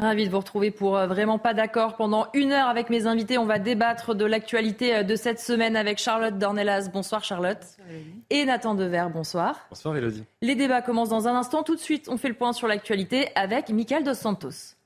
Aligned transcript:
Ravi 0.00 0.26
de 0.26 0.30
vous 0.30 0.38
retrouver 0.38 0.70
pour 0.70 0.96
euh, 0.96 1.08
vraiment 1.08 1.40
pas 1.40 1.54
d'accord 1.54 1.96
pendant 1.96 2.28
une 2.32 2.52
heure 2.52 2.68
avec 2.68 2.88
mes 2.88 3.08
invités. 3.08 3.36
On 3.36 3.46
va 3.46 3.58
débattre 3.58 4.14
de 4.14 4.24
l'actualité 4.24 4.94
euh, 4.94 5.02
de 5.02 5.16
cette 5.16 5.40
semaine 5.40 5.74
avec 5.74 5.98
Charlotte 5.98 6.38
Dornelas. 6.38 6.88
Bonsoir 6.92 7.24
Charlotte. 7.24 7.64
Et 8.30 8.44
Nathan 8.44 8.76
Dever, 8.76 9.06
bonsoir. 9.12 9.66
Bonsoir 9.70 9.96
Elodie. 9.96 10.22
Les 10.40 10.54
débats 10.54 10.82
commencent 10.82 11.08
dans 11.08 11.26
un 11.26 11.34
instant. 11.34 11.64
Tout 11.64 11.74
de 11.74 11.80
suite, 11.80 12.08
on 12.08 12.16
fait 12.16 12.28
le 12.28 12.34
point 12.34 12.52
sur 12.52 12.68
l'actualité 12.68 13.30
avec 13.34 13.70
Michael 13.70 14.04
Dos 14.04 14.14
Santos. 14.14 14.77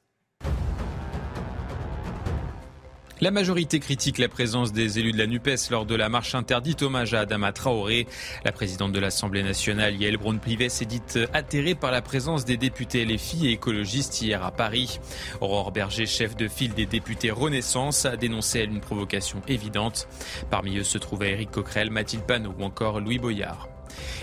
La 3.22 3.30
majorité 3.30 3.78
critique 3.78 4.18
la 4.18 4.28
présence 4.28 4.72
des 4.72 4.98
élus 4.98 5.12
de 5.12 5.18
la 5.18 5.28
NUPES 5.28 5.70
lors 5.70 5.86
de 5.86 5.94
la 5.94 6.08
marche 6.08 6.34
interdite 6.34 6.82
hommage 6.82 7.14
à 7.14 7.20
Adama 7.20 7.52
Traoré. 7.52 8.08
La 8.44 8.50
présidente 8.50 8.90
de 8.90 8.98
l'Assemblée 8.98 9.44
nationale, 9.44 9.94
Yael 9.94 10.16
Braun-Pivet, 10.16 10.68
s'est 10.68 10.86
dite 10.86 11.20
atterrée 11.32 11.76
par 11.76 11.92
la 11.92 12.02
présence 12.02 12.44
des 12.44 12.56
députés 12.56 13.04
LFI 13.04 13.46
et 13.46 13.52
écologistes 13.52 14.20
hier 14.22 14.42
à 14.42 14.50
Paris. 14.50 14.98
Aurore 15.40 15.70
Berger, 15.70 16.06
chef 16.06 16.34
de 16.34 16.48
file 16.48 16.74
des 16.74 16.86
députés 16.86 17.30
Renaissance, 17.30 18.06
a 18.06 18.16
dénoncé 18.16 18.64
une 18.64 18.80
provocation 18.80 19.40
évidente. 19.46 20.08
Parmi 20.50 20.78
eux 20.78 20.82
se 20.82 20.98
trouvaient 20.98 21.30
Éric 21.30 21.52
Coquerel, 21.52 21.92
Mathilde 21.92 22.24
Panot 22.24 22.56
ou 22.58 22.64
encore 22.64 22.98
Louis 22.98 23.20
Boyard. 23.20 23.71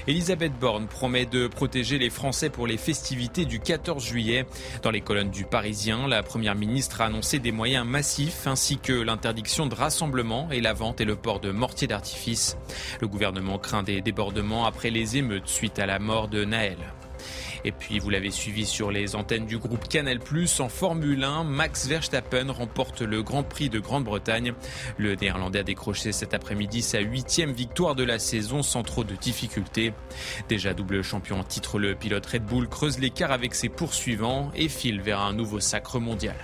Elisabeth 0.07 0.53
Borne 0.59 0.87
promet 0.87 1.25
de 1.25 1.47
protéger 1.47 1.97
les 1.97 2.09
Français 2.09 2.49
pour 2.49 2.67
les 2.67 2.77
festivités 2.77 3.45
du 3.45 3.59
14 3.59 4.03
juillet. 4.03 4.45
Dans 4.81 4.91
les 4.91 5.01
colonnes 5.01 5.29
du 5.29 5.45
Parisien, 5.45 6.07
la 6.07 6.23
Première 6.23 6.55
ministre 6.55 7.01
a 7.01 7.05
annoncé 7.05 7.39
des 7.39 7.51
moyens 7.51 7.85
massifs 7.85 8.47
ainsi 8.47 8.77
que 8.77 8.93
l'interdiction 8.93 9.67
de 9.67 9.75
rassemblement 9.75 10.49
et 10.51 10.61
la 10.61 10.73
vente 10.73 11.01
et 11.01 11.05
le 11.05 11.15
port 11.15 11.39
de 11.39 11.51
mortiers 11.51 11.87
d'artifice. 11.87 12.57
Le 13.01 13.07
gouvernement 13.07 13.57
craint 13.57 13.83
des 13.83 14.01
débordements 14.01 14.65
après 14.65 14.89
les 14.89 15.17
émeutes 15.17 15.47
suite 15.47 15.79
à 15.79 15.85
la 15.85 15.99
mort 15.99 16.27
de 16.27 16.45
Naël. 16.45 16.77
Et 17.65 17.71
puis, 17.71 17.99
vous 17.99 18.09
l'avez 18.09 18.31
suivi 18.31 18.65
sur 18.65 18.91
les 18.91 19.15
antennes 19.15 19.45
du 19.45 19.57
groupe 19.57 19.87
Canal+, 19.87 20.19
en 20.59 20.69
Formule 20.69 21.23
1, 21.23 21.43
Max 21.43 21.87
Verstappen 21.87 22.51
remporte 22.51 23.01
le 23.01 23.21
Grand 23.21 23.43
Prix 23.43 23.69
de 23.69 23.79
Grande-Bretagne. 23.79 24.53
Le 24.97 25.15
Néerlandais 25.15 25.59
a 25.59 25.63
décroché 25.63 26.11
cet 26.11 26.33
après-midi 26.33 26.81
sa 26.81 26.99
huitième 26.99 27.51
victoire 27.51 27.95
de 27.95 28.03
la 28.03 28.19
saison 28.19 28.63
sans 28.63 28.83
trop 28.83 29.03
de 29.03 29.15
difficultés. 29.15 29.93
Déjà 30.47 30.73
double 30.73 31.03
champion 31.03 31.39
en 31.39 31.43
titre, 31.43 31.79
le 31.79 31.95
pilote 31.95 32.25
Red 32.25 32.45
Bull 32.45 32.67
creuse 32.67 32.99
l'écart 32.99 33.31
avec 33.31 33.55
ses 33.55 33.69
poursuivants 33.69 34.51
et 34.55 34.69
file 34.69 35.01
vers 35.01 35.19
un 35.19 35.33
nouveau 35.33 35.59
sacre 35.59 35.99
mondial. 35.99 36.35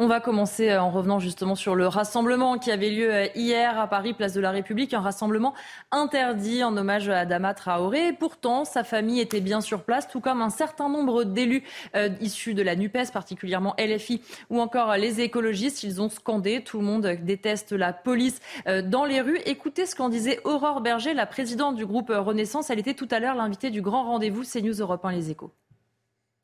On 0.00 0.06
va 0.06 0.20
commencer 0.20 0.70
euh, 0.70 0.80
en 0.80 0.90
revenant 0.90 1.18
justement 1.18 1.56
sur 1.56 1.74
le 1.74 1.88
rassemblement 1.88 2.56
qui 2.58 2.70
avait 2.70 2.90
lieu 2.90 3.12
euh, 3.12 3.26
hier 3.34 3.80
à 3.80 3.88
Paris, 3.88 4.14
place 4.14 4.32
de 4.32 4.40
la 4.40 4.52
République, 4.52 4.94
un 4.94 5.00
rassemblement 5.00 5.54
interdit 5.90 6.62
en 6.62 6.76
hommage 6.76 7.08
à 7.08 7.18
Adama 7.18 7.52
Traoré. 7.52 8.12
Pourtant, 8.12 8.64
sa 8.64 8.84
famille 8.84 9.18
était 9.18 9.40
bien 9.40 9.60
sur 9.60 9.82
place, 9.82 10.06
tout 10.06 10.20
comme 10.20 10.40
un 10.40 10.50
certain 10.50 10.88
nombre 10.88 11.24
d'élus 11.24 11.64
euh, 11.96 12.10
issus 12.20 12.54
de 12.54 12.62
la 12.62 12.76
NUPES, 12.76 13.10
particulièrement 13.12 13.74
LFI 13.76 14.22
ou 14.50 14.60
encore 14.60 14.94
les 14.94 15.20
écologistes. 15.20 15.82
Ils 15.82 16.00
ont 16.00 16.10
scandé, 16.10 16.62
tout 16.62 16.78
le 16.78 16.84
monde 16.84 17.18
déteste 17.24 17.72
la 17.72 17.92
police 17.92 18.38
dans 18.84 19.04
les 19.04 19.20
rues. 19.20 19.40
Écoutez 19.46 19.84
ce 19.84 19.96
qu'en 19.96 20.08
disait 20.08 20.38
Aurore 20.44 20.80
Berger, 20.80 21.12
la 21.12 21.26
présidente 21.26 21.74
du 21.74 21.86
groupe 21.86 22.12
Renaissance. 22.14 22.70
Elle 22.70 22.78
était 22.78 22.94
tout 22.94 23.08
à 23.10 23.18
l'heure 23.18 23.34
l'invitée 23.34 23.70
du 23.70 23.82
grand 23.82 24.04
rendez-vous 24.04 24.44
CNews 24.44 24.80
Europe 24.80 25.04
1 25.04 25.10
Les 25.10 25.30
Échos. 25.30 25.50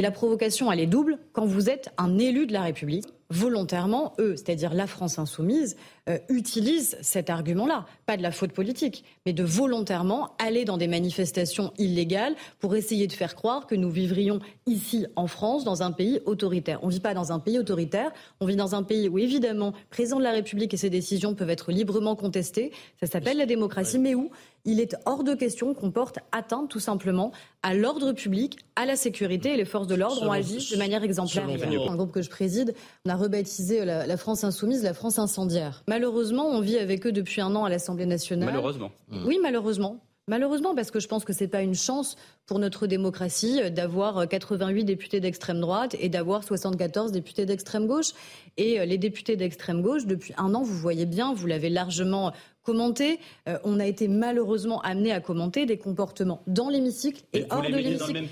La 0.00 0.10
provocation, 0.10 0.72
elle 0.72 0.80
est 0.80 0.86
double 0.86 1.18
quand 1.32 1.46
vous 1.46 1.70
êtes 1.70 1.90
un 1.98 2.18
élu 2.18 2.46
de 2.46 2.52
la 2.52 2.62
République 2.62 3.06
volontairement, 3.30 4.12
eux, 4.18 4.36
c'est-à-dire 4.36 4.74
la 4.74 4.86
France 4.86 5.18
insoumise, 5.18 5.76
euh, 6.08 6.18
utilisent 6.28 6.98
cet 7.00 7.30
argument-là, 7.30 7.86
pas 8.06 8.16
de 8.16 8.22
la 8.22 8.30
faute 8.30 8.52
politique, 8.52 9.04
mais 9.24 9.32
de 9.32 9.42
volontairement 9.42 10.34
aller 10.38 10.64
dans 10.64 10.76
des 10.76 10.86
manifestations 10.86 11.72
illégales 11.78 12.34
pour 12.60 12.76
essayer 12.76 13.06
de 13.06 13.12
faire 13.12 13.34
croire 13.34 13.66
que 13.66 13.74
nous 13.74 13.90
vivrions 13.90 14.40
ici 14.66 15.06
en 15.16 15.26
France 15.26 15.64
dans 15.64 15.82
un 15.82 15.92
pays 15.92 16.20
autoritaire. 16.26 16.80
On 16.82 16.88
ne 16.88 16.92
vit 16.92 17.00
pas 17.00 17.14
dans 17.14 17.32
un 17.32 17.38
pays 17.38 17.58
autoritaire, 17.58 18.12
on 18.40 18.46
vit 18.46 18.56
dans 18.56 18.74
un 18.74 18.82
pays 18.82 19.08
où 19.08 19.18
évidemment, 19.18 19.68
le 19.68 19.90
président 19.90 20.18
de 20.18 20.24
la 20.24 20.32
République 20.32 20.74
et 20.74 20.76
ses 20.76 20.90
décisions 20.90 21.34
peuvent 21.34 21.50
être 21.50 21.72
librement 21.72 22.16
contestées, 22.16 22.72
ça 23.00 23.06
s'appelle 23.06 23.38
la 23.38 23.46
démocratie, 23.46 23.98
mais 23.98 24.14
où 24.14 24.30
il 24.64 24.80
est 24.80 24.96
hors 25.04 25.24
de 25.24 25.34
question 25.34 25.74
qu'on 25.74 25.90
porte 25.90 26.18
atteinte 26.32 26.70
tout 26.70 26.80
simplement 26.80 27.32
à 27.62 27.74
l'ordre 27.74 28.12
public, 28.12 28.58
à 28.76 28.86
la 28.86 28.96
sécurité 28.96 29.54
et 29.54 29.56
les 29.56 29.64
forces 29.64 29.86
de 29.86 29.94
l'ordre 29.94 30.22
ont 30.22 30.32
agi 30.32 30.70
de 30.70 30.76
manière 30.76 31.02
exemplaire. 31.02 31.46
Un 31.46 31.96
groupe 31.96 32.12
que 32.12 32.22
je 32.22 32.30
préside, 32.30 32.74
on 33.04 33.10
a 33.10 33.13
rebaptisé 33.16 33.84
la, 33.84 34.16
France 34.16 34.44
insoumise 34.44 34.82
la 34.82 34.94
France 34.94 35.18
incendiaire. 35.18 35.82
Malheureusement, 35.88 36.46
on 36.46 36.60
vit 36.60 36.78
avec 36.78 37.06
eux 37.06 37.12
depuis 37.12 37.40
un 37.40 37.54
an 37.54 37.64
à 37.64 37.68
l'Assemblée 37.68 38.06
nationale. 38.06 38.50
Malheureusement. 38.50 38.90
Oui, 39.26 39.38
malheureusement. 39.42 40.00
Malheureusement, 40.26 40.74
parce 40.74 40.90
que 40.90 41.00
je 41.00 41.08
pense 41.08 41.24
que 41.24 41.34
ce 41.34 41.44
n'est 41.44 41.50
pas 41.50 41.60
une 41.60 41.74
chance 41.74 42.16
pour 42.46 42.58
notre 42.58 42.86
démocratie 42.86 43.70
d'avoir 43.70 44.26
88 44.26 44.84
députés 44.84 45.20
d'extrême 45.20 45.60
droite 45.60 45.96
et 46.00 46.08
d'avoir 46.08 46.44
74 46.44 47.12
députés 47.12 47.44
d'extrême 47.44 47.86
gauche. 47.86 48.12
Et 48.56 48.80
euh, 48.80 48.86
les 48.86 48.96
députés 48.96 49.36
d'extrême 49.36 49.82
gauche, 49.82 50.06
depuis 50.06 50.32
un 50.38 50.54
an, 50.54 50.62
vous 50.62 50.78
voyez 50.78 51.04
bien, 51.04 51.34
vous 51.34 51.46
l'avez 51.46 51.68
largement 51.68 52.32
commenté, 52.62 53.20
euh, 53.48 53.58
on 53.64 53.78
a 53.78 53.86
été 53.86 54.08
malheureusement 54.08 54.80
amené 54.80 55.12
à 55.12 55.20
commenter 55.20 55.66
des 55.66 55.76
comportements 55.76 56.42
dans 56.46 56.70
l'hémicycle 56.70 57.22
et 57.34 57.44
hors 57.50 57.60
de 57.60 57.68
l'hémicycle. 57.68 58.28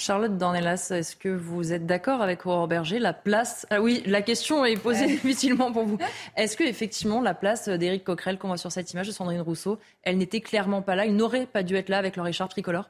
Charlotte 0.00 0.38
Dornelas, 0.38 0.92
est-ce 0.92 1.14
que 1.14 1.28
vous 1.28 1.74
êtes 1.74 1.84
d'accord 1.84 2.22
avec 2.22 2.46
Aurore 2.46 2.68
Berger 2.68 2.98
La 2.98 3.12
place. 3.12 3.66
Ah 3.68 3.82
oui, 3.82 4.02
la 4.06 4.22
question 4.22 4.64
est 4.64 4.78
posée 4.78 5.06
difficilement 5.06 5.72
pour 5.72 5.84
vous. 5.84 5.98
Est-ce 6.38 6.56
que 6.56 6.64
effectivement 6.64 7.20
la 7.20 7.34
place 7.34 7.68
d'Éric 7.68 8.04
Coquerel 8.04 8.38
qu'on 8.38 8.48
voit 8.48 8.56
sur 8.56 8.72
cette 8.72 8.90
image 8.94 9.08
de 9.08 9.12
Sandrine 9.12 9.42
Rousseau, 9.42 9.78
elle 10.02 10.16
n'était 10.16 10.40
clairement 10.40 10.80
pas 10.80 10.96
là 10.96 11.04
Il 11.04 11.16
n'aurait 11.16 11.44
pas 11.44 11.62
dû 11.62 11.76
être 11.76 11.90
là 11.90 11.98
avec 11.98 12.16
leur 12.16 12.26
écharpe 12.26 12.50
tricolore? 12.50 12.88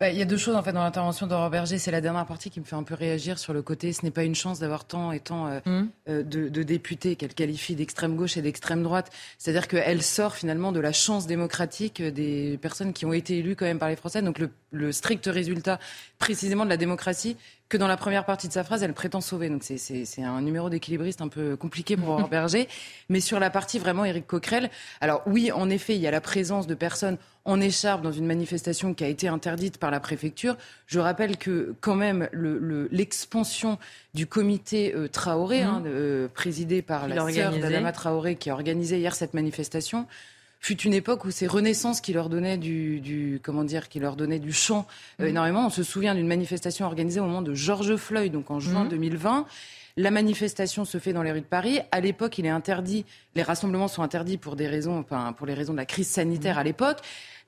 Bah, 0.00 0.10
il 0.10 0.18
y 0.18 0.22
a 0.22 0.24
deux 0.24 0.36
choses 0.36 0.54
en 0.54 0.62
fait 0.62 0.72
dans 0.72 0.82
l'intervention 0.82 1.26
d'Aurore 1.26 1.50
Berger. 1.50 1.78
C'est 1.78 1.90
la 1.90 2.00
dernière 2.00 2.26
partie 2.26 2.50
qui 2.50 2.60
me 2.60 2.64
fait 2.64 2.76
un 2.76 2.82
peu 2.82 2.94
réagir 2.94 3.38
sur 3.38 3.52
le 3.52 3.62
côté. 3.62 3.92
Ce 3.92 4.02
n'est 4.04 4.10
pas 4.10 4.24
une 4.24 4.34
chance 4.34 4.58
d'avoir 4.58 4.84
tant 4.84 5.12
et 5.12 5.20
tant 5.20 5.46
euh, 5.46 5.60
mmh. 5.64 5.88
euh, 6.08 6.22
de, 6.22 6.48
de, 6.48 6.62
députés 6.62 7.16
qu'elle 7.16 7.34
qualifie 7.34 7.74
d'extrême 7.74 8.16
gauche 8.16 8.36
et 8.36 8.42
d'extrême 8.42 8.82
droite. 8.82 9.10
C'est-à-dire 9.38 9.68
qu'elle 9.68 10.02
sort 10.02 10.34
finalement 10.34 10.72
de 10.72 10.80
la 10.80 10.92
chance 10.92 11.26
démocratique 11.26 12.02
des 12.02 12.58
personnes 12.60 12.92
qui 12.92 13.06
ont 13.06 13.12
été 13.12 13.38
élues 13.38 13.56
quand 13.56 13.66
même 13.66 13.78
par 13.78 13.88
les 13.88 13.96
Français. 13.96 14.22
Donc 14.22 14.38
le, 14.38 14.50
le 14.70 14.92
strict 14.92 15.26
résultat 15.26 15.78
précisément 16.18 16.64
de 16.64 16.70
la 16.70 16.76
démocratie 16.76 17.36
que 17.72 17.78
dans 17.78 17.88
la 17.88 17.96
première 17.96 18.26
partie 18.26 18.48
de 18.48 18.52
sa 18.52 18.64
phrase, 18.64 18.82
elle 18.82 18.92
prétend 18.92 19.22
sauver. 19.22 19.48
Donc 19.48 19.62
c'est 19.64 20.22
un 20.22 20.42
numéro 20.42 20.68
d'équilibriste 20.68 21.22
un 21.22 21.28
peu 21.28 21.56
compliqué 21.56 21.96
pour 21.96 22.10
Aurore 22.10 22.28
Berger. 22.28 22.68
Mais 23.08 23.20
sur 23.20 23.40
la 23.40 23.48
partie 23.48 23.78
vraiment 23.78 24.04
Éric 24.04 24.26
Coquerel, 24.26 24.68
alors 25.00 25.22
oui, 25.24 25.50
en 25.52 25.70
effet, 25.70 25.94
il 25.94 26.02
y 26.02 26.06
a 26.06 26.10
la 26.10 26.20
présence 26.20 26.66
de 26.66 26.74
personnes 26.74 27.16
en 27.46 27.62
écharpe 27.62 28.02
dans 28.02 28.12
une 28.12 28.26
manifestation 28.26 28.92
qui 28.92 29.04
a 29.04 29.08
été 29.08 29.26
interdite 29.26 29.78
par 29.78 29.90
la 29.90 30.00
préfecture. 30.00 30.58
Je 30.86 31.00
rappelle 31.00 31.38
que 31.38 31.74
quand 31.80 31.94
même 31.94 32.28
l'expansion 32.90 33.78
du 34.12 34.26
comité 34.26 34.94
euh, 34.94 35.08
Traoré, 35.08 35.64
mmh. 35.64 35.66
hein, 35.66 35.82
euh, 35.86 36.28
présidé 36.28 36.82
par 36.82 37.08
la 37.08 37.26
sœur 37.30 37.58
d'Adama 37.58 37.92
Traoré, 37.92 38.36
qui 38.36 38.50
a 38.50 38.52
organisé 38.52 38.98
hier 38.98 39.14
cette 39.14 39.32
manifestation, 39.32 40.06
fut 40.62 40.80
une 40.82 40.94
époque 40.94 41.24
où 41.24 41.30
c'est 41.32 41.48
Renaissance 41.48 42.00
qui 42.00 42.12
leur 42.12 42.28
donnait 42.28 42.56
du, 42.56 43.40
comment 43.42 43.64
dire, 43.64 43.88
qui 43.88 43.98
leur 43.98 44.14
donnait 44.14 44.38
du 44.38 44.52
champ 44.52 44.86
euh, 45.20 45.24
mmh. 45.24 45.28
énormément. 45.28 45.66
On 45.66 45.70
se 45.70 45.82
souvient 45.82 46.14
d'une 46.14 46.28
manifestation 46.28 46.86
organisée 46.86 47.18
au 47.18 47.24
moment 47.24 47.42
de 47.42 47.52
George 47.52 47.96
Floyd, 47.96 48.32
donc 48.32 48.50
en 48.50 48.60
juin 48.60 48.84
2020. 48.84 49.40
Mmh. 49.40 49.44
La 49.98 50.10
manifestation 50.10 50.84
se 50.84 50.98
fait 50.98 51.12
dans 51.12 51.22
les 51.22 51.32
rues 51.32 51.40
de 51.40 51.46
Paris. 51.46 51.80
À 51.90 52.00
l'époque, 52.00 52.38
il 52.38 52.46
est 52.46 52.50
interdit, 52.50 53.04
les 53.34 53.42
rassemblements 53.42 53.88
sont 53.88 54.02
interdits 54.02 54.38
pour 54.38 54.56
des 54.56 54.68
raisons, 54.68 55.00
enfin, 55.00 55.34
pour 55.36 55.46
les 55.46 55.52
raisons 55.52 55.72
de 55.72 55.78
la 55.78 55.84
crise 55.84 56.08
sanitaire 56.08 56.56
à 56.58 56.64
l'époque. 56.64 56.98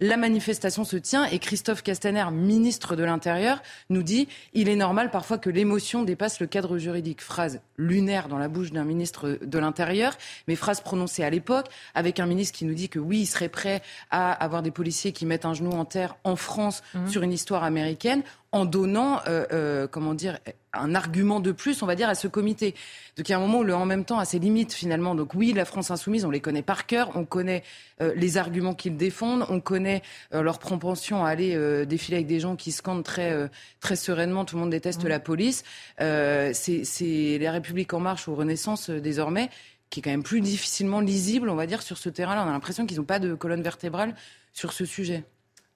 La 0.01 0.17
manifestation 0.17 0.85
se 0.85 0.97
tient 0.97 1.25
et 1.27 1.39
Christophe 1.39 1.83
Castaner, 1.83 2.25
ministre 2.33 2.97
de 2.97 3.05
l'Intérieur, 3.05 3.63
nous 3.91 4.03
dit 4.03 4.29
il 4.53 4.69
est 4.69 4.77
normal 4.77 5.11
parfois 5.11 5.39
que 5.39 5.51
l'émotion 5.51 6.03
dépasse 6.03 6.41
le 6.41 6.47
cadre 6.47 6.79
juridique. 6.79 7.21
Phrase 7.21 7.61
lunaire 7.77 8.29
dans 8.29 8.39
la 8.39 8.49
bouche 8.49 8.73
d'un 8.73 8.85
ministre 8.85 9.39
de 9.41 9.59
l'Intérieur, 9.59 10.17
mais 10.49 10.57
phrase 10.57 10.81
prononcée 10.81 11.25
à 11.25 11.31
l'époque 11.31 11.67
avec 11.95 12.21
un 12.21 12.27
ministre 12.27 12.57
qui 12.59 12.65
nous 12.65 12.75
dit 12.75 12.89
que 12.89 12.99
oui, 12.99 13.21
il 13.21 13.27
serait 13.27 13.49
prêt 13.49 13.83
à 14.11 14.33
avoir 14.33 14.63
des 14.63 14.71
policiers 14.71 15.13
qui 15.13 15.27
mettent 15.27 15.45
un 15.45 15.55
genou 15.55 15.71
en 15.73 15.85
terre 15.85 16.17
en 16.25 16.37
France 16.37 16.83
mmh. 16.95 17.09
sur 17.09 17.23
une 17.23 17.33
histoire 17.33 17.65
américaine 17.65 18.23
en 18.55 18.67
donnant, 18.67 19.21
euh, 19.27 19.47
euh, 19.53 19.89
comment 19.89 20.15
dire, 20.15 20.39
un 20.73 20.95
argument 20.95 21.41
de 21.41 21.51
plus, 21.51 21.83
on 21.83 21.87
va 21.87 21.97
dire, 21.97 22.09
à 22.09 22.15
ce 22.15 22.29
comité. 22.29 22.77
Donc 23.17 23.29
il 23.29 23.33
y 23.33 23.35
a 23.35 23.37
un 23.37 23.41
moment 23.41 23.59
où 23.59 23.65
le 23.65 23.75
en 23.75 23.85
même 23.85 24.05
temps 24.05 24.21
a 24.21 24.25
ses 24.25 24.39
limites 24.39 24.73
finalement. 24.73 25.17
Donc 25.17 25.35
oui, 25.35 25.53
la 25.53 25.65
France 25.65 25.91
insoumise, 25.91 26.25
on 26.25 26.31
les 26.31 26.39
connaît 26.39 26.63
par 26.63 26.87
cœur, 26.87 27.11
on 27.17 27.25
connaît 27.25 27.65
euh, 28.01 28.13
les 28.15 28.37
arguments 28.37 28.73
qu'ils 28.73 28.97
défendent, 28.97 29.45
on 29.49 29.59
connaît 29.59 30.03
leur 30.31 30.61
propension 30.61 31.25
à 31.25 31.31
aller 31.31 31.85
défiler 31.85 32.19
avec 32.19 32.29
des 32.29 32.39
gens 32.39 32.55
qui 32.55 32.71
scandent 32.71 33.03
très, 33.03 33.51
très 33.81 33.97
sereinement, 33.97 34.45
tout 34.45 34.55
le 34.55 34.61
monde 34.61 34.71
déteste 34.71 35.05
mmh. 35.05 35.09
la 35.09 35.19
police. 35.19 35.65
C'est 35.99 37.39
la 37.41 37.51
République 37.51 37.93
en 37.93 38.01
marche 38.01 38.29
ou 38.29 38.37
Renaissance 38.37 38.89
désormais 38.89 39.51
qui 39.91 39.99
est 39.99 40.03
quand 40.03 40.11
même 40.11 40.23
plus 40.23 40.41
difficilement 40.41 41.01
lisible, 41.01 41.49
on 41.49 41.55
va 41.57 41.67
dire, 41.67 41.83
sur 41.83 41.99
ce 41.99 42.09
terrain-là. 42.09 42.45
On 42.45 42.49
a 42.49 42.53
l'impression 42.53 42.87
qu'ils 42.87 42.99
n'ont 42.99 43.05
pas 43.05 43.19
de 43.19 43.35
colonne 43.35 43.63
vertébrale 43.63 44.15
sur 44.53 44.73
ce 44.73 44.85
sujet. 44.85 45.25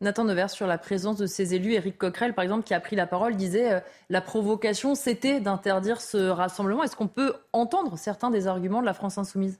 Nathan 0.00 0.24
Devers, 0.24 0.50
sur 0.50 0.68
la 0.68 0.78
présence 0.78 1.16
de 1.16 1.26
ces 1.26 1.54
élus, 1.54 1.74
Éric 1.74 1.98
Coquerel, 1.98 2.32
par 2.32 2.44
exemple, 2.44 2.64
qui 2.64 2.72
a 2.72 2.78
pris 2.78 2.94
la 2.94 3.06
parole, 3.06 3.34
disait 3.34 3.72
euh, 3.72 3.80
la 4.10 4.20
provocation, 4.20 4.94
c'était 4.94 5.40
d'interdire 5.40 6.00
ce 6.00 6.28
rassemblement. 6.28 6.84
Est-ce 6.84 6.94
qu'on 6.94 7.08
peut 7.08 7.34
entendre 7.52 7.98
certains 7.98 8.30
des 8.30 8.46
arguments 8.46 8.80
de 8.80 8.86
la 8.86 8.94
France 8.94 9.18
insoumise? 9.18 9.58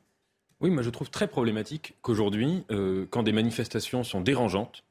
Oui, 0.60 0.70
moi 0.70 0.82
je 0.82 0.90
trouve 0.90 1.10
très 1.10 1.26
problématique 1.28 1.96
qu'aujourd'hui, 2.02 2.64
euh, 2.70 3.06
quand 3.10 3.22
des 3.22 3.32
manifestations 3.32 4.04
sont 4.04 4.20
dérangeantes, 4.20 4.84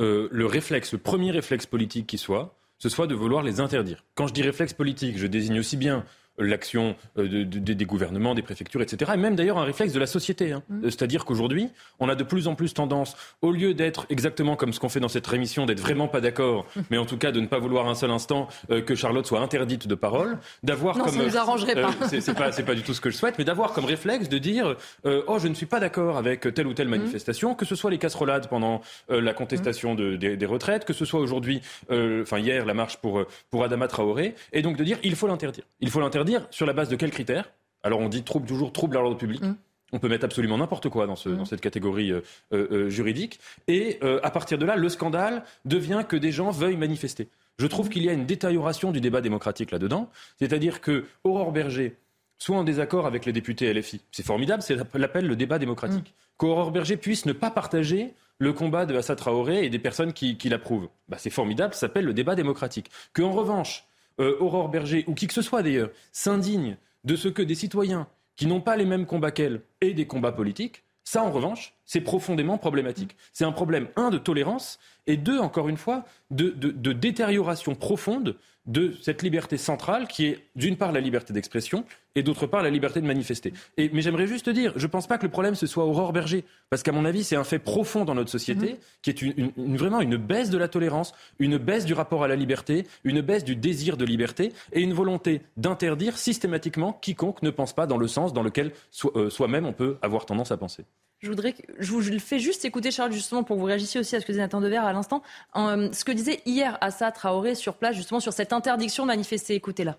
euh, 0.00 0.28
le 0.32 0.46
réflexe, 0.46 0.92
le 0.92 0.98
premier 0.98 1.30
réflexe 1.30 1.66
politique 1.66 2.06
qui 2.06 2.18
soit, 2.18 2.54
ce 2.78 2.88
soit 2.88 3.06
de 3.06 3.14
vouloir 3.14 3.42
les 3.42 3.60
interdire. 3.60 4.04
Quand 4.14 4.26
je 4.26 4.32
dis 4.32 4.42
réflexe 4.42 4.72
politique, 4.72 5.18
je 5.18 5.26
désigne 5.26 5.60
aussi 5.60 5.76
bien 5.76 6.04
l'action 6.38 6.96
euh, 7.18 7.44
des 7.44 7.84
gouvernements, 7.84 8.34
des 8.34 8.42
préfectures, 8.42 8.82
etc. 8.82 9.12
Et 9.14 9.16
même 9.16 9.36
d'ailleurs 9.36 9.58
un 9.58 9.64
réflexe 9.64 9.92
de 9.92 9.98
la 9.98 10.06
société. 10.06 10.52
Hein. 10.52 10.62
Mmh. 10.68 10.84
C'est-à-dire 10.84 11.24
qu'aujourd'hui, 11.24 11.70
on 11.98 12.08
a 12.08 12.14
de 12.14 12.24
plus 12.24 12.48
en 12.48 12.54
plus 12.54 12.74
tendance, 12.74 13.16
au 13.42 13.52
lieu 13.52 13.74
d'être 13.74 14.06
exactement 14.10 14.56
comme 14.56 14.72
ce 14.72 14.80
qu'on 14.80 14.88
fait 14.88 15.00
dans 15.00 15.08
cette 15.08 15.26
rémission, 15.26 15.66
d'être 15.66 15.80
vraiment 15.80 16.08
pas 16.08 16.20
d'accord, 16.20 16.66
mmh. 16.76 16.80
mais 16.90 16.98
en 16.98 17.06
tout 17.06 17.18
cas 17.18 17.32
de 17.32 17.40
ne 17.40 17.46
pas 17.46 17.58
vouloir 17.58 17.88
un 17.88 17.94
seul 17.94 18.10
instant 18.10 18.48
euh, 18.70 18.80
que 18.80 18.94
Charlotte 18.94 19.26
soit 19.26 19.40
interdite 19.40 19.88
de 19.88 19.94
parole, 19.94 20.38
d'avoir 20.62 20.98
comme... 20.98 21.08
ça 21.08 21.22
nous 21.22 21.36
arrangerait 21.36 21.74
pas. 21.74 21.90
Euh, 22.12 22.20
c'est 22.20 22.34
pas, 22.34 22.50
pas 22.50 22.74
du 22.74 22.82
tout 22.82 22.94
ce 22.94 23.00
que 23.00 23.10
je 23.10 23.16
souhaite, 23.16 23.36
mais 23.38 23.44
d'avoir 23.44 23.72
comme 23.72 23.84
réflexe 23.84 24.28
de 24.28 24.38
dire 24.38 24.76
oh 25.04 25.38
je 25.38 25.48
ne 25.48 25.54
suis 25.54 25.66
pas 25.66 25.80
d'accord 25.80 26.16
avec 26.16 26.52
telle 26.54 26.66
ou 26.66 26.74
telle 26.74 26.88
mmh. 26.88 26.90
manifestation, 26.90 27.54
que 27.54 27.64
ce 27.64 27.74
soit 27.74 27.90
les 27.90 27.98
casserolades 27.98 28.48
pendant 28.48 28.80
la 29.08 29.32
contestation 29.34 29.94
de, 29.94 30.16
des, 30.16 30.46
retraites, 30.46 30.84
que 30.84 30.92
ce 30.92 31.04
soit 31.04 31.20
aujourd'hui, 31.20 31.60
enfin 31.90 32.38
hier 32.38 32.64
la 32.64 32.74
marche 32.74 32.96
pour 32.98 33.24
pour 33.50 33.64
Adama 33.64 33.88
Traoré, 33.88 34.34
et 34.52 34.62
donc 34.62 34.76
de 34.76 34.84
dire 34.84 34.98
il 35.02 35.16
faut 35.16 35.26
l'interdire. 35.26 35.64
Il 35.80 35.90
faut 35.90 36.00
l'interdire 36.00 36.27
sur 36.50 36.66
la 36.66 36.72
base 36.72 36.88
de 36.88 36.96
quels 36.96 37.10
critères 37.10 37.50
Alors 37.82 38.00
on 38.00 38.08
dit 38.08 38.22
trouble, 38.22 38.46
toujours 38.46 38.72
trouble 38.72 38.96
à 38.96 39.00
l'ordre 39.00 39.18
public. 39.18 39.42
Mm. 39.42 39.56
On 39.92 39.98
peut 39.98 40.08
mettre 40.08 40.24
absolument 40.24 40.58
n'importe 40.58 40.88
quoi 40.88 41.06
dans, 41.06 41.14
mm. 41.14 41.46
cette 41.46 41.60
catégorie 41.60 42.12
euh, 42.12 42.20
euh, 42.52 42.68
euh, 42.70 42.90
juridique. 42.90 43.40
Et 43.68 43.98
à 44.22 44.30
partir 44.30 44.58
de 44.58 44.66
là, 44.66 44.76
le 44.76 44.88
scandale 44.88 45.44
devient 45.64 46.04
que 46.08 46.16
des 46.16 46.32
gens 46.32 46.50
veuillent 46.50 46.76
manifester. 46.76 47.28
Je 47.58 47.66
trouve 47.66 47.88
qu'il 47.88 48.04
y 48.04 48.08
a 48.08 48.12
une 48.12 48.26
détérioration 48.26 48.92
du 48.92 49.00
débat 49.00 49.20
démocratique 49.20 49.70
là-dedans. 49.70 50.10
C'est-à-dire 50.38 50.80
que 50.80 51.06
Aurore 51.24 51.52
Berger 51.52 51.96
soit 52.38 52.56
en 52.56 52.64
désaccord 52.64 53.06
avec 53.06 53.26
les 53.26 53.32
députés 53.32 53.72
LFI. 53.72 54.00
C'est 54.12 54.24
formidable, 54.24 54.62
c'est 54.62 54.76
l'appel 54.94 55.26
le 55.26 55.34
débat 55.34 55.58
démocratique. 55.58 56.14
Qu'Aurore 56.36 56.70
Berger 56.70 56.96
puisse 56.96 57.26
ne 57.26 57.32
pas 57.32 57.50
partager 57.50 58.14
le 58.38 58.52
combat 58.52 58.86
de 58.86 58.96
Assa 58.96 59.16
Traoré 59.16 59.64
et 59.64 59.70
des 59.70 59.80
personnes 59.80 60.12
qui, 60.12 60.36
l'approuvent. 60.48 60.88
Bah, 61.08 61.16
c'est 61.18 61.30
formidable, 61.30 61.74
ça 61.74 61.80
s'appelle 61.80 62.04
le 62.04 62.14
débat 62.14 62.36
démocratique. 62.36 62.90
Qu'en 63.12 63.32
revanche, 63.32 63.87
euh, 64.20 64.36
Aurore 64.40 64.68
Berger 64.68 65.04
ou 65.06 65.14
qui 65.14 65.26
que 65.26 65.34
ce 65.34 65.42
soit 65.42 65.62
d'ailleurs 65.62 65.90
s'indigne 66.12 66.76
de 67.04 67.16
ce 67.16 67.28
que 67.28 67.42
des 67.42 67.54
citoyens 67.54 68.08
qui 68.36 68.46
n'ont 68.46 68.60
pas 68.60 68.76
les 68.76 68.84
mêmes 68.84 69.06
combats 69.06 69.30
qu'elle 69.30 69.62
aient 69.80 69.94
des 69.94 70.06
combats 70.06 70.32
politiques, 70.32 70.84
ça 71.04 71.24
en 71.24 71.30
revanche, 71.30 71.77
c'est 71.88 72.02
profondément 72.02 72.58
problématique. 72.58 73.16
C'est 73.32 73.44
un 73.44 73.50
problème, 73.50 73.88
un, 73.96 74.10
de 74.10 74.18
tolérance, 74.18 74.78
et 75.08 75.16
deux, 75.16 75.40
encore 75.40 75.68
une 75.68 75.78
fois, 75.78 76.04
de, 76.30 76.50
de 76.50 76.92
détérioration 76.92 77.74
profonde 77.74 78.36
de 78.68 78.94
cette 79.00 79.22
liberté 79.22 79.56
centrale 79.56 80.06
qui 80.06 80.26
est 80.26 80.44
d'une 80.54 80.76
part 80.76 80.92
la 80.92 81.00
liberté 81.00 81.32
d'expression 81.32 81.84
et 82.14 82.22
d'autre 82.22 82.46
part 82.46 82.62
la 82.62 82.68
liberté 82.70 83.00
de 83.00 83.06
manifester. 83.06 83.54
Et, 83.78 83.90
mais 83.92 84.02
j'aimerais 84.02 84.26
juste 84.26 84.50
dire, 84.50 84.74
je 84.76 84.86
ne 84.86 84.90
pense 84.90 85.06
pas 85.06 85.16
que 85.16 85.24
le 85.24 85.30
problème 85.30 85.54
ce 85.54 85.66
soit 85.66 85.84
Aurore 85.84 86.12
Berger, 86.12 86.44
parce 86.68 86.82
qu'à 86.82 86.92
mon 86.92 87.06
avis 87.06 87.24
c'est 87.24 87.36
un 87.36 87.44
fait 87.44 87.58
profond 87.58 88.04
dans 88.04 88.14
notre 88.14 88.30
société 88.30 88.72
mhm. 88.72 88.78
qui 89.02 89.10
est 89.10 89.22
une, 89.22 89.76
vraiment 89.76 90.00
une 90.02 90.18
baisse 90.18 90.50
de 90.50 90.58
la 90.58 90.68
tolérance, 90.68 91.14
une 91.38 91.56
baisse 91.56 91.86
du 91.86 91.94
rapport 91.94 92.22
à 92.22 92.28
la 92.28 92.36
liberté, 92.36 92.86
une 93.04 93.22
baisse 93.22 93.44
du 93.44 93.56
désir 93.56 93.96
de 93.96 94.04
liberté 94.04 94.52
et 94.72 94.82
une 94.82 94.92
volonté 94.92 95.40
d'interdire 95.56 96.18
systématiquement 96.18 96.92
quiconque 96.92 97.42
ne 97.42 97.50
pense 97.50 97.72
pas 97.72 97.86
dans 97.86 97.96
le 97.96 98.06
sens 98.06 98.34
dans 98.34 98.42
lequel 98.42 98.72
euh, 99.16 99.30
soi-même 99.30 99.64
on 99.64 99.72
peut 99.72 99.96
avoir 100.02 100.26
tendance 100.26 100.52
à 100.52 100.58
penser. 100.58 100.84
Je 101.20 101.28
voudrais, 101.28 101.54
je 101.80 101.90
vous 101.90 102.00
le 102.00 102.20
fais 102.20 102.38
juste 102.38 102.64
écouter, 102.64 102.92
Charles, 102.92 103.10
justement, 103.10 103.42
pour 103.42 103.56
que 103.56 103.60
vous 103.60 103.66
réagissiez 103.66 103.98
aussi 103.98 104.14
à 104.14 104.20
ce 104.20 104.26
que 104.26 104.30
disait 104.30 104.42
Nathan 104.42 104.60
Dever 104.60 104.76
à 104.76 104.92
l'instant. 104.92 105.22
Euh, 105.56 105.92
ce 105.92 106.04
que 106.04 106.12
disait 106.12 106.40
hier 106.46 106.78
Assa 106.80 107.10
Traoré 107.10 107.56
sur 107.56 107.74
place, 107.74 107.96
justement, 107.96 108.20
sur 108.20 108.32
cette 108.32 108.52
interdiction 108.52 109.02
de 109.02 109.08
manifester. 109.08 109.54
Écoutez-la. 109.54 109.98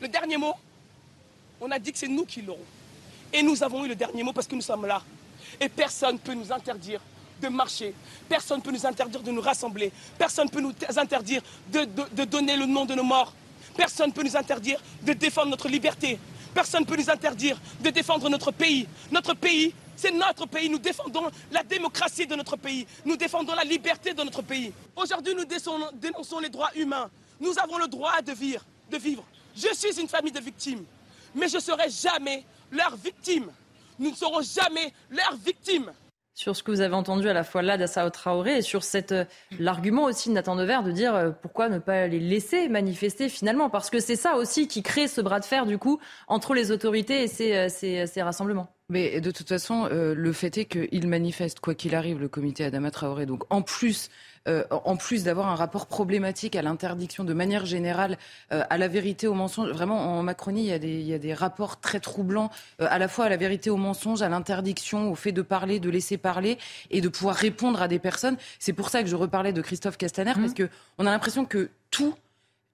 Le 0.00 0.06
dernier 0.06 0.36
mot, 0.36 0.54
on 1.60 1.70
a 1.72 1.78
dit 1.80 1.90
que 1.90 1.98
c'est 1.98 2.06
nous 2.06 2.24
qui 2.24 2.42
l'aurons. 2.42 2.60
Et 3.32 3.42
nous 3.42 3.64
avons 3.64 3.84
eu 3.84 3.88
le 3.88 3.96
dernier 3.96 4.22
mot 4.22 4.32
parce 4.32 4.46
que 4.46 4.54
nous 4.54 4.60
sommes 4.60 4.86
là. 4.86 5.02
Et 5.60 5.68
personne 5.68 6.14
ne 6.14 6.20
peut 6.20 6.34
nous 6.34 6.52
interdire 6.52 7.00
de 7.40 7.48
marcher. 7.48 7.94
Personne 8.28 8.58
ne 8.58 8.62
peut 8.62 8.70
nous 8.70 8.86
interdire 8.86 9.22
de 9.22 9.32
nous 9.32 9.40
rassembler. 9.40 9.90
Personne 10.16 10.46
ne 10.46 10.50
peut 10.50 10.60
nous 10.60 10.72
interdire 10.96 11.42
de 11.72 12.24
donner 12.24 12.56
le 12.56 12.66
nom 12.66 12.84
de 12.84 12.94
nos 12.94 13.02
morts. 13.02 13.32
Personne 13.76 14.10
ne 14.10 14.12
peut 14.12 14.22
nous 14.22 14.36
interdire 14.36 14.80
de 15.02 15.12
défendre 15.14 15.50
notre 15.50 15.68
liberté. 15.68 16.18
Personne 16.54 16.82
ne 16.82 16.86
peut 16.86 16.96
nous 16.96 17.10
interdire 17.10 17.58
de 17.80 17.90
défendre 17.90 18.28
notre 18.28 18.52
pays. 18.52 18.86
Notre 19.10 19.34
pays, 19.34 19.74
c'est 19.96 20.10
notre 20.10 20.46
pays. 20.46 20.68
Nous 20.68 20.78
défendons 20.78 21.30
la 21.50 21.62
démocratie 21.62 22.26
de 22.26 22.34
notre 22.34 22.56
pays. 22.56 22.86
Nous 23.04 23.16
défendons 23.16 23.54
la 23.54 23.64
liberté 23.64 24.12
de 24.14 24.22
notre 24.22 24.42
pays. 24.42 24.72
Aujourd'hui, 24.96 25.34
nous 25.34 25.44
dénonçons 25.94 26.38
les 26.40 26.48
droits 26.48 26.70
humains. 26.74 27.10
Nous 27.40 27.58
avons 27.58 27.78
le 27.78 27.88
droit 27.88 28.20
de 28.22 28.32
vivre. 28.32 28.64
Je 29.54 29.74
suis 29.74 30.00
une 30.00 30.08
famille 30.08 30.32
de 30.32 30.40
victimes, 30.40 30.84
mais 31.34 31.48
je 31.48 31.56
ne 31.56 31.60
serai 31.60 31.88
jamais 31.90 32.44
leur 32.70 32.96
victime. 32.96 33.50
Nous 33.98 34.10
ne 34.10 34.16
serons 34.16 34.42
jamais 34.42 34.92
leur 35.10 35.34
victime 35.36 35.92
sur 36.34 36.56
ce 36.56 36.62
que 36.62 36.70
vous 36.70 36.80
avez 36.80 36.94
entendu 36.94 37.28
à 37.28 37.32
la 37.32 37.44
fois 37.44 37.62
là 37.62 37.76
d'Assa 37.76 38.08
Traoré 38.10 38.58
et 38.58 38.62
sur 38.62 38.82
cet, 38.82 39.12
euh, 39.12 39.24
l'argument 39.58 40.04
aussi 40.04 40.30
de 40.30 40.34
Nathan 40.34 40.56
Dever 40.56 40.78
de 40.84 40.90
dire 40.90 41.14
euh, 41.14 41.30
pourquoi 41.30 41.68
ne 41.68 41.78
pas 41.78 42.06
les 42.06 42.20
laisser 42.20 42.68
manifester 42.68 43.28
finalement? 43.28 43.68
Parce 43.68 43.90
que 43.90 44.00
c'est 44.00 44.16
ça 44.16 44.36
aussi 44.36 44.66
qui 44.66 44.82
crée 44.82 45.08
ce 45.08 45.20
bras 45.20 45.40
de 45.40 45.44
fer 45.44 45.66
du 45.66 45.78
coup 45.78 46.00
entre 46.28 46.54
les 46.54 46.70
autorités 46.70 47.24
et 47.24 47.28
ces, 47.28 47.54
euh, 47.54 47.68
ces, 47.68 48.06
ces 48.06 48.22
rassemblements. 48.22 48.74
Mais 48.88 49.20
de 49.20 49.30
toute 49.30 49.48
façon, 49.48 49.88
le 49.90 50.32
fait 50.34 50.58
est 50.58 50.64
qu'il 50.66 51.08
manifeste 51.08 51.60
quoi 51.60 51.74
qu'il 51.74 51.94
arrive 51.94 52.20
le 52.20 52.28
comité 52.28 52.62
Adama 52.62 52.90
Traoré. 52.90 53.24
Donc 53.24 53.44
en 53.48 53.62
plus 53.62 54.10
euh, 54.48 54.64
en 54.70 54.96
plus 54.96 55.24
d'avoir 55.24 55.48
un 55.48 55.54
rapport 55.54 55.86
problématique 55.86 56.56
à 56.56 56.62
l'interdiction 56.62 57.22
de 57.22 57.32
manière 57.32 57.64
générale 57.64 58.18
euh, 58.52 58.64
à 58.70 58.78
la 58.78 58.88
vérité, 58.88 59.26
au 59.28 59.34
mensonge. 59.34 59.70
Vraiment, 59.70 60.18
en 60.18 60.22
Macronie, 60.22 60.62
il 60.62 60.68
y 60.68 60.72
a 60.72 60.78
des, 60.78 61.00
il 61.00 61.06
y 61.06 61.14
a 61.14 61.18
des 61.18 61.32
rapports 61.32 61.78
très 61.80 62.00
troublants, 62.00 62.50
euh, 62.80 62.86
à 62.90 62.98
la 62.98 63.08
fois 63.08 63.26
à 63.26 63.28
la 63.28 63.36
vérité, 63.36 63.70
au 63.70 63.76
mensonge, 63.76 64.20
à 64.22 64.28
l'interdiction, 64.28 65.10
au 65.10 65.14
fait 65.14 65.32
de 65.32 65.42
parler, 65.42 65.78
de 65.78 65.90
laisser 65.90 66.18
parler 66.18 66.58
et 66.90 67.00
de 67.00 67.08
pouvoir 67.08 67.36
répondre 67.36 67.80
à 67.80 67.88
des 67.88 67.98
personnes. 67.98 68.36
C'est 68.58 68.72
pour 68.72 68.90
ça 68.90 69.02
que 69.02 69.08
je 69.08 69.16
reparlais 69.16 69.52
de 69.52 69.62
Christophe 69.62 69.96
Castaner, 69.96 70.32
parce 70.34 70.52
mmh. 70.52 70.68
qu'on 70.98 71.06
a 71.06 71.10
l'impression 71.10 71.44
que 71.44 71.70
tout 71.90 72.14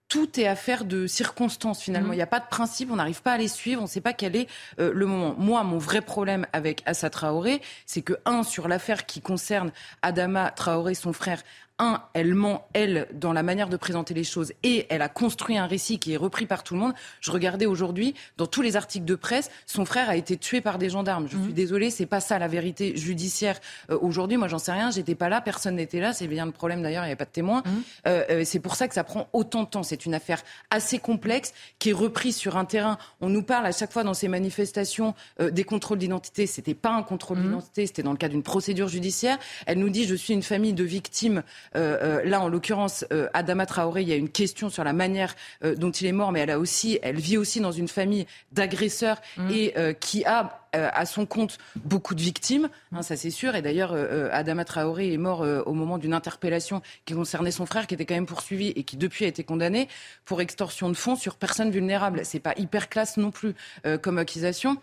tout 0.08 0.40
est 0.40 0.46
affaire 0.46 0.84
de 0.84 1.06
circonstances 1.06 1.82
finalement. 1.82 2.10
Mmh. 2.10 2.14
Il 2.14 2.16
n'y 2.16 2.22
a 2.22 2.26
pas 2.26 2.40
de 2.40 2.48
principe, 2.48 2.90
on 2.90 2.96
n'arrive 2.96 3.22
pas 3.22 3.32
à 3.32 3.38
les 3.38 3.48
suivre, 3.48 3.80
on 3.80 3.84
ne 3.84 3.88
sait 3.88 4.00
pas 4.00 4.12
quel 4.12 4.36
est 4.36 4.48
le 4.78 5.06
moment. 5.06 5.34
Moi, 5.38 5.62
mon 5.64 5.78
vrai 5.78 6.00
problème 6.00 6.46
avec 6.52 6.82
Assa 6.86 7.10
Traoré, 7.10 7.60
c'est 7.86 8.02
que, 8.02 8.14
un, 8.24 8.42
sur 8.42 8.68
l'affaire 8.68 9.06
qui 9.06 9.20
concerne 9.20 9.70
Adama 10.02 10.50
Traoré, 10.50 10.94
son 10.94 11.12
frère, 11.12 11.42
un, 11.78 12.02
elle 12.14 12.34
ment, 12.34 12.66
elle, 12.72 13.06
dans 13.12 13.32
la 13.32 13.42
manière 13.42 13.68
de 13.68 13.76
présenter 13.76 14.14
les 14.14 14.24
choses, 14.24 14.52
et 14.62 14.86
elle 14.90 15.02
a 15.02 15.08
construit 15.08 15.56
un 15.56 15.66
récit 15.66 15.98
qui 15.98 16.12
est 16.12 16.16
repris 16.16 16.46
par 16.46 16.64
tout 16.64 16.74
le 16.74 16.80
monde. 16.80 16.92
Je 17.20 17.30
regardais 17.30 17.66
aujourd'hui, 17.66 18.14
dans 18.36 18.46
tous 18.46 18.62
les 18.62 18.76
articles 18.76 19.04
de 19.04 19.14
presse, 19.14 19.50
son 19.66 19.84
frère 19.84 20.10
a 20.10 20.16
été 20.16 20.36
tué 20.36 20.60
par 20.60 20.78
des 20.78 20.90
gendarmes. 20.90 21.26
Je 21.28 21.36
suis 21.36 21.48
mhm. 21.48 21.52
désolée, 21.52 21.90
c'est 21.90 22.06
pas 22.06 22.20
ça 22.20 22.38
la 22.38 22.48
vérité 22.48 22.96
judiciaire 22.96 23.60
euh, 23.90 23.98
aujourd'hui. 24.00 24.36
Moi, 24.36 24.48
j'en 24.48 24.58
sais 24.58 24.72
rien, 24.72 24.90
j'étais 24.90 25.14
pas 25.14 25.28
là, 25.28 25.40
personne 25.40 25.76
n'était 25.76 26.00
là. 26.00 26.12
C'est 26.12 26.26
bien 26.26 26.46
le 26.46 26.52
problème 26.52 26.82
d'ailleurs, 26.82 27.04
il 27.04 27.06
n'y 27.06 27.12
avait 27.12 27.16
pas 27.16 27.24
de 27.24 27.30
témoins. 27.30 27.62
Mhm. 27.64 27.82
Euh, 28.06 28.24
euh, 28.30 28.42
c'est 28.44 28.60
pour 28.60 28.74
ça 28.74 28.88
que 28.88 28.94
ça 28.94 29.04
prend 29.04 29.28
autant 29.32 29.62
de 29.62 29.68
temps. 29.68 29.82
C'est 29.82 30.04
une 30.04 30.14
affaire 30.14 30.42
assez 30.70 30.98
complexe 30.98 31.52
qui 31.78 31.90
est 31.90 31.92
reprise 31.92 32.36
sur 32.36 32.56
un 32.56 32.64
terrain. 32.64 32.98
On 33.20 33.28
nous 33.28 33.42
parle 33.42 33.66
à 33.66 33.72
chaque 33.72 33.92
fois 33.92 34.02
dans 34.04 34.14
ces 34.14 34.28
manifestations 34.28 35.14
des 35.40 35.64
contrôles 35.64 35.98
d'identité. 35.98 36.46
C'était 36.46 36.74
pas 36.74 36.90
un 36.90 37.02
contrôle 37.02 37.38
mhm. 37.38 37.44
d'identité, 37.44 37.86
c'était 37.86 38.02
dans 38.02 38.12
le 38.12 38.16
cadre 38.16 38.32
d'une 38.32 38.42
procédure 38.42 38.88
judiciaire. 38.88 39.38
Elle 39.66 39.78
nous 39.78 39.90
dit 39.90 40.04
je 40.04 40.14
suis 40.14 40.34
une 40.34 40.42
famille 40.42 40.72
de 40.72 40.84
victimes 40.84 41.38
euh, 41.38 41.42
euh, 41.42 41.67
là, 41.74 42.40
en 42.40 42.48
l'occurrence, 42.48 43.04
euh, 43.12 43.28
Adama 43.34 43.66
Traoré, 43.66 44.02
il 44.02 44.08
y 44.08 44.12
a 44.12 44.16
une 44.16 44.28
question 44.28 44.68
sur 44.70 44.84
la 44.84 44.92
manière 44.92 45.34
dont 45.62 45.90
il 45.90 46.06
est 46.06 46.12
mort, 46.12 46.32
mais 46.32 46.40
elle 46.40 46.50
a 46.50 46.58
aussi, 46.58 46.98
elle 47.02 47.16
vit 47.16 47.36
aussi 47.36 47.60
dans 47.60 47.72
une 47.72 47.88
famille 47.88 48.26
d'agresseurs 48.52 49.20
mmh. 49.36 49.50
et 49.50 49.74
qui 50.00 50.24
a 50.24 50.60
à 50.72 51.06
son 51.06 51.24
compte 51.24 51.56
beaucoup 51.76 52.14
de 52.14 52.20
victimes, 52.20 52.68
hein, 52.92 53.00
ça 53.02 53.16
c'est 53.16 53.30
sûr. 53.30 53.54
Et 53.54 53.62
d'ailleurs, 53.62 53.94
Adama 54.32 54.64
Traoré 54.64 55.12
est 55.12 55.18
mort 55.18 55.40
au 55.66 55.72
moment 55.72 55.98
d'une 55.98 56.14
interpellation 56.14 56.82
qui 57.04 57.14
concernait 57.14 57.50
son 57.50 57.66
frère, 57.66 57.86
qui 57.86 57.94
était 57.94 58.04
quand 58.04 58.14
même 58.14 58.26
poursuivi 58.26 58.68
et 58.68 58.82
qui 58.84 58.96
depuis 58.96 59.24
a 59.24 59.28
été 59.28 59.44
condamné 59.44 59.88
pour 60.24 60.40
extorsion 60.40 60.88
de 60.88 60.94
fonds 60.94 61.16
sur 61.16 61.36
personnes 61.36 61.70
vulnérables. 61.70 62.20
C'est 62.24 62.40
pas 62.40 62.54
hyper 62.56 62.88
classe 62.88 63.16
non 63.16 63.30
plus 63.30 63.54
comme 64.02 64.18
accusation 64.18 64.76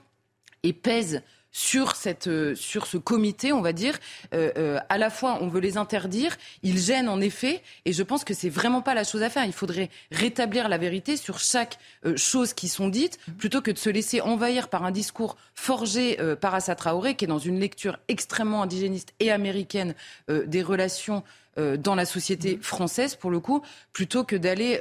et 0.63 0.73
pèse 0.73 1.21
sur, 1.55 1.95
cette, 1.95 2.27
euh, 2.27 2.53
sur 2.53 2.85
ce 2.85 2.97
comité, 2.97 3.53
on 3.53 3.61
va 3.61 3.71
dire. 3.71 3.97
Euh, 4.33 4.51
euh, 4.57 4.77
à 4.89 4.97
la 4.97 5.09
fois, 5.09 5.37
on 5.39 5.47
veut 5.47 5.61
les 5.61 5.77
interdire, 5.77 6.35
ils 6.63 6.77
gênent 6.77 7.07
en 7.07 7.21
effet, 7.21 7.61
et 7.85 7.93
je 7.93 8.03
pense 8.03 8.25
que 8.25 8.33
c'est 8.33 8.49
vraiment 8.49 8.81
pas 8.81 8.93
la 8.93 9.05
chose 9.05 9.23
à 9.23 9.29
faire. 9.29 9.45
Il 9.45 9.53
faudrait 9.53 9.89
rétablir 10.11 10.67
la 10.67 10.77
vérité 10.77 11.15
sur 11.15 11.39
chaque 11.39 11.77
chose 12.17 12.53
qui 12.53 12.67
sont 12.67 12.89
dites, 12.89 13.19
plutôt 13.37 13.61
que 13.61 13.71
de 13.71 13.77
se 13.77 13.89
laisser 13.89 14.19
envahir 14.19 14.67
par 14.67 14.83
un 14.83 14.91
discours 14.91 15.37
forgé 15.53 16.17
par 16.41 16.53
Assa 16.53 16.75
Traoré, 16.75 17.15
qui 17.15 17.23
est 17.23 17.29
dans 17.29 17.39
une 17.39 17.59
lecture 17.59 17.99
extrêmement 18.09 18.63
indigéniste 18.63 19.13
et 19.21 19.31
américaine 19.31 19.95
des 20.27 20.61
relations 20.61 21.23
dans 21.57 21.95
la 21.95 22.05
société 22.05 22.59
française 22.61 23.15
pour 23.15 23.31
le 23.31 23.39
coup, 23.39 23.61
plutôt 23.93 24.25
que 24.25 24.35
d'aller 24.35 24.77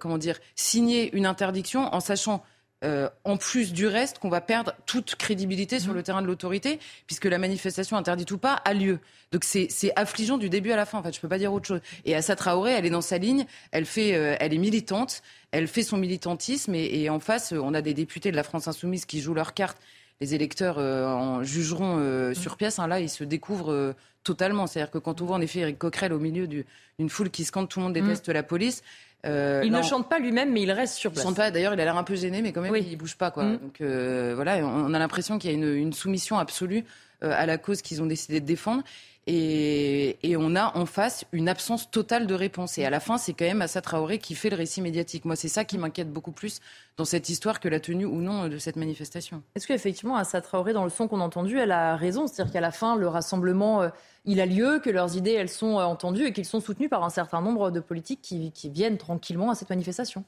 comment 0.00 0.18
dire 0.18 0.38
signer 0.54 1.14
une 1.14 1.26
interdiction 1.26 1.94
en 1.94 2.00
sachant 2.00 2.42
euh, 2.84 3.08
en 3.24 3.36
plus 3.38 3.72
du 3.72 3.86
reste, 3.86 4.18
qu'on 4.18 4.28
va 4.28 4.40
perdre 4.40 4.74
toute 4.84 5.14
crédibilité 5.14 5.80
sur 5.80 5.94
le 5.94 6.02
terrain 6.02 6.20
de 6.20 6.26
l'autorité, 6.26 6.78
puisque 7.06 7.24
la 7.24 7.38
manifestation 7.38 7.96
interdite 7.96 8.30
ou 8.30 8.38
pas 8.38 8.52
a 8.52 8.74
lieu. 8.74 8.98
Donc 9.32 9.44
c'est 9.44 9.68
affligeant 9.96 10.36
du 10.36 10.50
début 10.50 10.72
à 10.72 10.76
la 10.76 10.84
fin. 10.84 10.98
En 10.98 11.02
fait, 11.02 11.14
je 11.14 11.20
peux 11.20 11.28
pas 11.28 11.38
dire 11.38 11.52
autre 11.52 11.66
chose. 11.66 11.80
Et 12.04 12.14
Assa 12.14 12.36
Traoré, 12.36 12.72
elle 12.72 12.84
est 12.86 12.90
dans 12.90 13.00
sa 13.00 13.18
ligne, 13.18 13.46
elle 13.72 13.86
fait, 13.86 14.14
euh, 14.14 14.36
elle 14.40 14.52
est 14.52 14.58
militante, 14.58 15.22
elle 15.52 15.68
fait 15.68 15.82
son 15.82 15.96
militantisme, 15.96 16.74
et, 16.74 17.08
en 17.08 17.18
face, 17.18 17.52
on 17.52 17.72
a 17.72 17.80
des 17.80 17.94
députés 17.94 18.30
de 18.30 18.36
la 18.36 18.42
France 18.42 18.68
insoumise 18.68 19.06
qui 19.06 19.20
jouent 19.20 19.34
leur 19.34 19.54
carte 19.54 19.78
les 20.22 20.34
électeurs 20.34 20.78
en 20.78 21.42
jugeront 21.42 21.96
mm. 21.96 22.34
sur 22.34 22.56
pièce. 22.56 22.78
Hein, 22.78 22.86
là, 22.86 23.00
ils 23.00 23.10
se 23.10 23.22
découvrent 23.22 23.94
totalement. 24.26 24.66
C'est-à-dire 24.66 24.90
que 24.90 24.98
quand 24.98 25.22
on 25.22 25.26
voit 25.26 25.36
en 25.36 25.40
effet 25.40 25.60
Eric 25.60 25.78
Coquerel 25.78 26.12
au 26.12 26.18
milieu 26.18 26.46
d'une 26.46 27.08
foule 27.08 27.30
qui 27.30 27.44
scande 27.44 27.68
tout 27.68 27.78
le 27.78 27.84
monde 27.84 27.94
déteste 27.94 28.28
la 28.28 28.42
police, 28.42 28.82
euh, 29.24 29.62
il 29.64 29.72
ne 29.72 29.82
chante 29.82 30.08
pas 30.08 30.18
lui-même, 30.18 30.52
mais 30.52 30.62
il 30.62 30.70
reste 30.70 30.94
sur 30.94 31.10
place. 31.10 31.24
Il 31.24 31.26
chante 31.26 31.36
pas. 31.36 31.50
D'ailleurs, 31.50 31.74
il 31.74 31.80
a 31.80 31.84
l'air 31.84 31.96
un 31.96 32.04
peu 32.04 32.14
gêné, 32.14 32.42
mais 32.42 32.52
quand 32.52 32.60
même, 32.60 32.76
il 32.76 32.96
bouge 32.96 33.16
pas. 33.16 33.30
Quoi. 33.30 33.44
Mm. 33.44 33.58
Donc 33.58 33.80
euh, 33.80 34.32
voilà, 34.34 34.58
on 34.58 34.92
a 34.94 34.98
l'impression 34.98 35.38
qu'il 35.38 35.50
y 35.50 35.54
a 35.54 35.56
une, 35.56 35.74
une 35.74 35.92
soumission 35.92 36.38
absolue 36.38 36.84
euh, 37.24 37.32
à 37.34 37.46
la 37.46 37.58
cause 37.58 37.82
qu'ils 37.82 38.02
ont 38.02 38.06
décidé 38.06 38.40
de 38.40 38.46
défendre. 38.46 38.82
Et, 39.28 40.18
et, 40.22 40.36
on 40.36 40.54
a 40.54 40.76
en 40.76 40.86
face 40.86 41.24
une 41.32 41.48
absence 41.48 41.90
totale 41.90 42.28
de 42.28 42.34
réponse. 42.34 42.78
Et 42.78 42.84
à 42.84 42.90
la 42.90 43.00
fin, 43.00 43.18
c'est 43.18 43.32
quand 43.32 43.44
même 43.44 43.60
Assa 43.60 43.80
Traoré 43.80 44.18
qui 44.18 44.36
fait 44.36 44.50
le 44.50 44.56
récit 44.56 44.80
médiatique. 44.80 45.24
Moi, 45.24 45.34
c'est 45.34 45.48
ça 45.48 45.64
qui 45.64 45.78
m'inquiète 45.78 46.12
beaucoup 46.12 46.30
plus 46.30 46.60
dans 46.96 47.04
cette 47.04 47.28
histoire 47.28 47.58
que 47.58 47.68
la 47.68 47.80
tenue 47.80 48.04
ou 48.04 48.20
non 48.20 48.46
de 48.46 48.58
cette 48.58 48.76
manifestation. 48.76 49.42
Est-ce 49.56 49.66
qu'effectivement, 49.66 50.14
Assa 50.14 50.40
Traoré, 50.40 50.72
dans 50.72 50.84
le 50.84 50.90
son 50.90 51.08
qu'on 51.08 51.20
a 51.20 51.24
entendu, 51.24 51.58
elle 51.58 51.72
a 51.72 51.96
raison? 51.96 52.28
C'est-à-dire 52.28 52.52
qu'à 52.52 52.60
la 52.60 52.70
fin, 52.70 52.94
le 52.94 53.08
rassemblement 53.08 53.90
il 54.26 54.40
a 54.40 54.46
lieu, 54.46 54.80
que 54.80 54.90
leurs 54.90 55.16
idées, 55.16 55.32
elles 55.32 55.48
sont 55.48 55.78
euh, 55.78 55.84
entendues 55.84 56.26
et 56.26 56.32
qu'ils 56.32 56.44
sont 56.44 56.60
soutenus 56.60 56.90
par 56.90 57.04
un 57.04 57.10
certain 57.10 57.40
nombre 57.40 57.70
de 57.70 57.80
politiques 57.80 58.20
qui, 58.22 58.52
qui 58.52 58.68
viennent 58.68 58.98
tranquillement 58.98 59.50
à 59.50 59.54
cette 59.54 59.70
manifestation. 59.70 60.24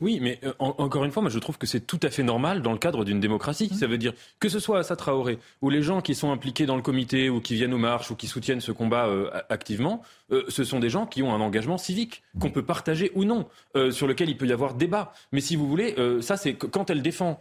Oui, 0.00 0.18
mais 0.20 0.38
euh, 0.44 0.52
encore 0.58 1.04
une 1.04 1.10
fois, 1.10 1.22
moi 1.22 1.30
je 1.30 1.38
trouve 1.38 1.58
que 1.58 1.66
c'est 1.66 1.80
tout 1.80 2.00
à 2.02 2.10
fait 2.10 2.22
normal 2.22 2.62
dans 2.62 2.72
le 2.72 2.78
cadre 2.78 3.04
d'une 3.04 3.20
démocratie. 3.20 3.70
Mmh. 3.72 3.76
Ça 3.76 3.86
veut 3.86 3.98
dire 3.98 4.12
que 4.40 4.48
ce 4.48 4.58
soit 4.58 4.84
Traoré 4.96 5.38
ou 5.62 5.70
les 5.70 5.82
gens 5.82 6.00
qui 6.00 6.14
sont 6.14 6.30
impliqués 6.30 6.66
dans 6.66 6.76
le 6.76 6.82
comité 6.82 7.30
ou 7.30 7.40
qui 7.40 7.54
viennent 7.54 7.74
aux 7.74 7.78
marches 7.78 8.10
ou 8.10 8.16
qui 8.16 8.26
soutiennent 8.26 8.60
ce 8.60 8.72
combat 8.72 9.06
euh, 9.06 9.30
activement, 9.48 10.02
euh, 10.30 10.44
ce 10.48 10.64
sont 10.64 10.78
des 10.78 10.90
gens 10.90 11.06
qui 11.06 11.22
ont 11.22 11.34
un 11.34 11.40
engagement 11.40 11.78
civique 11.78 12.22
qu'on 12.40 12.50
peut 12.50 12.64
partager 12.64 13.12
ou 13.14 13.24
non, 13.24 13.46
sur 13.90 14.06
lequel 14.06 14.28
il 14.28 14.36
peut 14.36 14.46
y 14.46 14.52
avoir 14.52 14.74
débat. 14.74 15.12
Mais 15.32 15.40
si 15.40 15.56
vous 15.56 15.66
voulez, 15.66 15.94
ça 16.20 16.36
c'est 16.36 16.54
quand 16.54 16.90
elle 16.90 17.02
défend 17.02 17.38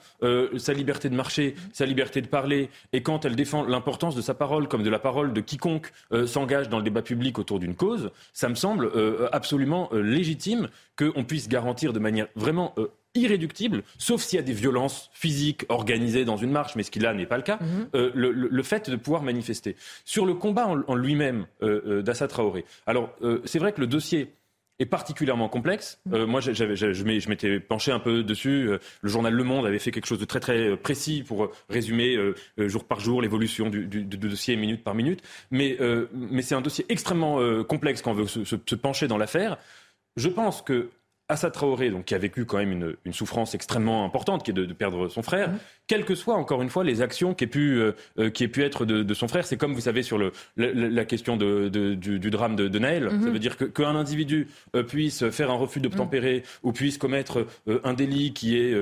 sa 0.58 0.74
liberté 0.74 1.10
de 1.10 1.16
marcher, 1.16 1.56
sa 1.74 1.86
liberté 1.86 2.22
de 2.22 2.28
parler, 2.28 2.70
et 2.94 3.02
quand 3.02 3.26
elle 3.26 3.36
défend 3.36 3.64
l'importance 3.64 4.16
de 4.16 4.22
sa 4.22 4.34
parole 4.34 4.68
comme 4.68 4.84
de 4.84 4.90
la 4.90 5.00
parole 5.00 5.34
de 5.34 5.42
quiconque 5.42 5.92
s'engage 6.26 6.70
dans 6.70 6.78
le 6.78 6.84
débat 6.84 7.02
public 7.02 7.40
autour 7.40 7.60
d'une 7.60 7.76
cause, 7.76 8.12
ça 8.34 8.50
me 8.50 8.56
semble 8.56 8.92
absolument 9.32 9.90
légitime 9.94 10.70
qu'on 10.98 11.24
puisse 11.24 11.50
garantir 11.50 11.94
de 11.94 12.00
manière 12.00 12.28
vraiment 12.36 12.74
euh, 12.78 12.88
irréductible, 13.16 13.84
sauf 13.98 14.22
s'il 14.22 14.38
y 14.38 14.40
a 14.40 14.46
des 14.46 14.54
violences 14.54 15.10
physiques 15.14 15.66
organisées 15.70 16.26
dans 16.26 16.38
une 16.38 16.52
marche, 16.52 16.76
mais 16.76 16.84
ce 16.84 16.92
qui 16.92 17.00
là 17.00 17.14
n'est 17.14 17.26
pas 17.26 17.38
le 17.38 17.44
cas, 17.44 17.58
mhm. 17.62 17.88
euh, 17.96 18.12
le, 18.14 18.64
fait 18.64 18.90
de 18.90 18.96
pouvoir 18.96 19.24
manifester. 19.24 19.76
Sur 20.04 20.26
le 20.26 20.34
combat 20.34 20.68
en, 20.68 20.96
lui-même 20.96 21.48
euh, 21.64 22.02
d'Assa 22.02 22.28
Traoré, 22.28 22.66
alors 22.86 23.10
c'est 23.46 23.60
vrai 23.60 23.72
que 23.72 23.82
le 23.82 23.88
dossier 23.88 24.34
est 24.78 24.86
particulièrement 24.86 25.48
complexe. 25.48 26.02
Mhm. 26.06 26.26
moi, 26.26 26.42
je 26.42 27.30
m'étais 27.30 27.60
penché 27.62 27.92
un 27.92 28.00
peu 28.00 28.24
dessus. 28.24 28.68
le 29.02 29.10
journal 29.10 29.34
Le 29.34 29.44
Monde 29.44 29.66
avait 29.66 29.80
fait 29.80 29.92
quelque 29.92 30.08
chose 30.08 30.20
de 30.20 30.26
très 30.26 30.42
très 30.42 30.76
précis 30.76 31.24
pour 31.26 31.50
résumer 31.70 32.18
jour 32.58 32.84
par 32.84 33.00
jour 33.00 33.22
l'évolution 33.22 33.70
du, 33.70 33.88
dossier 33.88 34.58
minute 34.58 34.84
par 34.84 34.94
minute. 34.94 35.22
Mais, 35.50 35.78
mais 36.14 36.42
c'est 36.42 36.56
un 36.56 36.62
dossier 36.62 36.86
extrêmement 36.90 37.64
complexe 37.64 38.02
quand 38.02 38.12
on 38.12 38.16
veut 38.16 38.28
se, 38.28 38.44
se 38.44 38.76
pencher 38.76 39.08
dans 39.08 39.18
l'affaire. 39.18 39.58
Je 40.18 40.28
pense 40.28 40.62
que 40.62 40.90
Assa 41.28 41.50
Traoré, 41.50 41.90
donc, 41.90 42.06
qui 42.06 42.14
a 42.14 42.20
vécu 42.20 42.46
quand 42.46 42.58
même 42.58 42.96
une, 43.04 43.14
souffrance 43.14 43.56
extrêmement 43.56 44.06
importante, 44.06 44.44
qui 44.44 44.52
est 44.52 44.54
de, 44.54 44.72
perdre 44.74 45.08
son 45.08 45.24
frère, 45.24 45.50
mhm. 45.50 45.58
quelles 45.88 46.06
que 46.06 46.14
soient, 46.14 46.36
encore 46.36 46.62
une 46.62 46.70
fois, 46.70 46.84
les 46.84 47.02
actions 47.02 47.34
qui 47.34 47.46
aient 47.46 47.48
pu, 47.48 47.80
euh, 47.80 47.94
euh, 48.20 48.30
qui 48.30 48.44
aient 48.44 48.48
pu 48.48 48.64
être 48.64 48.86
de, 48.86 49.14
son 49.14 49.28
frère. 49.28 49.46
C'est 49.46 49.58
comme, 49.58 49.74
vous 49.74 49.82
savez, 49.82 50.04
sur 50.04 50.20
le, 50.20 50.34
la, 50.56 51.06
question 51.06 51.36
du, 51.36 51.96
du, 51.98 52.30
drame 52.30 52.56
de, 52.56 52.80
Naël. 52.80 53.06
Mhm. 53.06 53.24
Ça 53.24 53.30
veut 53.30 53.40
dire 53.40 53.58
qu'un 53.58 53.96
individu 53.96 54.48
euh, 54.76 54.84
puisse 54.84 55.28
faire 55.30 55.50
un 55.50 55.56
refus 55.56 55.80
d'obtempérer 55.80 56.38
mhm. 56.38 56.44
ou 56.62 56.72
puisse 56.74 56.98
commettre 57.00 57.48
un 57.84 57.94
délit 57.94 58.34
qui 58.34 58.58
est 58.58 58.76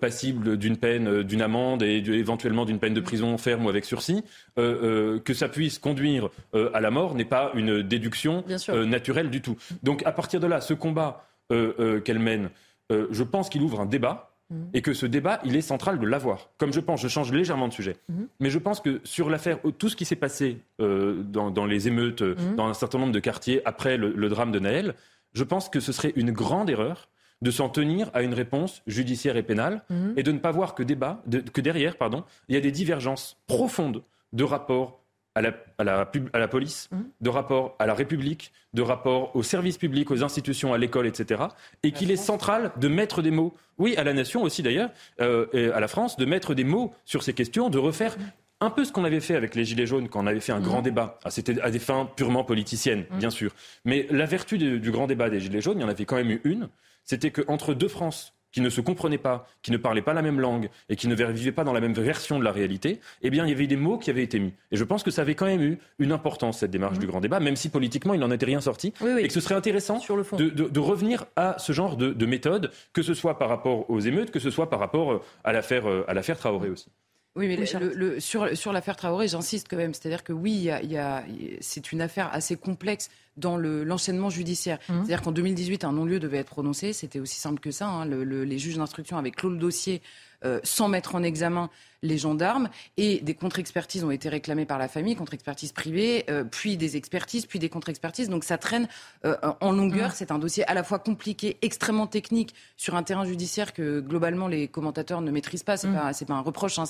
passible 0.00 0.56
d'une 0.56 0.76
peine, 0.76 1.22
d'une 1.22 1.42
amende 1.42 1.82
et 1.82 1.96
éventuellement 1.96 2.64
d'une 2.64 2.78
peine 2.78 2.94
de 2.94 3.00
prison 3.00 3.36
ferme 3.38 3.66
ou 3.66 3.68
avec 3.68 3.84
sursis, 3.84 4.22
que 4.56 5.34
ça 5.34 5.48
puisse 5.48 5.78
conduire 5.78 6.28
à 6.52 6.80
la 6.80 6.90
mort 6.90 7.14
n'est 7.14 7.24
pas 7.24 7.50
une 7.54 7.82
déduction 7.82 8.44
naturelle 8.68 9.30
du 9.30 9.40
tout. 9.40 9.56
Donc, 9.82 10.02
à 10.06 10.12
partir 10.12 10.40
de 10.40 10.46
là, 10.46 10.60
ce 10.60 10.74
combat 10.74 10.98
euh, 10.98 11.06
euh, 11.08 11.27
qu'elle 11.48 12.18
mène, 12.18 12.50
euh, 12.90 13.06
je 13.10 13.22
pense 13.22 13.48
qu'il 13.48 13.62
ouvre 13.62 13.80
un 13.80 13.86
débat 13.86 14.36
mhm. 14.50 14.70
et 14.72 14.82
que 14.82 14.94
ce 14.94 15.06
débat, 15.06 15.40
il 15.44 15.56
est 15.56 15.60
central 15.62 15.98
de 15.98 16.06
l'avoir. 16.06 16.50
Comme 16.58 16.72
je 16.72 16.80
pense, 16.80 17.00
je 17.02 17.08
change 17.08 17.32
légèrement 17.32 17.68
de 17.68 17.72
sujet. 17.72 17.96
Mhm. 18.08 18.28
Mais 18.40 18.50
je 18.50 18.58
pense 18.58 18.80
que 18.80 19.00
sur 19.04 19.28
l'affaire, 19.28 19.58
tout 19.78 19.88
ce 19.88 19.96
qui 19.96 20.04
s'est 20.04 20.16
passé 20.16 20.62
dans, 20.78 21.66
les 21.66 21.88
émeutes, 21.88 22.22
mhm. 22.22 22.56
dans 22.56 22.66
un 22.66 22.74
certain 22.74 22.98
nombre 22.98 23.12
de 23.12 23.20
quartiers 23.20 23.60
après 23.64 23.96
le, 23.96 24.28
drame 24.28 24.52
de 24.52 24.58
Naël, 24.58 24.94
je 25.34 25.44
pense 25.44 25.68
que 25.68 25.80
ce 25.80 25.92
serait 25.92 26.12
une 26.16 26.30
grande 26.32 26.70
erreur 26.70 27.08
de 27.40 27.50
s'en 27.52 27.68
tenir 27.68 28.10
à 28.14 28.22
une 28.22 28.34
réponse 28.34 28.82
judiciaire 28.88 29.36
et 29.36 29.44
pénale 29.44 29.84
et 30.16 30.24
de 30.24 30.32
ne 30.32 30.38
pas 30.38 30.50
voir 30.50 30.74
que, 30.74 30.82
débat, 30.82 31.22
que 31.52 31.60
derrière, 31.60 31.96
pardon, 31.96 32.24
il 32.48 32.56
y 32.56 32.58
a 32.58 32.60
des 32.60 32.72
divergences 32.72 33.36
profondes 33.46 34.02
de 34.32 34.42
rapports 34.42 35.04
à 35.38 35.84
la, 35.84 36.06
à 36.32 36.38
la, 36.38 36.48
police, 36.48 36.88
mmh. 36.90 36.96
de 37.20 37.28
rapport 37.28 37.76
à 37.78 37.86
la 37.86 37.94
République, 37.94 38.52
de 38.74 38.82
rapport 38.82 39.34
aux 39.36 39.44
services 39.44 39.78
publics, 39.78 40.10
aux 40.10 40.24
institutions, 40.24 40.74
à 40.74 40.78
l'école, 40.78 41.06
etc. 41.06 41.44
Et 41.84 41.92
qu'il 41.92 42.10
est 42.10 42.16
central 42.16 42.72
de 42.76 42.88
mettre 42.88 43.22
des 43.22 43.30
mots, 43.30 43.54
oui, 43.78 43.96
à 43.96 44.02
la 44.02 44.12
nation 44.12 44.42
aussi 44.42 44.62
d'ailleurs, 44.62 44.90
euh, 45.20 45.46
et 45.52 45.70
à 45.70 45.78
la 45.78 45.86
France, 45.86 46.16
de 46.16 46.24
mettre 46.24 46.54
des 46.54 46.64
mots 46.64 46.92
sur 47.04 47.22
ces 47.22 47.34
questions, 47.34 47.70
de 47.70 47.78
refaire 47.78 48.18
mmh. 48.18 48.22
un 48.62 48.70
peu 48.70 48.84
ce 48.84 48.90
qu'on 48.90 49.04
avait 49.04 49.20
fait 49.20 49.36
avec 49.36 49.54
les 49.54 49.64
Gilets 49.64 49.86
jaunes 49.86 50.08
quand 50.08 50.24
on 50.24 50.26
avait 50.26 50.40
fait 50.40 50.52
un 50.52 50.60
grand 50.60 50.80
mmh. 50.80 50.84
débat. 50.90 51.18
Ah, 51.24 51.30
c'était 51.30 51.60
à 51.60 51.70
des 51.70 51.78
fins 51.78 52.10
purement 52.16 52.42
politiciennes, 52.42 53.04
bien 53.12 53.30
sûr. 53.30 53.52
Mais 53.84 54.08
la 54.10 54.26
vertu 54.26 54.58
du 54.58 54.90
grand 54.90 55.06
débat 55.06 55.30
des 55.30 55.38
Gilets 55.38 55.60
jaunes, 55.60 55.78
il 55.78 55.82
y 55.82 55.84
en 55.84 55.88
avait 55.88 56.04
quand 56.04 56.16
même 56.16 56.30
eu 56.30 56.40
une, 56.42 56.68
c'était 57.04 57.30
qu'entre 57.30 57.74
deux 57.74 57.88
France, 57.88 58.34
qui 58.58 58.62
ne 58.64 58.70
se 58.70 58.80
comprenaient 58.80 59.18
pas, 59.18 59.46
qui 59.62 59.70
ne 59.70 59.76
parlaient 59.76 60.02
pas 60.02 60.14
la 60.14 60.22
même 60.22 60.40
langue 60.40 60.68
et 60.88 60.96
qui 60.96 61.06
ne 61.06 61.14
vivaient 61.14 61.52
pas 61.52 61.62
dans 61.62 61.72
la 61.72 61.80
même 61.80 61.92
version 61.92 62.40
de 62.40 62.44
la 62.44 62.50
réalité, 62.50 62.98
eh 63.22 63.30
bien, 63.30 63.46
il 63.46 63.50
y 63.50 63.52
avait 63.52 63.68
des 63.68 63.76
mots 63.76 63.98
qui 63.98 64.10
avaient 64.10 64.24
été 64.24 64.40
mis. 64.40 64.52
Et 64.72 64.76
je 64.76 64.82
pense 64.82 65.04
que 65.04 65.12
ça 65.12 65.22
avait 65.22 65.36
quand 65.36 65.46
même 65.46 65.62
eu 65.62 65.78
une 66.00 66.10
importance, 66.10 66.58
cette 66.58 66.72
démarche 66.72 66.96
mmh. 66.96 67.00
du 67.00 67.06
grand 67.06 67.20
débat, 67.20 67.38
même 67.38 67.54
si 67.54 67.68
politiquement, 67.68 68.14
il 68.14 68.20
n'en 68.20 68.32
était 68.32 68.46
rien 68.46 68.60
sorti. 68.60 68.92
Et 69.20 69.28
que 69.28 69.32
ce 69.32 69.40
serait 69.40 69.54
intéressant 69.54 70.00
Sur 70.00 70.16
le 70.16 70.24
fond. 70.24 70.36
De, 70.36 70.80
revenir 70.80 71.26
à 71.36 71.56
ce 71.58 71.72
genre 71.72 71.96
de, 71.96 72.26
méthode, 72.26 72.72
que 72.92 73.02
ce 73.02 73.14
soit 73.14 73.38
par 73.38 73.48
rapport 73.48 73.88
aux 73.88 74.00
émeutes, 74.00 74.32
que 74.32 74.40
ce 74.40 74.50
soit 74.50 74.68
par 74.68 74.80
rapport 74.80 75.12
euh, 75.12 75.22
à 75.44 75.52
l'affaire 75.52 75.86
euh, 75.86 76.34
Traoré 76.34 76.68
aussi. 76.68 76.90
Oui, 77.36 77.46
mais 77.46 77.56
le, 77.56 78.18
sur, 78.18 78.56
sur 78.56 78.72
l'affaire 78.72 78.96
Traoré, 78.96 79.28
j'insiste 79.28 79.68
quand 79.70 79.76
même. 79.76 79.94
C'est-à-dire 79.94 80.24
que 80.24 80.32
oui, 80.32 80.68
il 80.82 80.90
y 80.90 80.96
a, 80.96 81.24
c'est 81.60 81.92
une 81.92 82.00
affaire 82.00 82.28
assez 82.32 82.56
complexe 82.56 83.10
dans 83.36 83.56
l'enchaînement 83.56 84.28
judiciaire. 84.28 84.78
Mmh. 84.88 84.94
C'est-à-dire 84.96 85.22
qu'en 85.22 85.32
2018, 85.32 85.84
un 85.84 85.92
non-lieu 85.92 86.18
devait 86.18 86.38
être 86.38 86.48
prononcé. 86.48 86.92
C'était 86.92 87.20
aussi 87.20 87.38
simple 87.38 87.60
que 87.60 87.70
ça. 87.70 87.86
Hein. 87.86 88.06
les 88.06 88.58
juges 88.58 88.76
d'instruction 88.76 89.16
avaient 89.18 89.30
clos 89.30 89.50
le 89.50 89.58
dossier 89.58 90.02
euh, 90.44 90.60
sans 90.62 90.88
mettre 90.88 91.14
en 91.14 91.22
examen 91.22 91.68
les 92.02 92.16
gendarmes. 92.16 92.68
Et 92.96 93.20
des 93.20 93.34
contre-expertises 93.34 94.04
ont 94.04 94.12
été 94.12 94.28
réclamées 94.28 94.66
par 94.66 94.78
la 94.78 94.86
famille, 94.86 95.16
contre-expertises 95.16 95.72
privées, 95.72 96.24
euh, 96.30 96.44
puis 96.44 96.76
des 96.76 96.96
expertises, 96.96 97.46
puis 97.46 97.58
des 97.58 97.68
contre-expertises. 97.68 98.28
Donc 98.28 98.44
ça 98.44 98.56
traîne 98.56 98.86
euh, 99.24 99.36
en 99.60 99.72
longueur. 99.72 100.10
Mmh. 100.10 100.14
C'est 100.14 100.30
un 100.30 100.38
dossier 100.38 100.64
à 100.68 100.74
la 100.74 100.84
fois 100.84 101.00
compliqué, 101.00 101.58
extrêmement 101.62 102.06
technique, 102.06 102.54
sur 102.76 102.94
un 102.94 103.02
terrain 103.02 103.24
judiciaire 103.24 103.72
que 103.72 103.98
globalement 103.98 104.46
les 104.46 104.68
commentateurs 104.68 105.20
ne 105.22 105.30
maîtrisent 105.30 105.64
pas. 105.64 105.76
C'est 105.76 105.88
mmh. 105.88 106.26
pas, 106.26 106.34
un 106.34 106.40
reproche. 106.40 106.78
Hein. 106.78 106.84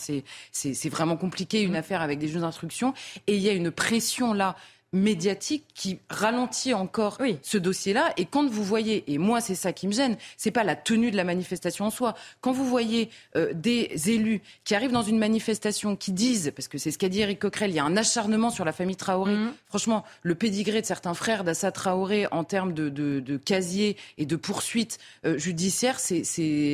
C'est 0.53 0.89
vraiment 0.91 1.17
compliqué, 1.17 1.63
une 1.63 1.77
affaire 1.77 2.03
avec 2.03 2.19
des 2.19 2.29
juges 2.29 2.43
d'instruction. 2.43 2.93
Et 3.27 3.37
il 3.37 3.43
y 3.43 3.49
a 3.49 3.53
une 3.53 3.71
pression 3.71 4.35
là 4.35 4.57
médiatique 4.93 5.67
qui 5.75 5.99
ralentit 6.09 6.73
encore 6.73 7.19
ce 7.43 7.59
dossier-là. 7.59 8.13
Et 8.17 8.25
quand 8.25 8.49
vous 8.49 8.65
voyez, 8.65 9.05
et 9.13 9.19
moi 9.19 9.41
c'est 9.41 9.55
ça 9.55 9.73
qui 9.73 9.87
me 9.87 9.93
gêne, 9.93 10.17
c'est 10.37 10.51
pas 10.51 10.65
la 10.65 10.77
tenue 10.77 11.11
de 11.11 11.17
la 11.17 11.25
manifestation 11.25 11.85
en 11.85 11.91
soi. 11.91 12.15
Quand 12.41 12.53
vous 12.53 12.65
voyez 12.65 13.11
euh, 13.37 13.53
des 13.53 13.91
élus 14.07 14.41
qui 14.65 14.75
arrivent 14.75 14.93
dans 14.93 15.03
une 15.03 15.19
manifestation 15.19 15.95
qui 15.95 16.13
disent, 16.13 16.53
parce 16.57 16.69
que 16.69 16.79
c'est 16.79 16.91
ce 16.91 16.97
qu'a 16.97 17.11
dit 17.11 17.21
Eric 17.21 17.39
Coquerel, 17.39 17.71
il 17.71 17.75
y 17.77 17.79
a 17.79 17.85
un 17.85 17.97
acharnement 17.99 18.51
sur 18.51 18.65
la 18.65 18.73
famille 18.73 18.97
Traoré. 18.97 19.35
Mhm. 19.35 19.53
Franchement, 19.67 20.05
le 20.23 20.35
pédigré 20.35 20.81
de 20.81 20.87
certains 20.87 21.15
frères 21.15 21.45
d'Assa 21.45 21.71
Traoré 21.71 22.27
en 22.31 22.45
termes 22.45 22.73
de, 22.73 22.89
de, 22.89 23.21
de, 23.21 23.37
casier 23.37 23.97
et 24.17 24.25
de 24.25 24.37
poursuites 24.37 24.99
euh, 25.27 25.37
judiciaires, 25.37 26.01
c'est 26.01 26.23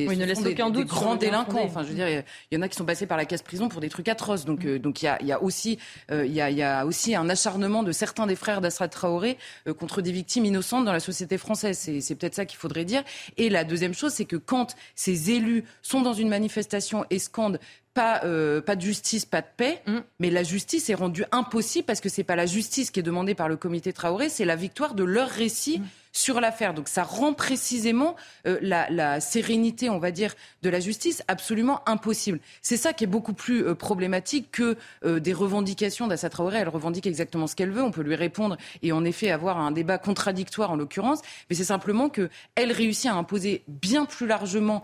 oui, 0.07 0.17
ne 0.17 0.25
laisse 0.25 0.45
aucun 0.45 0.69
doute 0.69 0.87
grands 0.87 1.15
délinquants. 1.15 1.63
Enfin, 1.63 1.83
je 1.83 1.89
veux 1.89 1.95
dire, 1.95 2.07
il 2.07 2.55
y 2.55 2.57
en 2.57 2.61
a 2.61 2.69
qui 2.69 2.77
sont 2.77 2.85
passés 2.85 3.07
par 3.07 3.17
la 3.17 3.25
casse 3.25 3.41
prison 3.41 3.67
pour 3.67 3.81
des 3.81 3.89
trucs 3.89 4.07
atroces. 4.07 4.45
Donc, 4.45 4.63
mhm. 4.63 4.75
euh, 4.75 4.79
donc 4.79 5.01
il 5.01 5.05
y 5.05 5.07
a, 5.09 5.21
y 5.21 5.33
a 5.33 5.43
aussi, 5.43 5.77
il 6.09 6.31
y 6.31 6.39
a, 6.39 6.49
y 6.49 6.63
a 6.63 6.85
aussi 6.85 7.13
un 7.13 7.27
acharnement 7.29 7.83
de 7.83 7.91
certains 7.91 8.04
des 8.27 8.35
frères 8.35 8.61
d'Assad 8.61 8.89
Traoré 8.89 9.37
euh, 9.67 9.73
contre 9.73 10.01
des 10.01 10.11
victimes 10.11 10.45
innocentes 10.45 10.85
dans 10.85 10.93
la 10.93 10.99
société 10.99 11.37
française. 11.37 11.77
C'est 11.77 12.15
peut-être 12.15 12.35
ça 12.35 12.45
qu'il 12.45 12.57
faudrait 12.57 12.85
dire. 12.85 13.03
Et 13.37 13.49
la 13.49 13.63
deuxième 13.63 13.93
chose, 13.93 14.13
c'est 14.13 14.25
que 14.25 14.35
quand 14.35 14.75
ces 14.95 15.31
élus 15.31 15.65
sont 15.81 16.01
dans 16.01 16.13
une 16.13 16.29
manifestation 16.29 17.05
et 17.09 17.19
scandent 17.19 17.59
pas, 17.95 18.21
euh, 18.25 18.61
pas 18.61 18.75
de 18.75 18.81
justice, 18.81 19.25
pas 19.25 19.41
de 19.41 19.47
paix, 19.57 19.81
mm. 19.87 19.99
mais 20.19 20.29
la 20.29 20.43
justice 20.43 20.89
est 20.91 20.95
rendue 20.95 21.25
impossible 21.31 21.85
parce 21.85 22.01
que 22.01 22.09
c'est 22.09 22.23
pas 22.23 22.35
la 22.35 22.45
justice 22.45 22.91
qui 22.91 22.99
est 22.99 23.03
demandée 23.03 23.33
par 23.33 23.49
le 23.49 23.55
comité 23.55 23.93
Traoré, 23.93 24.29
c'est 24.29 24.45
la 24.45 24.55
victoire 24.55 24.93
de 24.93 25.03
leur 25.03 25.29
récit. 25.29 25.79
Mm 25.79 25.85
sur 26.15 26.39
l'affaire. 26.39 26.73
Donc 26.73 26.87
ça 26.87 27.03
rend 27.03 27.33
précisément 27.33 28.15
euh, 28.47 28.57
la, 28.61 28.89
la, 28.89 29.19
sérénité, 29.19 29.89
on 29.89 29.99
va 29.99 30.11
dire, 30.11 30.33
de 30.63 30.69
la 30.69 30.79
justice 30.79 31.21
absolument 31.27 31.87
impossible. 31.87 32.39
C'est 32.61 32.77
ça 32.77 32.93
qui 32.93 33.03
est 33.03 33.07
beaucoup 33.07 33.33
plus 33.33 33.65
euh, 33.65 33.75
problématique 33.75 34.49
que 34.49 34.77
euh, 35.03 35.19
des 35.19 35.33
revendications 35.33 36.07
d'Assa 36.07 36.29
Traoré. 36.29 36.59
Elle 36.59 36.69
revendique 36.69 37.05
exactement 37.05 37.47
ce 37.47 37.55
qu'elle 37.55 37.71
veut. 37.71 37.83
On 37.83 37.91
peut 37.91 38.01
lui 38.01 38.15
répondre 38.15 38.55
et 38.81 38.93
en 38.93 39.03
effet 39.03 39.29
avoir 39.29 39.57
un 39.59 39.71
débat 39.71 39.97
contradictoire 39.97 40.71
en 40.71 40.77
l'occurrence. 40.77 41.19
Mais 41.49 41.55
c'est 41.57 41.65
simplement 41.65 42.07
qu'elle 42.07 42.71
réussit 42.71 43.11
à 43.11 43.15
imposer 43.15 43.63
bien 43.67 44.05
plus 44.05 44.25
largement 44.25 44.83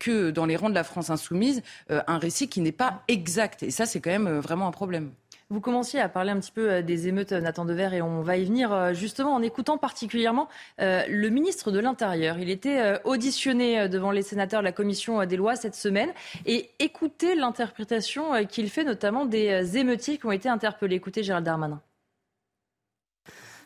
que 0.00 0.30
dans 0.30 0.46
les 0.46 0.56
rangs 0.56 0.70
de 0.70 0.74
la 0.74 0.82
France 0.82 1.10
insoumise 1.10 1.62
un 1.88 2.18
récit 2.18 2.48
qui 2.52 2.60
n'est 2.60 2.70
pas 2.70 3.02
exact. 3.08 3.62
Et 3.62 3.70
ça, 3.70 3.86
c'est 3.86 4.00
quand 4.00 4.10
même 4.10 4.38
vraiment 4.38 4.68
un 4.68 4.72
problème. 4.72 5.12
Vous 5.48 5.60
commenciez 5.60 6.00
à 6.00 6.08
parler 6.10 6.30
un 6.30 6.38
petit 6.38 6.52
peu 6.52 6.70
euh, 6.70 6.82
des 6.82 7.08
émeutes, 7.08 7.32
euh, 7.32 7.40
Nathan 7.40 7.64
Dever, 7.64 7.90
et 7.94 8.02
on 8.02 8.20
va 8.20 8.36
y 8.36 8.44
venir 8.44 8.72
euh, 8.72 8.92
justement 8.92 9.34
en 9.34 9.40
écoutant 9.40 9.78
particulièrement 9.78 10.48
le 10.78 11.28
ministre 11.28 11.70
de 11.70 11.78
l'Intérieur. 11.78 12.38
Il 12.38 12.50
était 12.50 13.00
auditionné 13.04 13.88
devant 13.88 14.10
les 14.10 14.22
sénateurs 14.22 14.60
de 14.60 14.64
la 14.64 14.72
commission 14.72 15.24
des 15.24 15.36
lois 15.36 15.56
cette 15.56 15.74
semaine 15.74 16.10
et 16.46 16.70
écoutez 16.78 17.34
l'interprétation 17.34 18.44
qu'il 18.46 18.68
fait 18.68 18.84
notamment 18.84 19.24
des 19.24 19.76
émeutiers 19.76 20.18
qui 20.18 20.26
ont 20.26 20.32
été 20.32 20.48
interpellés. 20.48 20.96
Écoutez 20.96 21.22
Gérald 21.22 21.44
Darmanin. 21.44 21.80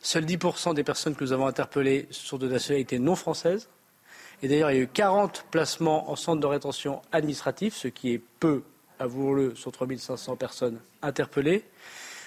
Seuls 0.01 0.25
10% 0.25 0.75
des 0.75 0.85
personnes 0.85 1.15
que 1.15 1.25
nous 1.25 1.33
avons 1.33 1.47
interpellées 1.47 2.07
sont 2.11 2.39
de 2.39 2.49
nationalité 2.49 2.99
non 2.99 3.17
française. 3.17 3.69
Et 4.43 4.49
d'ailleurs, 4.49 4.71
il 4.71 4.77
y 4.77 4.81
a 4.81 4.83
eu 4.83 4.89
40 4.89 5.47
placements 5.51 6.11
en 6.11 6.17
centre 6.17 6.41
de 6.41 6.47
rétention 6.47 7.01
administratif, 7.13 7.75
ce 7.75 7.89
qui 7.89 8.13
est 8.13 8.23
peu 8.41 8.63
avouons-le, 8.99 9.55
sur 9.55 9.73
3500 9.73 10.37
personnes 10.37 10.81
interpellées. 11.03 11.65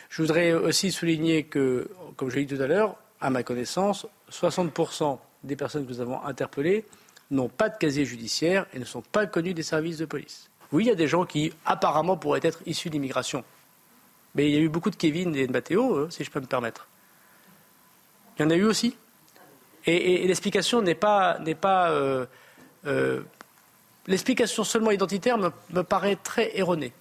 Je 0.09 0.21
voudrais 0.21 0.53
aussi 0.53 0.91
souligner 0.91 1.43
que, 1.43 1.89
comme 2.15 2.29
je 2.29 2.35
l'ai 2.35 2.45
dit 2.45 2.55
tout 2.55 2.61
à 2.61 2.67
l'heure, 2.67 2.95
à 3.21 3.29
ma 3.29 3.43
connaissance, 3.43 4.07
60% 4.31 5.19
des 5.43 5.55
personnes 5.55 5.85
que 5.85 5.91
nous 5.91 6.01
avons 6.01 6.21
interpellées 6.23 6.85
n'ont 7.31 7.49
pas 7.49 7.69
de 7.69 7.77
casier 7.77 8.05
judiciaire 8.05 8.65
et 8.73 8.79
ne 8.79 8.85
sont 8.85 9.01
pas 9.01 9.25
connues 9.27 9.53
des 9.53 9.63
services 9.63 9.97
de 9.97 10.05
police. 10.05 10.49
Oui, 10.71 10.85
il 10.85 10.88
y 10.88 10.91
a 10.91 10.95
des 10.95 11.07
gens 11.07 11.25
qui 11.25 11.53
apparemment 11.65 12.17
pourraient 12.17 12.41
être 12.43 12.59
issus 12.65 12.89
d'immigration. 12.89 13.43
Mais 14.35 14.49
il 14.49 14.53
y 14.53 14.57
a 14.57 14.61
eu 14.61 14.69
beaucoup 14.69 14.89
de 14.89 14.95
Kevin 14.95 15.35
et 15.35 15.47
de 15.47 15.51
Matteo, 15.51 15.95
euh, 15.95 16.09
si 16.09 16.23
je 16.23 16.31
peux 16.31 16.39
me 16.39 16.45
permettre. 16.45 16.88
Il 18.38 18.43
y 18.43 18.45
en 18.45 18.49
a 18.51 18.55
eu 18.55 18.63
aussi. 18.63 18.95
Et, 19.85 20.27
l'explication 20.27 20.81
n'est 20.81 20.95
pas, 20.95 21.38
euh, 21.39 22.25
euh, 22.85 23.21
l'explication 24.09 24.63
seulement 24.65 24.91
identitaire 24.91 25.37
me, 25.37 25.83
paraît 25.83 26.17
très 26.17 26.57
erronée. 26.57 26.91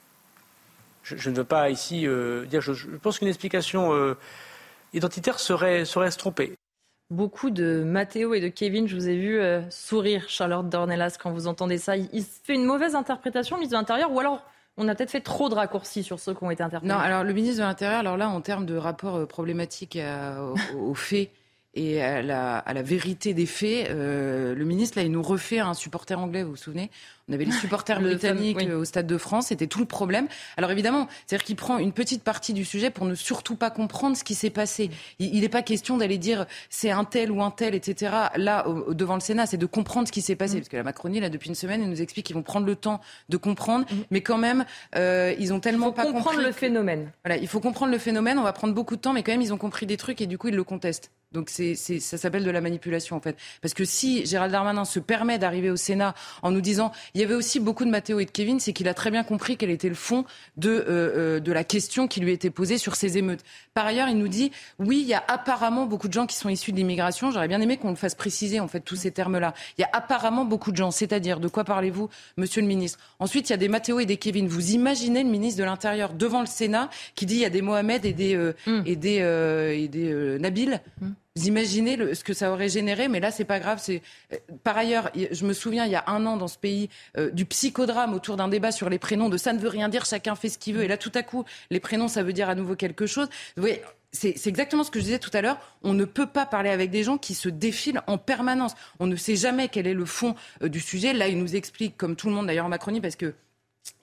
Je, 1.02 1.30
ne 1.30 1.36
veux 1.36 1.44
pas 1.44 1.70
ici 1.70 2.06
euh, 2.06 2.44
dire, 2.44 2.60
je, 2.60 2.74
pense 3.02 3.18
qu'une 3.18 3.28
explication 3.28 3.94
euh, 3.94 4.14
identitaire 4.92 5.40
serait, 5.40 5.86
serait 5.86 6.10
trompée. 6.10 6.52
Beaucoup 7.10 7.48
de 7.48 7.82
Mathéo 7.82 8.34
et 8.34 8.40
de 8.40 8.48
Kevin, 8.48 8.86
je 8.86 8.94
vous 8.94 9.08
ai 9.08 9.16
vu 9.16 9.40
euh, 9.40 9.62
sourire, 9.70 10.28
Charlotte 10.28 10.68
Dornelas, 10.68 11.16
quand 11.20 11.32
vous 11.32 11.46
entendez 11.46 11.78
ça. 11.78 11.96
Il, 11.96 12.22
fait 12.22 12.54
une 12.54 12.66
mauvaise 12.66 12.94
interprétation, 12.94 13.56
ministre 13.56 13.76
de 13.76 13.80
l'Intérieur, 13.80 14.12
ou 14.12 14.20
alors 14.20 14.44
on 14.76 14.86
a 14.86 14.94
peut-être 14.94 15.10
fait 15.10 15.22
trop 15.22 15.48
de 15.48 15.54
raccourcis 15.54 16.02
sur 16.04 16.20
ceux 16.20 16.34
qui 16.34 16.44
ont 16.44 16.50
été 16.50 16.62
interpellés. 16.62 16.92
Non, 16.92 17.00
alors 17.00 17.24
le 17.24 17.32
ministre 17.32 17.62
de 17.62 17.66
l'Intérieur, 17.66 18.00
alors 18.00 18.18
là, 18.18 18.28
en 18.28 18.42
termes 18.42 18.66
de 18.66 18.76
rapport 18.76 19.26
problématique 19.26 19.98
aux 20.76 20.94
faits, 20.94 21.30
et 21.74 22.02
à 22.02 22.22
la, 22.22 22.58
à 22.58 22.72
la, 22.72 22.82
vérité 22.82 23.34
des 23.34 23.46
faits, 23.46 23.90
euh, 23.90 24.54
le 24.54 24.64
ministre, 24.64 24.98
là, 24.98 25.04
il 25.04 25.12
nous 25.12 25.22
refait 25.22 25.58
un 25.58 25.74
supporter 25.74 26.18
anglais, 26.18 26.42
vous 26.42 26.50
vous 26.50 26.56
souvenez? 26.56 26.90
On 27.28 27.32
avait 27.34 27.44
les 27.44 27.52
supporters 27.60 28.00
britanniques 28.00 28.62
euh, 28.62 28.80
au 28.80 28.84
Stade 28.84 29.06
de 29.06 29.18
France, 29.18 29.48
c'était 29.48 29.66
tout 29.66 29.78
le 29.78 29.84
problème. 29.84 30.28
Alors 30.56 30.70
évidemment, 30.70 31.08
c'est-à-dire 31.26 31.44
qu'il 31.44 31.56
prend 31.56 31.78
une 31.78 31.92
petite 31.92 32.22
partie 32.22 32.54
du 32.54 32.64
sujet 32.64 32.90
pour 32.90 33.04
ne 33.04 33.14
surtout 33.14 33.54
pas 33.54 33.70
comprendre 33.70 34.16
ce 34.16 34.24
qui 34.24 34.34
s'est 34.34 34.50
passé. 34.50 34.90
Il 35.18 35.40
n'est 35.40 35.48
pas 35.48 35.62
question 35.62 35.98
d'aller 35.98 36.18
dire 36.18 36.46
c'est 36.70 36.90
un 36.90 37.04
tel 37.04 37.30
ou 37.30 37.42
un 37.42 37.50
tel, 37.50 37.74
etc. 37.74 38.12
Là, 38.36 38.64
devant 38.88 39.14
le 39.14 39.20
Sénat, 39.20 39.46
c'est 39.46 39.58
de 39.58 39.66
comprendre 39.66 40.08
ce 40.08 40.12
qui 40.12 40.22
s'est 40.22 40.36
passé. 40.36 40.56
Mm. 40.56 40.58
Parce 40.60 40.68
que 40.70 40.76
la 40.76 40.82
Macronie, 40.82 41.20
là, 41.20 41.28
depuis 41.28 41.48
une 41.48 41.54
semaine, 41.54 41.82
elle 41.82 41.90
nous 41.90 42.02
explique 42.02 42.26
qu'ils 42.26 42.36
vont 42.36 42.42
prendre 42.42 42.66
le 42.66 42.76
temps 42.76 43.00
de 43.28 43.36
comprendre. 43.36 43.84
Mm. 43.84 43.96
Mais 44.10 44.20
quand 44.22 44.38
même, 44.38 44.64
euh, 44.96 45.34
ils 45.38 45.52
ont 45.52 45.60
tellement 45.60 45.92
pas 45.92 46.10
comprendre 46.10 46.40
le 46.40 46.52
phénomène. 46.52 47.12
Voilà, 47.24 47.36
il 47.36 47.46
faut 47.46 47.60
comprendre 47.60 47.92
le 47.92 47.98
phénomène. 47.98 48.38
On 48.38 48.42
va 48.44 48.54
prendre 48.54 48.72
beaucoup 48.72 48.96
de 48.96 49.00
temps, 49.02 49.12
mais 49.12 49.22
quand 49.22 49.32
même, 49.32 49.42
ils 49.42 49.52
ont 49.52 49.58
compris 49.58 49.84
des 49.84 49.98
trucs 49.98 50.20
et 50.22 50.26
du 50.26 50.38
coup, 50.38 50.48
ils 50.48 50.56
le 50.56 50.64
contestent. 50.64 51.10
Donc 51.32 51.50
c'est, 51.50 51.74
ça 51.74 52.16
s'appelle 52.16 52.42
de 52.42 52.50
la 52.50 52.62
manipulation 52.62 53.14
en 53.14 53.20
fait. 53.20 53.36
Parce 53.60 53.74
que 53.74 53.84
si 53.84 54.24
Gérald 54.24 54.50
Darmanin 54.50 54.86
se 54.86 54.98
permet 54.98 55.38
d'arriver 55.38 55.68
au 55.70 55.76
Sénat 55.76 56.14
en 56.42 56.50
nous 56.50 56.62
disant, 56.62 56.90
il 57.12 57.20
y 57.20 57.24
avait 57.24 57.34
aussi 57.34 57.60
beaucoup 57.60 57.84
de 57.84 57.90
Mathéo 57.90 58.18
et 58.18 58.24
de 58.24 58.30
Kevin, 58.30 58.58
c'est 58.60 58.72
qu'il 58.72 58.88
a 58.88 58.94
très 58.94 59.10
bien 59.10 59.24
compris 59.24 59.58
quel 59.58 59.68
était 59.68 59.90
le 59.90 59.94
fond 59.94 60.24
de, 60.56 60.70
euh, 60.70 60.86
euh, 60.88 61.40
de 61.40 61.52
la 61.52 61.64
question 61.64 62.08
qui 62.08 62.20
lui 62.20 62.32
était 62.32 62.48
posée 62.48 62.78
sur 62.78 62.96
ces 62.96 63.18
émeutes. 63.18 63.44
Par 63.74 63.84
ailleurs, 63.84 64.08
il 64.08 64.16
nous 64.16 64.28
dit, 64.28 64.52
oui, 64.78 65.00
il 65.02 65.06
y 65.06 65.12
a 65.12 65.22
apparemment 65.28 65.84
beaucoup 65.84 66.08
de 66.08 66.14
gens 66.14 66.26
qui 66.26 66.34
sont 66.34 66.48
issus 66.48 66.72
de 66.72 66.78
l'immigration. 66.78 67.30
J'aurais 67.30 67.48
bien 67.48 67.60
aimé 67.60 67.76
qu'on 67.76 67.90
le 67.90 67.96
fasse 67.96 68.14
préciser 68.14 68.58
en 68.58 68.68
fait 68.68 68.80
tous 68.80 68.96
ces 68.96 69.10
termes-là. 69.10 69.52
Il 69.76 69.82
y 69.82 69.84
a 69.84 69.90
apparemment 69.92 70.46
beaucoup 70.46 70.72
de 70.72 70.76
gens, 70.76 70.90
c'est-à-dire 70.90 71.40
de 71.40 71.48
quoi 71.48 71.64
parlez-vous, 71.64 72.08
Monsieur 72.38 72.62
le 72.62 72.68
Ministre? 72.68 72.98
Ensuite, 73.18 73.50
il 73.50 73.52
y 73.52 73.54
a 73.54 73.58
des 73.58 73.68
Mathéo 73.68 74.00
et 74.00 74.06
des 74.06 74.16
Kevin. 74.16 74.48
Vous 74.48 74.70
imaginez 74.70 75.24
le 75.24 75.28
ministre 75.28 75.60
de 75.60 75.64
l'Intérieur 75.64 76.14
devant 76.14 76.40
le 76.40 76.46
Sénat 76.46 76.88
qui 77.14 77.26
dit, 77.26 77.34
il 77.34 77.40
y 77.40 77.44
a 77.44 77.50
des 77.50 77.60
Mohamed 77.60 78.06
et 78.06 78.14
des 78.14 78.34
euh, 78.34 78.54
mm. 78.66 78.82
et 78.86 78.96
des 78.96 79.18
et 79.18 79.88
des 79.88 80.38
Nabil. 80.38 80.80
Mm. 81.02 81.08
Vous 81.38 81.46
imaginez 81.46 81.94
le, 81.94 82.14
ce 82.14 82.24
que 82.24 82.34
ça 82.34 82.50
aurait 82.50 82.68
généré, 82.68 83.06
mais 83.06 83.20
là, 83.20 83.30
c'est 83.30 83.44
pas 83.44 83.60
grave. 83.60 83.78
C'est 83.80 84.02
euh, 84.32 84.36
par 84.64 84.76
ailleurs, 84.76 85.10
je 85.14 85.46
me 85.46 85.52
souviens 85.52 85.84
il 85.84 85.92
y 85.92 85.94
a 85.94 86.02
un 86.08 86.26
an 86.26 86.36
dans 86.36 86.48
ce 86.48 86.58
pays 86.58 86.90
euh, 87.16 87.30
du 87.30 87.44
psychodrame 87.44 88.12
autour 88.12 88.36
d'un 88.36 88.48
débat 88.48 88.72
sur 88.72 88.90
les 88.90 88.98
prénoms. 88.98 89.28
De 89.28 89.36
ça 89.36 89.52
ne 89.52 89.60
veut 89.60 89.68
rien 89.68 89.88
dire, 89.88 90.04
chacun 90.04 90.34
fait 90.34 90.48
ce 90.48 90.58
qu'il 90.58 90.74
veut. 90.74 90.82
Et 90.82 90.88
là, 90.88 90.96
tout 90.96 91.12
à 91.14 91.22
coup, 91.22 91.44
les 91.70 91.78
prénoms, 91.78 92.08
ça 92.08 92.24
veut 92.24 92.32
dire 92.32 92.48
à 92.48 92.56
nouveau 92.56 92.74
quelque 92.74 93.06
chose. 93.06 93.28
Vous 93.56 93.62
voyez, 93.62 93.82
c'est 94.10 94.48
exactement 94.48 94.82
ce 94.82 94.90
que 94.90 94.98
je 94.98 95.04
disais 95.04 95.18
tout 95.20 95.30
à 95.32 95.40
l'heure. 95.40 95.58
On 95.84 95.94
ne 95.94 96.04
peut 96.04 96.26
pas 96.26 96.44
parler 96.44 96.70
avec 96.70 96.90
des 96.90 97.04
gens 97.04 97.18
qui 97.18 97.34
se 97.34 97.48
défilent 97.48 98.02
en 98.08 98.18
permanence. 98.18 98.74
On 98.98 99.06
ne 99.06 99.14
sait 99.14 99.36
jamais 99.36 99.68
quel 99.68 99.86
est 99.86 99.94
le 99.94 100.06
fond 100.06 100.34
euh, 100.64 100.68
du 100.68 100.80
sujet. 100.80 101.12
Là, 101.12 101.28
il 101.28 101.38
nous 101.38 101.54
explique, 101.54 101.96
comme 101.96 102.16
tout 102.16 102.26
le 102.26 102.34
monde 102.34 102.48
d'ailleurs 102.48 102.66
en 102.66 102.70
Macronie, 102.70 103.00
parce 103.00 103.16
que 103.16 103.34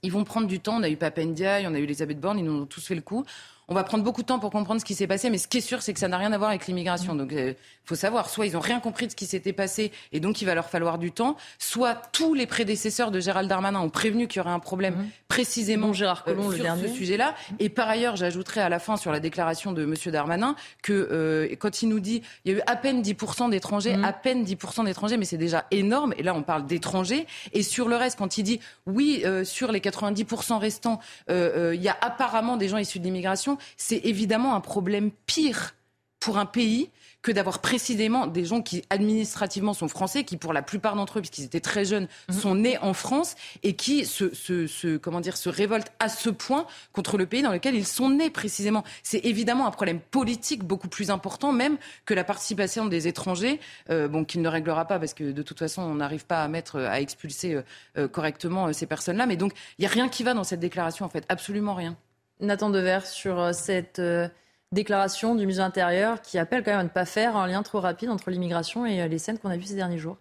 ils 0.03 0.11
vont 0.11 0.23
prendre 0.23 0.47
du 0.47 0.61
temps. 0.61 0.77
On 0.77 0.83
a 0.83 0.89
eu 0.89 0.95
Papendia, 0.95 1.59
on 1.65 1.73
a 1.73 1.79
eu 1.79 1.83
Elisabeth 1.83 2.19
Borne, 2.19 2.39
ils 2.39 2.45
nous 2.45 2.61
ont 2.61 2.65
tous 2.65 2.85
fait 2.85 2.95
le 2.95 3.01
coup. 3.01 3.25
On 3.67 3.73
va 3.73 3.83
prendre 3.83 4.03
beaucoup 4.03 4.21
de 4.21 4.27
temps 4.27 4.37
pour 4.37 4.51
comprendre 4.51 4.79
ce 4.79 4.85
qui 4.85 4.93
s'est 4.93 5.07
passé, 5.07 5.29
mais 5.31 5.39
ce 5.39 5.47
qui 5.47 5.57
est 5.57 5.61
sûr, 5.61 5.81
c'est 5.81 5.93
que 5.93 5.99
ça 5.99 6.07
n'a 6.07 6.17
rien 6.17 6.31
à 6.33 6.37
voir 6.37 6.51
avec 6.51 6.67
l'immigration. 6.67 7.15
Donc, 7.15 7.29
il 7.31 7.37
euh, 7.37 7.53
faut 7.83 7.95
savoir, 7.95 8.29
soit 8.29 8.45
ils 8.45 8.53
n'ont 8.53 8.59
rien 8.59 8.79
compris 8.79 9.07
de 9.07 9.11
ce 9.11 9.15
qui 9.15 9.25
s'était 9.25 9.53
passé 9.53 9.91
et 10.11 10.19
donc 10.19 10.41
il 10.41 10.45
va 10.45 10.53
leur 10.53 10.69
falloir 10.69 10.99
du 10.99 11.11
temps, 11.11 11.35
soit 11.57 11.95
tous 12.11 12.35
les 12.35 12.45
prédécesseurs 12.45 13.09
de 13.09 13.19
Gérald 13.19 13.49
Darmanin 13.49 13.79
ont 13.79 13.89
prévenu 13.89 14.27
qu'il 14.27 14.39
y 14.39 14.41
aurait 14.41 14.53
un 14.53 14.59
problème 14.59 14.95
mhm. 14.95 15.09
précisément 15.27 15.93
Gérard 15.93 16.23
Collomb, 16.23 16.51
euh, 16.51 16.55
sur 16.55 16.75
ce 16.77 16.87
sujet-là. 16.87 17.33
Et 17.59 17.69
par 17.69 17.89
ailleurs, 17.89 18.15
j'ajouterai 18.15 18.61
à 18.61 18.69
la 18.69 18.77
fin 18.77 18.97
sur 18.97 19.11
la 19.11 19.19
déclaration 19.19 19.71
de 19.71 19.83
M. 19.83 19.95
Darmanin 20.11 20.55
que 20.83 20.93
euh, 20.93 21.55
quand 21.57 21.81
il 21.81 21.89
nous 21.89 21.99
dit 21.99 22.21
il 22.43 22.51
y 22.51 22.55
a 22.55 22.59
eu 22.59 22.61
à 22.67 22.75
peine 22.75 23.01
10% 23.01 23.49
d'étrangers, 23.49 23.97
mhm. 23.97 24.03
à 24.03 24.13
peine 24.13 24.43
10% 24.43 24.85
d'étrangers, 24.85 25.17
mais 25.17 25.25
c'est 25.25 25.37
déjà 25.37 25.65
énorme. 25.71 26.13
Et 26.17 26.23
là, 26.23 26.35
on 26.35 26.43
parle 26.43 26.67
d'étrangers. 26.67 27.25
Et 27.53 27.63
sur 27.63 27.87
le 27.87 27.95
reste, 27.95 28.19
quand 28.19 28.37
il 28.37 28.43
dit 28.43 28.59
oui, 28.85 29.23
sur 29.43 29.71
les 29.71 29.79
90% 29.79 30.59
restants, 30.59 30.99
il 31.29 31.81
y 31.81 31.89
a 31.89 31.97
apparemment 32.01 32.57
des 32.57 32.67
gens 32.67 32.77
issus 32.77 32.99
de 32.99 33.05
l'immigration, 33.05 33.54
c'est 33.77 34.01
évidemment 34.05 34.55
un 34.55 34.61
problème 34.61 35.11
pire 35.25 35.75
pour 36.19 36.37
un 36.37 36.45
pays 36.45 36.89
que 37.25 37.31
d'avoir 37.31 37.59
précisément 37.59 38.27
des 38.27 38.45
gens 38.45 38.61
qui 38.61 38.83
administrativement 38.91 39.73
sont 39.73 39.87
français, 39.87 40.23
qui 40.23 40.37
pour 40.37 40.53
la 40.53 40.61
plupart 40.61 40.95
d'entre 40.95 41.17
eux, 41.17 41.21
puisqu'ils 41.21 41.43
étaient 41.43 41.59
très 41.59 41.83
jeunes, 41.83 42.07
mhm. 42.29 42.35
sont 42.35 42.55
nés 42.55 42.77
en 42.79 42.93
France 42.93 43.35
et 43.63 43.73
qui 43.73 44.05
se, 44.05 44.97
comment 44.97 45.21
dire, 45.21 45.35
se 45.35 45.49
révoltent 45.49 45.91
à 45.99 46.07
ce 46.07 46.29
point 46.29 46.67
contre 46.93 47.17
le 47.17 47.25
pays 47.25 47.41
dans 47.41 47.51
lequel 47.51 47.73
ils 47.73 47.85
sont 47.85 48.09
nés 48.09 48.29
précisément. 48.29 48.83
C'est 49.01 49.25
évidemment 49.25 49.65
un 49.65 49.71
problème 49.71 49.99
politique 49.99 50.63
beaucoup 50.63 50.87
plus 50.87 51.09
important 51.09 51.51
même 51.51 51.77
que 52.05 52.13
la 52.13 52.23
participation 52.23 52.85
des 52.85 53.07
étrangers, 53.07 53.59
euh, 53.89 54.07
bon, 54.07 54.23
qu'il 54.23 54.43
ne 54.43 54.49
réglera 54.49 54.85
pas 54.85 54.99
parce 54.99 55.15
que 55.15 55.31
de 55.31 55.41
toute 55.41 55.57
façon 55.57 55.81
on 55.81 55.95
n'arrive 55.95 56.27
pas 56.27 56.43
à 56.43 56.47
mettre, 56.47 56.79
à 56.79 57.01
expulser 57.01 57.59
euh, 57.97 58.07
correctement 58.07 58.67
euh, 58.67 58.73
ces 58.73 58.85
personnes-là. 58.85 59.25
Mais 59.25 59.35
donc 59.35 59.53
il 59.79 59.81
n'y 59.81 59.87
a 59.87 59.91
rien 59.91 60.09
qui 60.09 60.21
va 60.21 60.35
dans 60.35 60.43
cette 60.43 60.59
déclaration 60.59 61.05
en 61.05 61.09
fait, 61.09 61.25
absolument 61.27 61.73
rien. 61.73 61.97
Nathan 62.39 62.69
Dever 62.69 62.99
sur 63.05 63.39
euh, 63.39 63.51
cette 63.53 63.99
euh, 63.99 64.27
déclaration 64.71 65.35
du 65.35 65.45
musée 65.45 65.61
intérieur 65.61 66.21
qui 66.21 66.37
appelle 66.37 66.63
quand 66.63 66.71
même 66.71 66.79
à 66.79 66.83
ne 66.83 66.89
pas 66.89 67.05
faire 67.05 67.35
un 67.35 67.47
lien 67.47 67.63
trop 67.63 67.79
rapide 67.79 68.09
entre 68.09 68.31
l'immigration 68.31 68.85
et 68.85 69.01
euh, 69.01 69.07
les 69.07 69.19
scènes 69.19 69.39
qu'on 69.39 69.49
a 69.49 69.57
vues 69.57 69.63
ces 69.63 69.75
derniers 69.75 69.97
jours. 69.97 70.17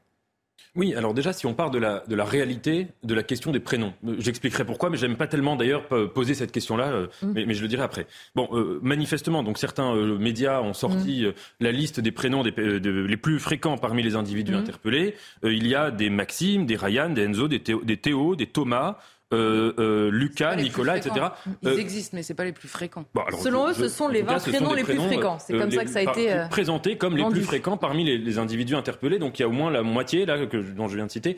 Oui, 0.77 0.93
alors 0.95 1.15
déjà, 1.15 1.33
si 1.33 1.47
on 1.47 1.55
part 1.55 1.71
de 1.71 1.79
la, 1.79 2.03
de 2.09 2.17
la 2.17 2.25
réalité 2.25 2.89
de 3.05 3.15
la 3.15 3.23
question 3.23 3.53
des 3.53 3.61
prénoms, 3.61 3.95
j'expliquerai 4.19 4.65
pourquoi, 4.65 4.91
mais 4.91 4.97
j'aime 4.97 5.17
pas 5.17 5.29
tellement 5.29 5.55
d'ailleurs 5.55 5.87
poser 6.13 6.35
cette 6.35 6.51
question-là, 6.51 7.07
mm. 7.23 7.33
mais, 7.33 7.55
je 7.55 7.63
le 7.63 7.69
dirai 7.69 7.83
après. 7.83 8.09
Bon, 8.35 8.49
manifestement, 8.83 9.45
donc 9.45 9.59
certains 9.59 9.95
médias 9.95 10.63
ont 10.63 10.73
sorti 10.73 11.27
mm. 11.27 11.33
la 11.61 11.71
liste 11.71 12.01
des 12.01 12.11
prénoms 12.11 12.43
des, 12.43 12.51
les 12.51 13.17
plus 13.17 13.39
fréquents 13.39 13.79
parmi 13.79 14.03
les 14.03 14.17
individus 14.17 14.53
mm. 14.53 14.59
interpellés. 14.59 15.15
il 15.45 15.65
y 15.65 15.77
a 15.77 15.93
des 15.93 16.11
Maxime, 16.11 16.67
des 16.67 16.77
Ryan, 16.77 17.11
des 17.11 17.23
Enzo, 17.23 17.47
des 17.47 17.61
des, 17.61 17.97
Théo, 17.97 18.35
des 18.35 18.49
Thomas, 18.49 18.99
Lucas, 19.33 20.57
Nicolas, 20.57 20.97
etc. 20.97 21.27
Ils 21.63 21.69
euh, 21.69 21.79
existent, 21.79 22.17
mais 22.17 22.23
c'est 22.23 22.35
pas 22.35 22.45
les 22.45 22.53
plus 22.53 22.69
fréquents. 22.69 23.05
Selon 23.43 23.69
eux, 23.69 23.75
ce 23.75 23.89
sont 23.89 24.09
les 24.09 24.23
20 24.23 24.39
prénoms 24.39 24.73
les, 24.75 24.85
plus 24.85 24.97
fréquents. 24.97 25.39
C'est 25.39 25.59
comme 25.59 25.71
ça 25.71 25.85
que 25.85 25.91
ça 25.91 26.01
a 26.01 26.03
été 26.03 26.47
présenté 26.51 26.97
comme 26.97 27.17
les 27.17 27.25
plus 27.25 27.43
fréquents 27.43 27.77
parmi 27.77 28.05
les, 28.05 28.39
individus 28.39 28.75
interpellés. 28.75 29.19
Donc 29.19 29.39
il 29.39 29.43
y 29.43 29.45
a 29.45 29.49
au 29.49 29.53
moins 29.53 29.71
la 29.71 29.83
moitié 29.83 30.27
là 30.27 30.47
que, 30.47 30.57
dont 30.57 30.89
je 30.89 30.97
viens 30.97 31.07
de 31.07 31.11
citer 31.11 31.37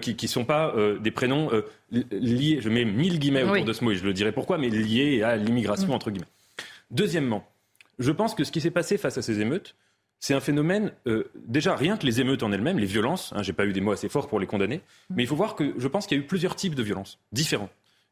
qui 0.00 0.16
qui 0.16 0.28
sont 0.28 0.44
pas 0.44 0.74
des 1.00 1.10
prénoms 1.10 1.50
liés. 1.90 2.58
Je 2.60 2.68
mets 2.68 2.84
mille 2.84 3.18
guillemets 3.18 3.42
autour 3.42 3.64
de 3.64 3.72
ce 3.72 3.84
mot 3.84 3.92
et 3.92 3.96
je 3.96 4.04
le 4.04 4.12
dirai 4.12 4.32
pourquoi, 4.32 4.58
mais 4.58 4.68
liés 4.68 5.22
à 5.22 5.36
l'immigration 5.36 5.88
mm. 5.88 5.92
entre 5.92 6.10
guillemets. 6.10 6.28
Deuxièmement, 6.90 7.48
je 7.98 8.12
pense 8.12 8.34
que 8.34 8.44
ce 8.44 8.52
qui 8.52 8.60
s'est 8.60 8.70
passé 8.70 8.98
face 8.98 9.18
à 9.18 9.22
ces 9.22 9.40
émeutes, 9.40 9.74
c'est 10.18 10.34
un 10.34 10.40
phénomène, 10.40 10.92
euh, 11.06 11.30
déjà 11.34 11.76
rien 11.76 11.96
que 11.96 12.06
les 12.06 12.20
émeutes 12.20 12.42
en 12.42 12.52
elles-mêmes, 12.52 12.78
les 12.78 12.86
violences, 12.86 13.32
hein, 13.34 13.42
j'ai 13.42 13.52
pas 13.52 13.66
eu 13.66 13.72
des 13.72 13.80
mots 13.80 13.92
assez 13.92 14.08
forts 14.08 14.28
pour 14.28 14.40
les 14.40 14.46
condamner, 14.46 14.80
mais 15.10 15.22
il 15.22 15.26
faut 15.26 15.36
voir 15.36 15.54
que 15.54 15.74
je 15.76 15.88
pense 15.88 16.06
qu'il 16.06 16.16
y 16.16 16.20
a 16.20 16.24
eu 16.24 16.26
plusieurs 16.26 16.56
types 16.56 16.74
de 16.74 16.82
violences 16.82 17.18
différents. 17.32 17.68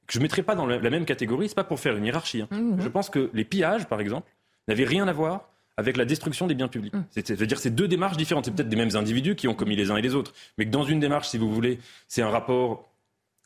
Que 0.06 0.12
je 0.12 0.18
ne 0.18 0.22
mettrai 0.22 0.42
pas 0.42 0.54
dans 0.54 0.66
la, 0.66 0.78
même 0.90 1.06
catégorie, 1.06 1.48
c'est 1.48 1.54
pas 1.54 1.64
pour 1.64 1.80
faire 1.80 1.96
une 1.96 2.04
hiérarchie. 2.04 2.42
Hein. 2.42 2.48
Mmh. 2.50 2.80
Je 2.80 2.88
pense 2.88 3.08
que 3.08 3.30
les 3.32 3.44
pillages, 3.44 3.86
par 3.86 4.00
exemple, 4.00 4.30
n'avaient 4.68 4.84
rien 4.84 5.08
à 5.08 5.12
voir 5.12 5.48
avec 5.78 5.96
la 5.96 6.04
destruction 6.04 6.46
des 6.46 6.54
biens 6.54 6.68
publics. 6.68 6.94
Mmh. 6.94 7.06
C'est-à-dire 7.10 7.58
c'est 7.58 7.74
deux 7.74 7.88
démarches 7.88 8.18
différentes. 8.18 8.44
C'est 8.44 8.54
peut-être 8.54 8.68
des 8.68 8.76
mêmes 8.76 8.94
individus 8.94 9.34
qui 9.34 9.48
ont 9.48 9.54
commis 9.54 9.76
les 9.76 9.90
uns 9.90 9.96
et 9.96 10.02
les 10.02 10.14
autres, 10.14 10.34
mais 10.58 10.66
que 10.66 10.70
dans 10.70 10.84
une 10.84 11.00
démarche, 11.00 11.28
si 11.28 11.38
vous 11.38 11.52
voulez, 11.52 11.78
c'est 12.06 12.20
un 12.20 12.28
rapport 12.28 12.93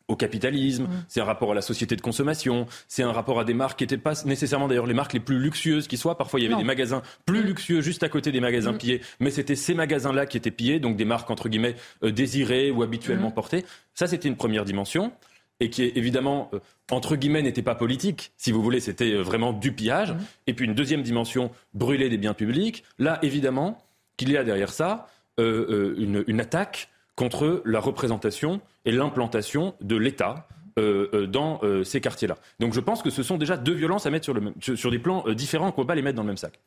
au 0.09 0.17
capitalisme, 0.17 0.85
mm. 0.85 1.05
c'est 1.07 1.21
un 1.21 1.25
rapport 1.25 1.53
à 1.53 1.55
la 1.55 1.61
société 1.61 1.95
de 1.95 2.01
consommation, 2.01 2.67
c'est 2.89 3.03
un 3.03 3.13
rapport 3.13 3.39
à 3.39 3.45
des 3.45 3.55
marques 3.55 3.79
qui 3.79 3.85
n'étaient 3.85 3.99
pas 3.99 4.15
nécessairement 4.25 4.67
d'ailleurs 4.67 4.87
les 4.87 4.95
marques 4.95 5.13
les 5.13 5.21
plus 5.21 5.39
luxueuses 5.39 5.87
qui 5.87 5.99
soient. 5.99 6.17
Parfois, 6.17 6.41
il 6.41 6.45
y 6.45 6.47
avait 6.47 6.57
des 6.57 6.65
magasins 6.65 7.03
plus 7.27 7.41
mm. 7.41 7.47
luxueux 7.47 7.81
juste 7.83 8.03
à 8.03 8.09
côté 8.09 8.33
des 8.33 8.41
magasins 8.41 8.73
mm. 8.73 8.79
pillés, 8.79 9.01
mais 9.21 9.31
c'était 9.31 9.55
ces 9.55 9.75
magasins-là 9.75 10.27
qui 10.27 10.39
étaient 10.39 10.51
pillés, 10.51 10.81
donc 10.81 10.97
des 10.97 11.05
marques 11.05 11.31
entre 11.31 11.49
guillemets 11.49 11.77
euh, 12.03 12.11
désirées 12.11 12.71
ou 12.71 12.83
habituellement 12.83 13.31
portées. 13.31 13.65
Ça, 13.95 14.07
c'était 14.07 14.29
une 14.29 14.37
première 14.37 14.65
dimension 14.65 15.13
et 15.61 15.71
qui 15.71 15.83
évidemment 15.83 16.51
euh, 16.55 16.61
entre 16.91 17.17
guillemets 17.17 17.43
n'était 17.43 17.63
pas 17.63 17.75
politique, 17.75 18.33
si 18.37 18.51
vous 18.51 18.63
voulez, 18.63 18.81
c'était 18.81 19.13
euh, 19.13 19.21
vraiment 19.21 19.53
du 19.53 19.73
pillage. 19.73 20.15
Et 20.47 20.55
puis 20.55 20.65
une 20.65 20.75
deuxième 20.75 21.03
dimension, 21.03 21.51
brûler 21.75 22.09
des 22.09 22.17
biens 22.17 22.35
publics. 22.35 22.83
Là, 22.99 23.19
évidemment, 23.23 23.85
qu'il 24.17 24.31
y 24.31 24.37
a 24.37 24.45
derrière 24.45 24.73
ça 24.73 25.07
une, 25.39 26.25
une 26.27 26.41
attaque 26.41 26.89
contre 27.19 27.63
la 27.65 27.81
représentation 27.81 28.61
et 28.85 28.93
l'implantation 28.93 29.75
de 29.81 29.97
l'État 29.97 30.47
euh, 30.79 31.09
euh, 31.13 31.27
dans 31.27 31.59
euh, 31.65 31.83
ces 31.83 32.01
quartiers-là. 32.01 32.39
Donc 32.61 32.75
je 32.75 32.79
pense 32.79 33.03
que 33.03 33.11
ce 33.11 33.25
sont 33.25 33.37
déjà 33.37 33.57
deux 33.57 33.73
violences 33.73 34.07
à 34.07 34.11
mettre 34.11 34.25
sur, 34.25 34.91
des 34.93 34.99
plans 35.01 35.25
différents, 35.31 35.73
qu'on 35.73 35.81
ne 35.81 35.85
peut 35.85 35.89
pas 35.89 35.95
les 35.97 36.03
mettre 36.03 36.15
dans 36.15 36.23
le 36.23 36.29
même 36.29 36.37
sac. 36.37 36.61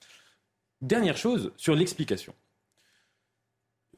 Dernière 0.82 1.16
chose, 1.16 1.54
sur 1.56 1.74
l'explication. 1.74 2.36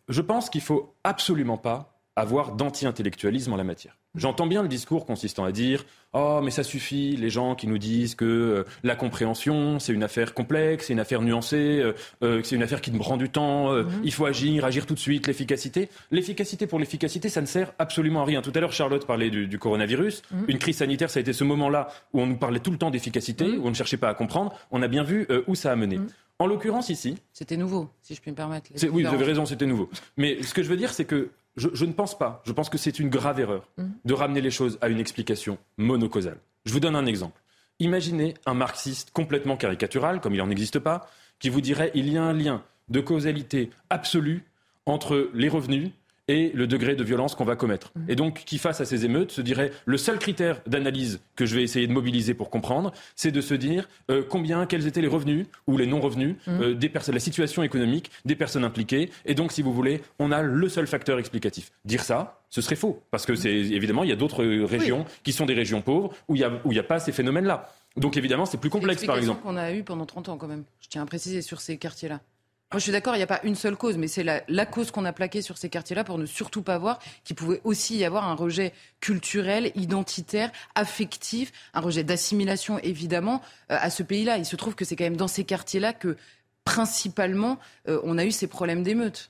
Je 0.10 0.22
pense 0.22 0.52
qu'il 0.52 0.62
ne 0.62 0.66
faut 0.66 0.96
absolument 1.04 1.58
pas 1.58 1.93
avoir 2.16 2.54
d'anti-intellectualisme 2.54 3.54
en 3.54 3.56
la 3.56 3.64
matière. 3.64 3.98
J'entends 4.16 4.46
bien 4.46 4.62
le 4.62 4.68
discours 4.68 5.08
consistant 5.08 5.44
à 5.44 5.52
dire 5.52 5.86
Oh, 6.14 6.42
mais 6.44 6.52
ça 6.52 6.62
suffit, 6.62 7.16
les 7.16 7.32
gens 7.32 7.56
qui 7.56 7.66
nous 7.66 7.80
disent 7.80 8.14
que 8.14 8.26
euh, 8.26 8.64
la 8.84 8.96
compréhension, 8.96 9.80
c'est 9.80 9.94
une 9.94 10.04
affaire 10.04 10.36
complexe, 10.36 10.86
c'est 10.86 10.94
une 10.94 11.00
affaire 11.00 11.24
nuancée, 11.24 11.80
euh, 11.82 11.94
euh, 12.22 12.42
c'est 12.44 12.56
une 12.56 12.62
affaire 12.62 12.82
qui 12.82 12.92
nous 12.92 13.00
prend 13.00 13.18
du 13.18 13.30
temps, 13.32 13.74
mhm. 13.74 14.02
il 14.04 14.14
faut 14.14 14.28
agir, 14.28 14.64
agir 14.64 14.86
tout 14.86 14.94
de 14.94 15.00
suite, 15.00 15.26
l'efficacité. 15.26 15.90
L'efficacité 16.12 16.68
pour 16.68 16.78
l'efficacité, 16.78 17.30
ça 17.30 17.42
ne 17.42 17.48
sert 17.48 17.74
absolument 17.80 18.22
à 18.22 18.26
rien. 18.26 18.44
Tout 18.44 18.52
à 18.54 18.60
l'heure, 18.60 18.74
Charlotte 18.74 19.08
parlait 19.08 19.32
du, 19.32 19.58
coronavirus. 19.58 20.22
Mhm. 20.32 20.46
Une 20.50 20.60
crise 20.60 20.78
sanitaire, 20.78 21.10
ça 21.10 21.18
a 21.18 21.22
été 21.22 21.34
ce 21.34 21.44
moment-là 21.44 21.88
où 22.14 22.22
on 22.22 22.28
nous 22.28 22.38
parlait 22.38 22.60
tout 22.60 22.72
le 22.72 22.78
temps 22.78 22.92
d'efficacité, 22.92 23.48
mhm. 23.48 23.64
où 23.64 23.66
on 23.66 23.70
ne 23.70 23.76
cherchait 23.76 23.98
pas 23.98 24.10
à 24.10 24.14
comprendre. 24.14 24.54
On 24.70 24.84
a 24.84 24.88
bien 24.88 25.04
vu 25.04 25.28
où 25.48 25.56
ça 25.56 25.72
a 25.72 25.76
mené. 25.76 26.00
En 26.38 26.46
l'occurrence, 26.46 26.90
ici. 26.90 27.16
C'était 27.32 27.58
nouveau, 27.58 27.90
si 28.02 28.14
je 28.16 28.22
puis 28.22 28.30
me 28.30 28.36
permettre. 28.36 28.70
Oui, 28.92 29.04
vous 29.04 29.14
avez 29.14 29.26
raison, 29.26 29.46
c'était 29.46 29.66
nouveau. 29.66 29.90
Mais 30.18 30.44
ce 30.44 30.54
que 30.54 30.62
je 30.62 30.70
veux 30.70 30.78
dire, 30.78 30.92
c'est 30.94 31.06
que 31.06 31.30
je, 31.56 31.86
ne 31.86 31.94
pense 31.94 32.18
pas. 32.18 32.42
Je 32.46 32.52
pense 32.52 32.70
que 32.70 32.78
c'est 32.78 33.00
une 33.00 33.10
grave 33.10 33.40
erreur 33.40 33.70
mmh. 33.78 33.84
de 34.06 34.14
ramener 34.14 34.42
les 34.42 34.52
choses 34.52 34.78
à 34.82 34.90
une 34.90 35.00
explication 35.00 35.58
monocausale. 35.78 36.38
Je 36.66 36.74
vous 36.74 36.80
donne 36.80 36.96
un 36.96 37.06
exemple. 37.06 37.42
Imaginez 37.80 38.36
un 38.46 38.54
marxiste 38.54 39.12
complètement 39.12 39.58
caricatural, 39.58 40.22
comme 40.22 40.34
il 40.34 40.38
n'en 40.38 40.50
existe 40.50 40.80
pas, 40.80 41.10
qui 41.40 41.50
vous 41.50 41.62
dirait 41.62 41.92
il 41.94 42.10
y 42.10 42.18
a 42.18 42.24
un 42.24 42.34
lien 42.34 42.64
de 42.90 43.00
causalité 43.02 43.70
absolue 43.90 44.46
entre 44.86 45.30
les 45.34 45.50
revenus 45.50 45.92
et 46.28 46.52
le 46.54 46.68
degré 46.68 46.96
de 46.96 47.04
violence 47.04 47.36
qu'on 47.36 47.44
va 47.44 47.56
commettre. 47.56 47.92
Mmh. 47.96 48.10
Et 48.10 48.16
donc, 48.16 48.44
qui 48.46 48.58
face 48.58 48.80
à 48.82 48.86
ces 48.86 49.06
émeutes 49.06 49.32
se 49.32 49.42
dirait 49.42 49.72
le 49.86 49.98
seul 49.98 50.20
critère 50.20 50.62
d'analyse 50.68 51.20
que 51.36 51.46
je 51.46 51.56
vais 51.56 51.64
essayer 51.64 51.88
de 51.88 51.92
mobiliser 51.92 52.34
pour 52.34 52.50
comprendre, 52.50 52.94
c'est 53.16 53.32
de 53.32 53.42
se 53.42 53.54
dire 53.54 53.90
euh, 54.10 54.24
combien, 54.28 54.66
quels 54.66 54.88
étaient 54.88 55.02
les 55.02 55.08
revenus 55.08 55.48
ou 55.68 55.78
les 55.78 55.86
non-revenus 55.86 56.36
mmh. 56.48 56.62
euh, 56.62 56.74
des 56.76 56.90
personnes, 56.90 57.16
la 57.16 57.20
situation 57.20 57.64
économique 57.64 58.12
des 58.26 58.36
personnes 58.36 58.64
impliquées. 58.64 59.10
Et 59.26 59.36
donc, 59.36 59.52
si 59.52 59.62
vous 59.62 59.74
voulez, 59.74 60.02
on 60.20 60.32
a 60.32 60.42
le 60.42 60.70
seul 60.70 60.88
facteur 60.88 61.20
explicatif. 61.20 61.72
Dire 61.86 62.04
ça, 62.04 62.42
ce 62.50 62.62
serait 62.62 62.76
faux, 62.76 63.02
parce 63.12 63.26
que 63.26 63.36
c'est 63.36 63.52
évidemment 63.52 64.04
il 64.04 64.10
y 64.10 64.14
a 64.14 64.16
d'autres 64.16 64.46
régions 64.46 65.06
qui 65.24 65.34
sont 65.34 65.46
des 65.46 65.56
régions 65.56 65.82
pauvres 65.82 66.14
où 66.28 66.36
il 66.36 66.40
n'y 66.40 66.46
a, 66.46 66.52
où 66.64 66.72
il 66.72 66.80
a 66.80 66.84
pas 66.84 67.00
ces 67.00 67.12
phénomènes-là. 67.12 67.70
Donc 67.98 68.18
évidemment, 68.18 68.46
c'est 68.46 68.60
plus 68.60 68.70
complexe, 68.70 69.06
par 69.06 69.18
exemple. 69.18 69.42
qu'on 69.42 69.58
a 69.58 69.72
eu 69.74 69.84
pendant 69.84 70.06
30 70.06 70.30
ans, 70.30 70.38
quand 70.38 70.48
même. 70.48 70.64
Je 70.80 70.88
tiens 70.88 71.04
à 71.04 71.06
préciser 71.06 71.42
sur 71.42 71.62
ces 71.62 71.78
quartiers-là. 71.78 72.22
Moi, 72.74 72.80
je 72.80 72.86
suis 72.86 72.92
d'accord, 72.92 73.14
il 73.14 73.20
n'y 73.20 73.24
a 73.24 73.28
pas 73.28 73.40
une 73.44 73.54
seule 73.54 73.76
cause, 73.76 74.00
mais 74.00 74.08
c'est 74.08 74.24
la, 74.24 74.66
cause 74.66 74.90
qu'on 74.90 75.06
a 75.06 75.14
plaquée 75.14 75.44
sur 75.44 75.60
ces 75.60 75.70
quartiers-là 75.70 76.04
pour 76.04 76.18
ne 76.18 76.26
surtout 76.26 76.64
pas 76.64 76.80
voir 76.80 76.98
qu'il 77.24 77.36
pouvait 77.36 77.62
aussi 77.64 77.98
y 77.98 78.04
avoir 78.04 78.28
un 78.28 78.34
rejet 78.34 78.74
culturel, 79.00 79.72
identitaire, 79.76 80.52
affectif, 80.74 81.52
un 81.76 81.82
rejet 81.82 82.04
d'assimilation, 82.04 82.80
évidemment, 82.80 83.44
euh, 83.70 83.78
à 83.80 83.92
ce 83.92 84.02
pays-là. 84.02 84.40
Il 84.40 84.46
se 84.46 84.56
trouve 84.56 84.74
que 84.74 84.86
c'est 84.86 84.96
quand 84.96 85.04
même 85.04 85.18
dans 85.18 85.28
ces 85.28 85.44
quartiers-là 85.44 85.94
que, 85.94 86.18
principalement, 86.66 87.60
euh, 87.88 88.02
on 88.04 88.18
a 88.18 88.26
eu 88.26 88.32
ces 88.32 88.48
problèmes 88.48 88.82
d'émeutes. 88.82 89.30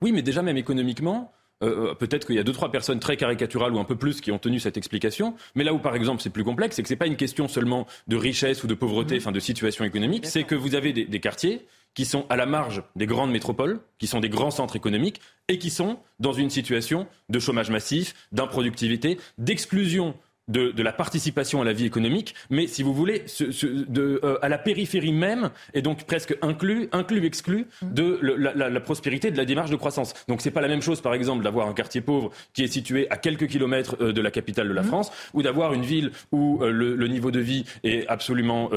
Oui, 0.00 0.12
mais 0.12 0.22
déjà, 0.22 0.40
même 0.40 0.56
économiquement, 0.56 1.30
euh, 1.62 1.94
peut-être 1.94 2.26
qu'il 2.26 2.36
y 2.36 2.40
a 2.40 2.42
deux, 2.42 2.54
trois 2.54 2.72
personnes 2.72 3.00
très 3.00 3.18
caricaturales 3.18 3.74
ou 3.74 3.80
un 3.80 3.84
peu 3.84 3.96
plus 3.96 4.22
qui 4.22 4.32
ont 4.32 4.38
tenu 4.38 4.58
cette 4.58 4.78
explication. 4.78 5.34
Mais 5.54 5.64
là 5.64 5.74
où, 5.74 5.78
par 5.78 5.94
exemple, 5.94 6.22
c'est 6.22 6.30
plus 6.30 6.42
complexe, 6.42 6.76
c'est 6.76 6.82
que 6.82 6.88
ce 6.88 6.94
n'est 6.94 6.98
pas 6.98 7.06
une 7.06 7.16
question 7.16 7.48
seulement 7.48 7.86
de 8.08 8.16
richesse 8.16 8.64
ou 8.64 8.66
de 8.66 8.72
pauvreté, 8.72 9.16
mmh. 9.16 9.18
enfin 9.18 9.32
de 9.32 9.40
situation 9.40 9.84
économique. 9.84 10.24
C'est 10.24 10.44
que 10.44 10.54
vous 10.54 10.74
avez 10.74 10.94
des 10.94 11.20
quartiers 11.20 11.66
qui 11.94 12.04
sont 12.04 12.26
à 12.28 12.36
la 12.36 12.46
marge 12.46 12.82
des 12.96 13.06
grandes 13.06 13.30
métropoles, 13.30 13.80
qui 13.98 14.06
sont 14.06 14.20
des 14.20 14.28
grands 14.28 14.50
centres 14.50 14.76
économiques, 14.76 15.20
et 15.48 15.58
qui 15.58 15.70
sont 15.70 15.98
dans 16.20 16.32
une 16.32 16.50
situation 16.50 17.06
de 17.28 17.38
chômage 17.38 17.70
massif, 17.70 18.14
d'improductivité, 18.32 19.18
d'exclusion 19.38 20.14
de, 20.48 20.82
la 20.82 20.92
participation 20.92 21.62
à 21.62 21.64
la 21.64 21.72
vie 21.72 21.86
économique, 21.86 22.34
mais 22.50 22.66
si 22.66 22.82
vous 22.82 22.92
voulez, 22.92 23.24
de, 23.40 24.20
euh, 24.24 24.38
à 24.42 24.48
la 24.48 24.58
périphérie 24.58 25.12
même, 25.12 25.50
et 25.74 25.82
donc 25.82 26.04
presque 26.04 26.36
inclus, 26.42 26.88
inclus 26.92 27.24
exclu 27.24 27.66
de 27.82 28.18
la, 28.22 28.80
prospérité 28.80 29.30
de 29.30 29.36
la 29.36 29.44
démarche 29.44 29.70
de 29.70 29.76
croissance. 29.76 30.14
Donc 30.28 30.40
c'est 30.40 30.50
pas 30.50 30.60
la 30.60 30.68
même 30.68 30.82
chose, 30.82 31.00
par 31.00 31.14
exemple, 31.14 31.44
d'avoir 31.44 31.68
un 31.68 31.74
quartier 31.74 32.00
pauvre 32.00 32.30
qui 32.52 32.64
est 32.64 32.68
situé 32.68 33.08
à 33.10 33.16
quelques 33.16 33.46
kilomètres 33.46 33.96
euh, 34.00 34.12
de 34.12 34.20
la 34.20 34.30
capitale 34.30 34.68
de 34.68 34.72
la 34.72 34.82
mmh. 34.82 34.86
France, 34.86 35.12
ou 35.34 35.42
d'avoir 35.42 35.74
une 35.74 35.82
ville 35.82 36.10
où 36.32 36.62
euh, 36.62 36.70
le, 36.70 37.08
niveau 37.12 37.30
de 37.30 37.40
vie 37.40 37.64
est 37.84 38.06
absolument 38.08 38.70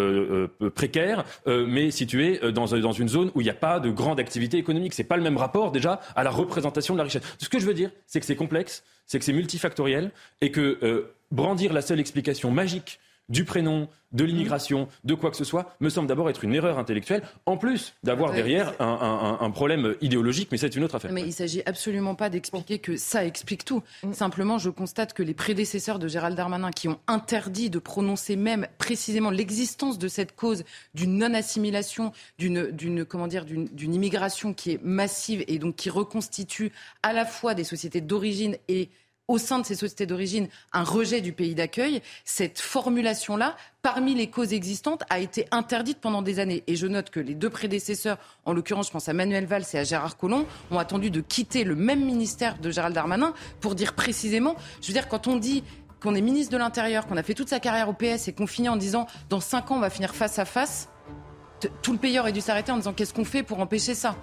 précaire, 0.76 1.24
mais 1.48 1.90
situé 1.90 2.40
dans, 2.52 2.66
dans 2.66 2.92
une 2.92 3.08
zone 3.08 3.32
où 3.34 3.40
il 3.40 3.46
n'y 3.46 3.50
a 3.50 3.54
pas 3.54 3.80
de 3.80 3.90
grande 3.90 4.20
activité 4.20 4.58
économique. 4.58 4.94
C'est 4.94 5.06
pas 5.06 5.16
le 5.16 5.24
même 5.24 5.38
rapport 5.38 5.72
déjà 5.72 6.02
à 6.18 6.24
la 6.24 6.32
représentation 6.32 6.96
de 6.96 6.98
la 6.98 7.06
richesse. 7.06 7.24
Ce 7.38 7.48
que 7.48 7.60
je 7.60 7.66
veux 7.66 7.74
dire, 7.74 7.92
c'est 8.08 8.20
que 8.20 8.26
c'est 8.26 8.36
complexe, 8.36 8.84
c'est 9.06 9.20
que 9.20 9.26
c'est 9.26 9.32
multifactoriel, 9.32 10.12
et 10.42 10.52
que 10.52 11.08
brandir 11.32 11.74
la 11.74 11.82
seule 11.82 12.00
explication 12.00 12.52
magique 12.52 13.00
du 13.30 13.44
prénom, 13.44 13.90
de 14.12 14.24
l'immigration, 14.24 14.88
de 15.04 15.14
quoi 15.14 15.32
que 15.32 15.38
ce 15.38 15.44
soit, 15.44 15.76
me 15.80 15.90
semble 15.90 16.08
d'abord 16.08 16.30
être 16.30 16.44
une 16.44 16.54
erreur 16.54 16.78
intellectuelle, 16.78 17.24
en 17.46 17.58
plus 17.58 17.94
d'avoir 18.04 18.32
derrière 18.32 18.80
un, 18.80 19.50
problème 19.52 19.96
idéologique, 20.02 20.50
mais 20.52 20.58
c'est 20.58 20.76
une 20.76 20.84
autre 20.84 20.96
affaire. 20.96 21.12
Mais 21.12 21.22
il 21.22 21.28
ne 21.28 21.32
s'agit 21.32 21.62
absolument 21.66 22.14
pas 22.14 22.30
d'expliquer 22.30 22.80
que 22.80 22.98
ça 22.98 23.26
explique 23.26 23.66
tout. 23.66 23.82
Mm. 24.04 24.14
Simplement, 24.14 24.58
je 24.58 24.70
constate 24.70 25.14
que 25.14 25.24
les 25.24 25.34
prédécesseurs 25.34 25.98
de 25.98 26.08
Gérald 26.08 26.38
Darmanin, 26.38 26.72
qui 26.72 26.88
ont 26.88 27.00
interdit 27.08 27.70
de 27.70 27.80
prononcer 27.80 28.36
même 28.36 28.68
précisément 28.78 29.32
l'existence 29.32 29.98
de 29.98 30.08
cette 30.08 30.36
cause 30.36 30.64
d'une 30.94 31.18
non-assimilation, 31.18 32.12
d'une 32.38 33.06
comment 33.06 33.28
dire, 33.28 33.46
d'une 33.46 33.94
immigration 33.94 34.54
qui 34.54 34.72
est 34.72 34.84
massive 34.84 35.44
et 35.48 35.58
donc 35.58 35.76
qui 35.76 35.90
reconstitue 35.90 36.72
à 37.02 37.12
la 37.12 37.26
fois 37.26 37.54
des 37.54 37.64
sociétés 37.64 38.02
d'origine 38.02 38.56
et 38.68 38.90
au 39.28 39.38
sein 39.38 39.60
de 39.60 39.66
ces 39.66 39.76
sociétés 39.76 40.06
d'origine 40.06 40.48
un 40.74 40.84
rejet 40.84 41.22
du 41.22 41.34
pays 41.34 41.56
d'accueil, 41.56 42.02
cette 42.26 42.60
formulation-là, 42.60 43.56
parmi 43.82 44.14
les 44.16 44.30
causes 44.30 44.54
existantes, 44.54 45.04
a 45.10 45.20
été 45.20 45.48
interdite 45.52 46.00
pendant 46.00 46.22
des 46.22 46.40
années. 46.40 46.64
Et 46.68 46.76
je 46.76 46.88
note 46.88 47.10
que 47.10 47.20
les 47.20 47.36
deux 47.36 47.50
prédécesseurs, 47.50 48.18
en 48.46 48.54
l'occurrence, 48.54 48.88
je 48.88 48.92
pense 48.92 49.10
à 49.10 49.14
Manuel 49.14 49.46
Valls 49.46 49.66
et 49.74 49.78
à 49.78 49.84
Gérard 49.84 50.18
Collomb, 50.18 50.46
ont 50.72 50.80
attendu 50.80 51.10
de 51.10 51.22
quitter 51.22 51.64
le 51.64 51.76
même 51.76 52.04
ministère 52.04 52.60
de 52.60 52.70
Gérald 52.70 52.96
Darmanin 52.96 53.34
pour 53.62 53.76
dire 53.76 53.94
précisément, 53.94 54.56
je 54.82 54.88
veux 54.88 54.94
dire, 54.94 55.08
quand 55.08 55.28
on 55.28 55.38
dit 55.38 55.64
qu'on 56.02 56.16
est 56.16 56.22
ministre 56.22 56.52
de 56.52 56.58
l'Intérieur, 56.58 57.08
qu'on 57.08 57.18
a 57.18 57.24
fait 57.24 57.34
toute 57.34 57.50
sa 57.50 57.60
carrière 57.60 57.90
au 57.90 57.94
PS 57.94 58.28
et 58.28 58.34
qu'on 58.34 58.48
finit 58.48 58.70
en 58.70 58.76
disant 58.76 59.08
dans 59.30 59.40
cinq 59.40 59.72
ans 59.72 59.78
on 59.78 59.80
va 59.80 59.90
finir 59.90 60.14
face 60.14 60.38
à 60.38 60.46
face, 60.46 60.90
tout 61.82 61.94
le 61.94 61.98
pays 61.98 62.20
aurait 62.20 62.32
dû 62.32 62.42
s'arrêter 62.42 62.72
en 62.72 62.78
disant 62.78 62.94
qu'est-ce 62.94 63.14
qu'on 63.14 63.26
fait 63.26 63.44
pour 63.44 63.60
empêcher 63.60 63.96
ça? 63.96 64.16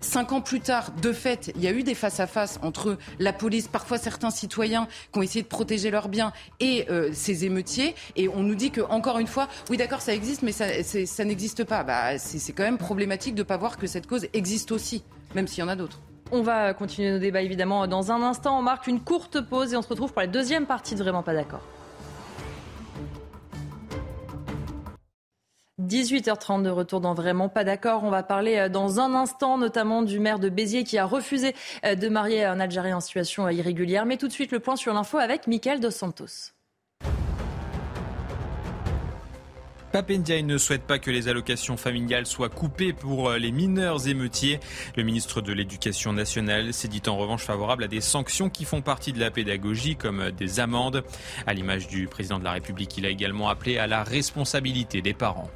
Cinq 0.00 0.30
ans 0.30 0.40
plus 0.40 0.60
tard, 0.60 0.92
de 1.02 1.12
fait, 1.12 1.50
il 1.56 1.62
y 1.62 1.66
a 1.66 1.72
eu 1.72 1.82
des 1.82 1.96
face-à-face 1.96 2.60
entre 2.62 2.98
la 3.18 3.32
police, 3.32 3.66
parfois 3.66 3.98
certains 3.98 4.30
citoyens 4.30 4.86
qui 5.12 5.18
ont 5.18 5.22
essayé 5.22 5.42
de 5.42 5.48
protéger 5.48 5.90
leurs 5.90 6.08
biens 6.08 6.32
et 6.60 6.86
euh, 6.88 7.10
ces 7.12 7.44
émeutiers. 7.44 7.96
Et 8.14 8.28
on 8.28 8.44
nous 8.44 8.54
dit 8.54 8.70
que, 8.70 8.80
encore 8.80 9.18
une 9.18 9.26
fois, 9.26 9.48
oui, 9.70 9.76
d'accord, 9.76 10.00
ça 10.00 10.14
existe, 10.14 10.42
mais 10.42 10.52
ça, 10.52 11.24
n'existe 11.24 11.64
pas. 11.64 11.82
Bah, 11.82 12.16
c'est 12.18 12.52
quand 12.52 12.62
même 12.62 12.78
problématique 12.78 13.34
de 13.34 13.42
ne 13.42 13.46
pas 13.46 13.56
voir 13.56 13.76
que 13.76 13.88
cette 13.88 14.06
cause 14.06 14.28
existe 14.34 14.70
aussi, 14.70 15.02
même 15.34 15.48
s'il 15.48 15.60
y 15.60 15.62
en 15.64 15.68
a 15.68 15.76
d'autres. 15.76 16.00
On 16.30 16.42
va 16.42 16.74
continuer 16.74 17.10
nos 17.10 17.18
débats 17.18 17.42
évidemment 17.42 17.86
dans 17.88 18.12
un 18.12 18.22
instant. 18.22 18.58
On 18.58 18.62
marque 18.62 18.86
une 18.86 19.00
courte 19.00 19.40
pause 19.40 19.72
et 19.72 19.76
on 19.76 19.82
se 19.82 19.88
retrouve 19.88 20.12
pour 20.12 20.20
la 20.20 20.28
deuxième 20.28 20.66
partie 20.66 20.94
de 20.94 21.02
Vraiment 21.02 21.22
pas 21.22 21.34
d'accord. 21.34 21.62
18h30 25.80 26.62
de 26.62 26.70
retour 26.70 27.00
dans 27.00 27.14
Vraiment 27.14 27.48
pas 27.48 27.62
d'accord. 27.62 28.02
On 28.04 28.10
va 28.10 28.22
parler 28.22 28.56
euh, 28.56 28.68
dans 28.68 28.98
un 29.00 29.14
instant 29.14 29.58
notamment 29.58 30.02
du 30.02 30.18
maire 30.18 30.38
de 30.38 30.48
Béziers 30.48 30.84
qui 30.84 30.98
a 30.98 31.04
refusé 31.04 31.54
euh, 31.84 31.94
de 31.94 32.08
marier 32.08 32.44
un 32.44 32.58
Algérien 32.58 32.96
en 32.96 33.00
situation 33.00 33.46
euh, 33.46 33.52
irrégulière. 33.52 34.04
Mais 34.04 34.16
tout 34.16 34.26
de 34.26 34.32
suite 34.32 34.50
le 34.50 34.60
point 34.60 34.76
sur 34.76 34.92
l'info 34.92 35.18
avec 35.18 35.46
Mickaël 35.46 35.80
Dos 35.80 35.90
Santos. 35.90 36.52
Papendiaï 39.92 40.42
ne 40.42 40.58
souhaite 40.58 40.82
pas 40.82 40.98
que 40.98 41.10
les 41.10 41.28
allocations 41.28 41.78
familiales 41.78 42.26
soient 42.26 42.50
coupées 42.50 42.92
pour 42.92 43.30
les 43.30 43.50
mineurs 43.50 44.06
émeutiers. 44.06 44.60
Le 44.96 45.02
ministre 45.02 45.40
de 45.40 45.50
l'Éducation 45.52 46.12
nationale 46.12 46.74
s'est 46.74 46.88
dit 46.88 47.00
en 47.06 47.16
revanche 47.16 47.44
favorable 47.44 47.84
à 47.84 47.88
des 47.88 48.02
sanctions 48.02 48.50
qui 48.50 48.66
font 48.66 48.82
partie 48.82 49.14
de 49.14 49.18
la 49.18 49.30
pédagogie, 49.30 49.96
comme 49.96 50.30
des 50.32 50.60
amendes. 50.60 51.04
À 51.46 51.54
l'image 51.54 51.88
du 51.88 52.06
président 52.06 52.38
de 52.38 52.44
la 52.44 52.52
République, 52.52 52.98
il 52.98 53.06
a 53.06 53.08
également 53.08 53.48
appelé 53.48 53.78
à 53.78 53.86
la 53.86 54.04
responsabilité 54.04 55.00
des 55.00 55.14
parents. 55.14 55.48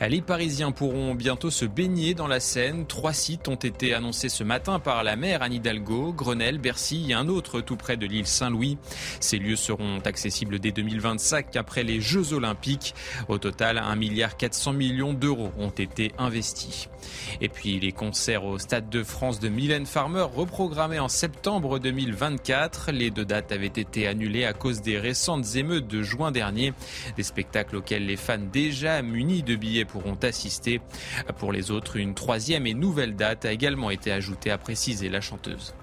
Les 0.00 0.20
Parisiens 0.20 0.72
pourront 0.72 1.14
bientôt 1.14 1.50
se 1.50 1.64
baigner 1.64 2.14
dans 2.14 2.26
la 2.26 2.40
Seine. 2.40 2.86
Trois 2.86 3.12
sites 3.12 3.48
ont 3.48 3.54
été 3.54 3.94
annoncés 3.94 4.28
ce 4.28 4.44
matin 4.44 4.78
par 4.78 5.04
la 5.04 5.16
maire 5.16 5.42
Anne 5.42 5.54
Hidalgo, 5.54 6.12
Grenelle, 6.12 6.58
Bercy 6.58 7.06
et 7.08 7.14
un 7.14 7.28
autre 7.28 7.60
tout 7.60 7.76
près 7.76 7.96
de 7.96 8.06
l'île 8.06 8.26
Saint-Louis. 8.26 8.78
Ces 9.20 9.38
lieux 9.38 9.56
seront 9.56 10.00
accessibles 10.00 10.58
dès 10.58 10.72
2025 10.72 11.56
après 11.56 11.82
les 11.82 12.00
Jeux 12.00 12.32
Olympiques. 12.32 12.94
Au 13.28 13.38
total, 13.38 13.76
1,4 13.76 13.96
milliard 14.74 15.14
d'euros 15.14 15.52
ont 15.58 15.70
été 15.70 16.12
investis. 16.18 16.88
Et 17.40 17.48
puis 17.48 17.80
les 17.80 17.92
concerts 17.92 18.44
au 18.44 18.58
Stade 18.58 18.88
de 18.88 19.02
France 19.02 19.40
de 19.40 19.48
Mylène 19.48 19.86
Farmer 19.86 20.26
reprogrammés 20.34 21.00
en 21.00 21.08
septembre 21.08 21.78
2024. 21.78 22.92
Les 22.92 23.10
deux 23.10 23.24
dates 23.24 23.52
avaient 23.52 23.66
été 23.66 24.06
annulées 24.06 24.44
à 24.44 24.52
cause 24.52 24.82
des 24.82 24.98
récentes 24.98 25.56
émeutes 25.56 25.88
de 25.88 26.02
juin 26.02 26.30
dernier. 26.30 26.72
Des 27.16 27.22
spectacles 27.22 27.76
auxquels 27.76 28.06
les 28.06 28.16
fans 28.16 28.38
déjà 28.38 29.02
munis 29.02 29.42
de 29.42 29.54
billets 29.62 29.84
pourront 29.84 30.18
assister. 30.22 30.80
Pour 31.38 31.52
les 31.52 31.70
autres, 31.70 31.96
une 31.96 32.14
troisième 32.14 32.66
et 32.66 32.74
nouvelle 32.74 33.14
date 33.14 33.44
a 33.44 33.52
également 33.52 33.90
été 33.90 34.10
ajoutée, 34.10 34.50
à 34.50 34.58
préciser 34.58 35.08
la 35.08 35.20
chanteuse. 35.20 35.74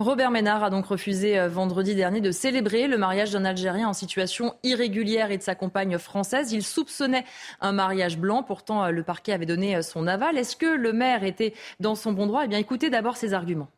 Robert 0.00 0.30
Ménard 0.30 0.62
a 0.62 0.70
donc 0.70 0.86
refusé 0.86 1.38
euh, 1.38 1.48
vendredi 1.48 1.96
dernier 1.96 2.20
de 2.20 2.30
célébrer 2.30 2.86
le 2.86 2.98
mariage 2.98 3.32
d'un 3.32 3.44
Algérien 3.44 3.88
en 3.88 3.92
situation 3.92 4.54
irrégulière 4.62 5.32
et 5.32 5.38
de 5.38 5.42
sa 5.42 5.56
compagne 5.56 5.98
française. 5.98 6.52
Il 6.52 6.62
soupçonnait 6.62 7.24
un 7.60 7.72
mariage 7.72 8.16
blanc. 8.16 8.44
Pourtant, 8.44 8.84
euh, 8.84 8.90
le 8.90 9.02
parquet 9.02 9.32
avait 9.32 9.46
donné 9.46 9.74
euh, 9.74 9.82
son 9.82 10.06
aval. 10.06 10.38
Est-ce 10.38 10.54
que 10.56 10.66
le 10.66 10.92
maire 10.92 11.24
était 11.24 11.52
dans 11.80 11.96
son 11.96 12.12
bon 12.12 12.26
droit? 12.26 12.42
Eh 12.44 12.48
bien, 12.48 12.58
écoutez 12.58 12.90
d'abord 12.90 13.16
ses 13.16 13.34
arguments. 13.34 13.68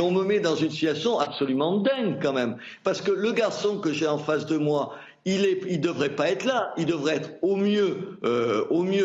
On 0.00 0.12
me 0.12 0.22
met 0.22 0.38
dans 0.38 0.54
une 0.54 0.70
situation 0.70 1.18
absolument 1.18 1.78
dingue 1.78 2.20
quand 2.22 2.32
même. 2.32 2.56
Parce 2.84 3.02
que 3.02 3.10
le 3.10 3.32
garçon 3.32 3.80
que 3.80 3.92
j'ai 3.92 4.06
en 4.06 4.18
face 4.18 4.46
de 4.46 4.56
moi, 4.56 4.94
il 5.28 5.72
ne 5.72 5.82
devrait 5.82 6.14
pas 6.14 6.30
être 6.30 6.44
là. 6.44 6.72
Il 6.76 6.86
devrait 6.86 7.16
être 7.16 7.30
au 7.42 7.56
mieux, 7.56 8.18
euh, 8.24 8.64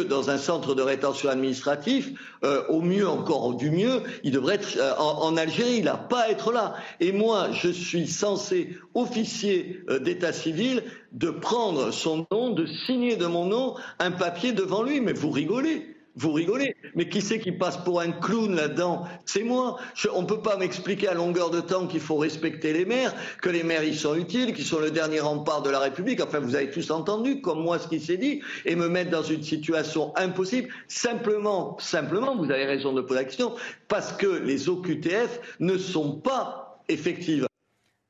dans 0.10 0.30
un 0.30 0.38
centre 0.38 0.76
de 0.76 0.82
rétention 0.82 1.30
administratif, 1.30 2.12
euh, 2.44 2.64
au 2.70 2.82
mieux 2.82 3.08
encore 3.08 3.56
du 3.56 3.72
mieux, 3.72 4.02
il 4.24 4.32
devrait 4.32 4.56
être 4.56 4.78
euh, 4.78 4.94
en, 4.98 5.36
Algérie. 5.38 5.78
Il 5.78 5.86
n'a 5.86 5.98
pas 5.98 6.22
à 6.22 6.30
être 6.30 6.52
là. 6.52 6.76
Et 7.00 7.12
moi, 7.12 7.50
je 7.52 7.70
suis 7.70 8.08
censé, 8.08 8.78
officier 8.94 9.82
d'état 10.02 10.34
civil, 10.34 10.84
de 11.12 11.30
prendre 11.30 11.92
son 11.92 12.26
nom, 12.32 12.52
de 12.52 12.66
signer 12.66 13.16
de 13.16 13.26
mon 13.26 13.46
nom 13.46 13.76
un 14.00 14.12
papier 14.12 14.52
devant 14.52 14.84
lui. 14.84 15.02
Mais 15.02 15.14
vous 15.14 15.32
rigolez. 15.32 15.93
Vous 16.16 16.32
rigolez, 16.32 16.76
mais 16.94 17.10
qui 17.10 17.22
c'est 17.22 17.40
qui 17.40 17.52
passe 17.52 17.78
pour 17.78 18.00
un 18.00 18.12
clown 18.12 18.56
là-dedans 18.56 19.06
C'est 19.26 19.44
moi. 19.44 19.80
on 20.14 20.22
ne 20.22 20.28
peut 20.28 20.42
pas 20.42 20.58
m'expliquer 20.58 21.08
à 21.08 21.16
longueur 21.16 21.50
de 21.50 21.60
temps 21.60 21.88
qu'il 21.88 22.02
faut 22.02 22.18
respecter 22.18 22.72
les 22.72 22.86
maires, 22.86 23.16
que 23.42 23.50
les 23.50 23.64
maires 23.64 23.84
ils 23.84 23.98
sont 23.98 24.16
utiles, 24.16 24.54
qu'ils 24.54 24.66
sont 24.66 24.80
le 24.80 24.92
dernier 24.92 25.22
rempart 25.22 25.64
de 25.64 25.72
la 25.72 25.80
République. 25.80 26.22
Enfin, 26.22 26.40
vous 26.40 26.56
avez 26.56 26.70
tous 26.70 26.92
entendu, 26.92 27.42
comme 27.42 27.64
moi, 27.64 27.80
ce 27.80 27.88
qui 27.88 28.00
s'est 28.00 28.18
dit, 28.18 28.42
et 28.66 28.76
me 28.76 28.90
mettre 28.90 29.10
dans 29.10 29.24
une 29.24 29.42
situation 29.42 30.16
impossible. 30.16 30.70
Simplement, 30.88 31.78
simplement, 31.80 32.36
vous 32.36 32.52
avez 32.52 32.66
raison 32.66 32.94
de 32.94 33.02
poser 33.02 33.22
la 33.22 33.26
question, 33.26 33.56
parce 33.88 34.14
que 34.14 34.28
les 34.28 34.70
OQTF 34.70 35.58
ne 35.60 35.78
sont 35.80 36.12
pas 36.12 36.80
effectives. 36.90 37.48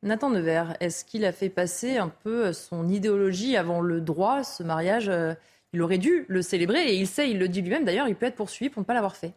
Nathan 0.01 0.29
Nevers, 0.29 0.75
est-ce 0.81 1.05
qu'il 1.05 1.23
a 1.23 1.31
fait 1.31 1.47
passer 1.47 1.95
un 1.95 2.09
peu 2.09 2.51
son 2.51 2.89
idéologie 2.89 3.55
avant 3.55 3.79
le 3.79 4.01
droit, 4.01 4.43
ce 4.43 4.61
mariage 4.61 5.07
euh, 5.07 5.33
il 5.73 5.81
aurait 5.81 5.97
dû 5.97 6.25
le 6.27 6.41
célébrer 6.41 6.93
et 6.93 6.95
il 6.95 7.07
sait, 7.07 7.29
il 7.29 7.39
le 7.39 7.47
dit 7.47 7.62
lui-même 7.62 7.86
d'ailleurs, 7.86 8.07
il 8.07 8.15
peut 8.15 8.25
être 8.25 8.36
poursuivi 8.36 8.69
pour 8.69 8.81
ne 8.81 8.86
pas 8.86 8.93
l'avoir 8.93 9.15
fait. 9.15 9.33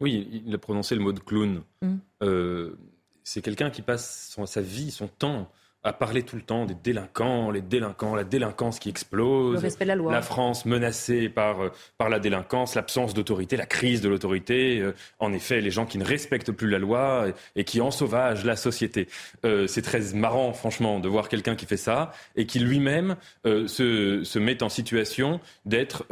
Oui, 0.00 0.42
il 0.46 0.54
a 0.54 0.58
prononcé 0.58 0.94
le 0.94 1.02
mot 1.02 1.12
de 1.12 1.20
clown. 1.20 1.62
Mm. 1.82 1.96
Euh, 2.22 2.76
c'est 3.22 3.42
quelqu'un 3.42 3.70
qui 3.70 3.82
passe 3.82 4.36
sa 4.46 4.60
vie, 4.60 4.90
son 4.90 5.08
temps 5.08 5.50
à 5.82 5.94
parler 5.94 6.22
tout 6.22 6.36
le 6.36 6.42
temps 6.42 6.66
des 6.66 6.74
délinquants, 6.74 7.50
les 7.50 7.62
délinquants, 7.62 8.14
la 8.14 8.24
délinquance 8.24 8.78
qui 8.78 8.90
explose, 8.90 9.54
le 9.54 9.60
respect 9.60 9.86
de 9.86 9.88
la, 9.88 9.94
loi. 9.94 10.12
la 10.12 10.20
France 10.20 10.66
menacée 10.66 11.30
par, 11.30 11.62
euh, 11.62 11.72
par 11.96 12.10
la 12.10 12.18
délinquance, 12.18 12.74
l'absence 12.74 13.14
d'autorité, 13.14 13.56
la 13.56 13.64
crise 13.64 14.02
de 14.02 14.10
l'autorité, 14.10 14.80
euh, 14.80 14.94
en 15.20 15.32
effet 15.32 15.62
les 15.62 15.70
gens 15.70 15.86
qui 15.86 15.96
ne 15.96 16.04
respectent 16.04 16.52
plus 16.52 16.68
la 16.68 16.78
loi 16.78 17.28
et, 17.56 17.64
qui 17.64 17.80
ensauvagent 17.80 18.44
la 18.44 18.56
société. 18.56 19.08
Euh, 19.46 19.66
c'est 19.66 19.80
très 19.80 20.12
marrant 20.12 20.52
franchement 20.52 21.00
de 21.00 21.08
voir 21.08 21.30
quelqu'un 21.30 21.56
qui 21.56 21.64
fait 21.64 21.78
ça 21.78 22.12
et 22.36 22.44
qui 22.44 22.58
lui-même 22.58 23.16
se, 23.44 24.22
se 24.22 24.38
met 24.38 24.62
en 24.62 24.68
situation 24.68 25.40
d'être 25.64 26.06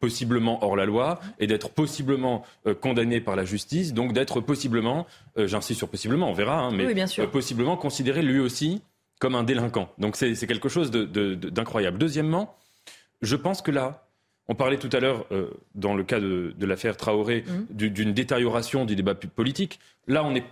possiblement 0.00 0.64
hors 0.64 0.76
la 0.76 0.84
loi 0.84 1.20
et 1.38 1.46
d'être 1.46 1.70
possiblement 1.70 2.44
condamné 2.80 3.20
par 3.20 3.36
la 3.36 3.44
justice, 3.44 3.92
donc 3.92 4.12
d'être 4.12 4.40
possiblement, 4.40 5.06
j'insiste 5.36 5.78
sur 5.78 5.88
possiblement, 5.88 6.30
on 6.30 6.32
verra, 6.32 6.58
hein, 6.58 6.70
mais 6.72 7.26
possiblement 7.26 7.76
considéré 7.76 8.22
lui 8.22 8.40
aussi 8.40 8.73
comme 9.18 9.34
un 9.34 9.44
délinquant. 9.44 9.92
Donc 9.98 10.16
c'est 10.16 10.34
quelque 10.46 10.68
chose 10.68 10.90
d'incroyable. 10.90 11.98
Deuxièmement, 11.98 12.56
je 13.22 13.36
pense 13.36 13.62
que 13.62 13.70
là, 13.70 14.06
on 14.48 14.54
parlait 14.54 14.78
tout 14.78 14.90
à 14.92 15.00
l'heure, 15.00 15.26
euh, 15.32 15.50
dans 15.74 15.94
le 15.94 16.04
cas 16.04 16.20
de, 16.20 16.54
l'affaire 16.60 16.96
Traoré, 16.96 17.44
mmh. 17.46 17.74
d'une 17.74 18.12
détérioration 18.12 18.84
du 18.84 18.94
débat 18.96 19.14
politique. 19.14 19.80
Là, 20.06 20.22
on 20.24 20.34
est 20.34 20.44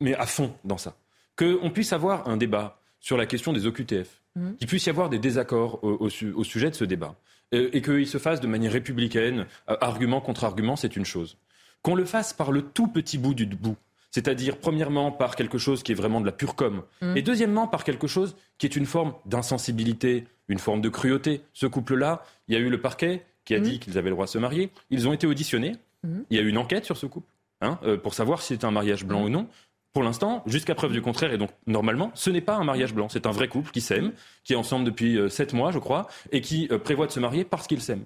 mais 0.00 0.14
à 0.14 0.26
fond 0.26 0.54
dans 0.64 0.78
ça. 0.78 0.96
Qu'on 1.36 1.70
puisse 1.70 1.92
avoir 1.92 2.28
un 2.28 2.36
débat 2.36 2.80
sur 3.00 3.16
la 3.16 3.26
question 3.26 3.52
des 3.52 3.66
OQTF, 3.66 4.20
mmh. 4.36 4.54
qu'il 4.54 4.66
puisse 4.66 4.86
y 4.86 4.90
avoir 4.90 5.08
des 5.08 5.18
désaccords 5.18 5.82
au, 5.82 6.08
sujet 6.08 6.70
de 6.70 6.74
ce 6.74 6.84
débat, 6.84 7.14
euh, 7.54 7.70
et 7.72 7.82
qu'il 7.82 8.06
se 8.06 8.18
fasse 8.18 8.40
de 8.40 8.46
manière 8.46 8.72
républicaine, 8.72 9.46
euh, 9.68 9.76
argument 9.80 10.20
contre 10.20 10.44
argument, 10.44 10.76
c'est 10.76 10.96
une 10.96 11.04
chose. 11.04 11.36
Qu'on 11.82 11.94
le 11.94 12.04
fasse 12.04 12.32
par 12.32 12.52
le 12.52 12.62
tout 12.62 12.88
petit 12.88 13.18
bout 13.18 13.34
du 13.34 13.46
bout, 13.46 13.76
c'est-à-dire, 14.10 14.58
premièrement, 14.58 15.12
par 15.12 15.36
quelque 15.36 15.58
chose 15.58 15.82
qui 15.82 15.92
est 15.92 15.94
vraiment 15.94 16.20
de 16.20 16.26
la 16.26 16.32
pure 16.32 16.54
com. 16.54 16.82
Mm. 17.02 17.16
Et 17.16 17.22
deuxièmement, 17.22 17.66
par 17.66 17.84
quelque 17.84 18.06
chose 18.06 18.36
qui 18.56 18.66
est 18.66 18.76
une 18.76 18.86
forme 18.86 19.14
d'insensibilité, 19.26 20.26
une 20.48 20.58
forme 20.58 20.80
de 20.80 20.88
cruauté. 20.88 21.42
Ce 21.52 21.66
couple-là, 21.66 22.24
il 22.48 22.54
y 22.54 22.56
a 22.56 22.60
eu 22.60 22.70
le 22.70 22.80
parquet 22.80 23.24
qui 23.44 23.54
a 23.54 23.60
mm. 23.60 23.62
dit 23.62 23.78
qu'ils 23.78 23.98
avaient 23.98 24.08
le 24.08 24.14
droit 24.14 24.26
de 24.26 24.30
se 24.30 24.38
marier. 24.38 24.70
Ils 24.90 25.08
ont 25.08 25.12
été 25.12 25.26
auditionnés. 25.26 25.76
Mm. 26.02 26.20
Il 26.30 26.36
y 26.36 26.40
a 26.40 26.42
eu 26.42 26.48
une 26.48 26.58
enquête 26.58 26.84
sur 26.84 26.96
ce 26.96 27.06
couple 27.06 27.30
hein, 27.60 27.78
euh, 27.84 27.96
pour 27.96 28.14
savoir 28.14 28.40
si 28.40 28.54
c'était 28.54 28.64
un 28.64 28.70
mariage 28.70 29.04
blanc 29.04 29.24
ou 29.24 29.28
non. 29.28 29.46
Pour 29.92 30.02
l'instant, 30.02 30.42
jusqu'à 30.46 30.74
preuve 30.74 30.92
du 30.92 31.02
contraire, 31.02 31.32
et 31.32 31.38
donc 31.38 31.50
normalement, 31.66 32.10
ce 32.14 32.30
n'est 32.30 32.42
pas 32.42 32.54
un 32.54 32.64
mariage 32.64 32.94
blanc. 32.94 33.08
C'est 33.08 33.26
un 33.26 33.30
vrai 33.30 33.48
couple 33.48 33.70
qui 33.70 33.80
s'aime, 33.80 34.12
qui 34.44 34.52
est 34.52 34.56
ensemble 34.56 34.84
depuis 34.84 35.18
euh, 35.18 35.28
sept 35.28 35.54
mois, 35.54 35.72
je 35.72 35.78
crois, 35.78 36.06
et 36.30 36.40
qui 36.40 36.68
euh, 36.70 36.78
prévoit 36.78 37.06
de 37.06 37.12
se 37.12 37.20
marier 37.20 37.44
parce 37.44 37.66
qu'ils 37.66 37.80
s'aiment. 37.80 38.04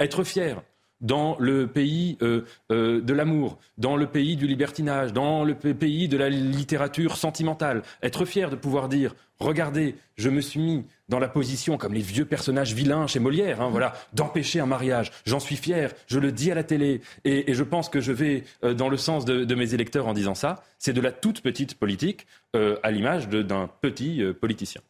Être 0.00 0.24
fier 0.24 0.62
dans 1.04 1.36
le 1.38 1.68
pays 1.68 2.18
euh, 2.22 2.44
euh, 2.72 3.00
de 3.00 3.14
l'amour, 3.14 3.58
dans 3.78 3.94
le 3.94 4.06
pays 4.06 4.36
du 4.36 4.48
libertinage, 4.48 5.12
dans 5.12 5.44
le 5.44 5.54
pays 5.54 6.08
de 6.08 6.16
la 6.16 6.28
littérature 6.28 7.16
sentimentale. 7.16 7.82
Être 8.02 8.24
fier 8.24 8.50
de 8.50 8.56
pouvoir 8.56 8.88
dire 8.88 9.14
regardez, 9.38 9.96
je 10.16 10.30
me 10.30 10.40
suis 10.40 10.60
mis 10.60 10.84
dans 11.08 11.18
la 11.18 11.28
position, 11.28 11.76
comme 11.76 11.92
les 11.92 12.00
vieux 12.00 12.24
personnages 12.24 12.72
vilains 12.72 13.06
chez 13.06 13.18
Molière, 13.18 13.60
hein, 13.60 13.68
voilà, 13.68 13.92
d'empêcher 14.14 14.60
un 14.60 14.66
mariage. 14.66 15.12
J'en 15.26 15.40
suis 15.40 15.56
fier, 15.56 15.92
je 16.06 16.18
le 16.18 16.32
dis 16.32 16.50
à 16.50 16.54
la 16.54 16.64
télé, 16.64 17.02
et, 17.24 17.52
je 17.52 17.62
pense 17.62 17.88
que 17.90 18.00
je 18.00 18.12
vais 18.12 18.44
euh, 18.62 18.72
dans 18.72 18.88
le 18.88 18.96
sens 18.96 19.24
de, 19.24 19.54
mes 19.54 19.74
électeurs 19.74 20.06
en 20.06 20.14
disant 20.14 20.34
ça. 20.34 20.62
C'est 20.78 20.94
de 20.94 21.00
la 21.00 21.12
toute 21.12 21.42
petite 21.42 21.74
politique, 21.74 22.26
à 22.54 22.90
l'image 22.90 23.28
d'un 23.28 23.68
petit 23.80 24.22
politicien. 24.40 24.80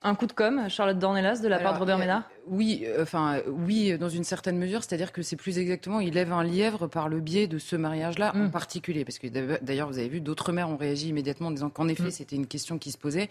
Un 0.00 0.14
coup 0.14 0.26
de 0.26 0.32
com, 0.32 0.68
Charlotte 0.68 0.98
Dornelas, 0.98 1.40
de 1.40 1.48
la 1.48 1.58
part 1.58 1.74
de 1.74 1.78
Robert 1.80 1.98
Ménard? 1.98 2.22
Oui, 2.46 2.84
euh, 2.86 3.02
enfin, 3.02 3.40
oui, 3.48 3.98
dans 3.98 4.08
une 4.08 4.22
certaine 4.22 4.56
mesure, 4.56 4.84
c'est-à-dire 4.84 5.10
que 5.10 5.22
c'est 5.22 5.34
plus 5.34 5.58
exactement, 5.58 5.98
il 5.98 6.14
lève 6.14 6.32
un 6.32 6.44
lièvre 6.44 6.86
par 6.86 7.08
le 7.08 7.18
biais 7.18 7.48
de 7.48 7.58
ce 7.58 7.74
mariage-là 7.74 8.32
en 8.36 8.44
mm. 8.44 8.50
particulier. 8.52 9.04
Parce 9.04 9.18
que 9.18 9.26
d'ailleurs, 9.60 9.88
vous 9.88 9.98
avez 9.98 10.08
vu, 10.08 10.20
d'autres 10.20 10.52
maires 10.52 10.70
ont 10.70 10.76
réagi 10.76 11.08
immédiatement 11.08 11.48
en 11.48 11.50
disant 11.50 11.68
qu'en 11.68 11.88
effet, 11.88 12.04
mm. 12.04 12.10
c'était 12.12 12.36
une 12.36 12.46
question 12.46 12.78
qui 12.78 12.92
se 12.92 12.98
posait. 12.98 13.28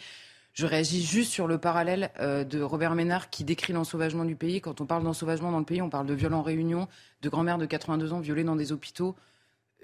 Je 0.53 0.65
réagis 0.65 1.03
juste 1.03 1.31
sur 1.31 1.47
le 1.47 1.57
parallèle 1.57 2.09
euh, 2.19 2.43
de 2.43 2.61
Robert 2.61 2.95
Ménard 2.95 3.29
qui 3.29 3.45
décrit 3.45 3.71
l'ensauvagement 3.71 4.25
du 4.25 4.35
pays. 4.35 4.59
Quand 4.59 4.81
on 4.81 4.85
parle 4.85 5.03
d'ensauvagement 5.03 5.51
dans 5.51 5.59
le 5.59 5.65
pays, 5.65 5.81
on 5.81 5.89
parle 5.89 6.07
de 6.07 6.15
violents 6.15 6.41
réunions, 6.41 6.89
de 7.21 7.29
grand-mères 7.29 7.59
de 7.59 7.65
82 7.65 8.11
ans 8.11 8.19
violées 8.19 8.43
dans 8.43 8.55
des 8.57 8.73
hôpitaux 8.73 9.15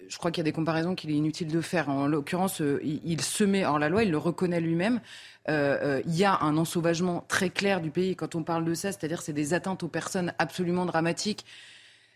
je 0.07 0.17
crois 0.17 0.31
qu'il 0.31 0.39
y 0.39 0.45
a 0.45 0.49
des 0.49 0.53
comparaisons 0.53 0.95
qu'il 0.95 1.11
est 1.11 1.15
inutile 1.15 1.47
de 1.47 1.61
faire. 1.61 1.89
En 1.89 2.07
l'occurrence, 2.07 2.61
euh, 2.61 2.79
il, 2.83 3.21
se 3.21 3.43
met 3.43 3.65
hors 3.65 3.79
la 3.79 3.89
loi, 3.89 4.03
il 4.03 4.11
le 4.11 4.17
reconnaît 4.17 4.61
lui-même. 4.61 4.99
Euh, 5.49 5.77
euh, 5.81 6.01
il 6.05 6.15
y 6.15 6.25
a 6.25 6.39
un 6.41 6.57
ensauvagement 6.57 7.25
très 7.27 7.49
clair 7.49 7.81
du 7.81 7.89
pays 7.89 8.15
quand 8.15 8.35
on 8.35 8.43
parle 8.43 8.65
de 8.65 8.73
ça, 8.73 8.91
c'est-à-dire 8.91 9.21
c'est 9.21 9.33
des 9.33 9.53
atteintes 9.53 9.83
aux 9.83 9.87
personnes 9.87 10.33
absolument 10.39 10.85
dramatiques. 10.85 11.45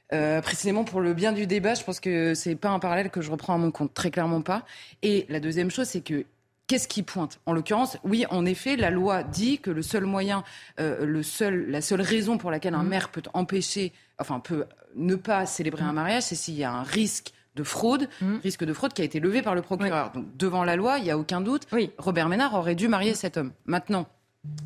précisément 0.09 0.85
pour 0.85 1.01
le 1.01 1.13
bien 1.13 1.33
du 1.33 1.47
débat, 1.47 1.73
je 1.73 1.83
pense 1.83 1.99
que 1.99 2.33
c'est 2.33 2.55
pas 2.55 2.69
un 2.69 2.79
parallèle 2.79 3.09
que 3.09 3.21
je 3.21 3.29
reprends 3.29 3.55
à 3.55 3.57
mon 3.57 3.71
compte, 3.71 3.93
très 3.93 4.11
clairement 4.11 4.41
pas. 4.41 4.63
Et 5.01 5.25
la 5.29 5.39
deuxième 5.39 5.71
chose, 5.71 5.87
c'est 5.87 6.01
que 6.01 6.25
Qu'est-ce 6.67 6.89
qui 6.89 7.01
pointe? 7.01 7.39
En 7.45 7.53
l'occurrence, 7.53 7.97
oui, 8.03 8.25
en 8.29 8.45
effet, 8.45 8.75
la 8.75 8.89
loi 8.89 9.23
dit 9.23 9.59
que 9.59 9.71
le 9.71 9.81
seul 9.81 10.03
moyen, 10.03 10.43
le 10.77 11.23
seul, 11.23 11.71
la 11.71 11.79
seule 11.79 12.01
raison 12.01 12.37
pour 12.37 12.51
laquelle 12.51 12.75
un 12.75 12.83
mmh. 12.83 12.89
maire 12.89 13.09
peut 13.09 13.21
empêcher, 13.33 13.93
enfin 14.19 14.41
peut 14.41 14.65
ne 14.93 15.15
pas 15.15 15.45
célébrer 15.45 15.83
un 15.83 15.93
mariage, 15.93 16.23
c'est 16.23 16.35
s'il 16.35 16.55
y 16.55 16.65
a 16.65 16.71
un 16.73 16.83
risque 16.83 17.31
de 17.57 17.63
fraude, 17.63 18.07
mmh. 18.21 18.37
risque 18.43 18.63
de 18.63 18.73
fraude 18.73 18.93
qui 18.93 19.01
a 19.01 19.05
été 19.05 19.19
levé 19.19 19.41
par 19.41 19.55
le 19.55 19.61
procureur. 19.61 20.11
Donc 20.13 20.25
devant 20.37 20.63
la 20.63 20.75
loi, 20.77 20.99
il 20.99 21.03
n'y 21.03 21.11
a 21.11 21.17
aucun 21.17 21.41
doute, 21.41 21.63
oui. 21.73 21.91
Robert 21.97 22.29
Ménard 22.29 22.53
aurait 22.53 22.75
dû 22.75 22.87
marier 22.87 23.13
cet 23.13 23.35
homme. 23.35 23.51
Maintenant, 23.65 24.07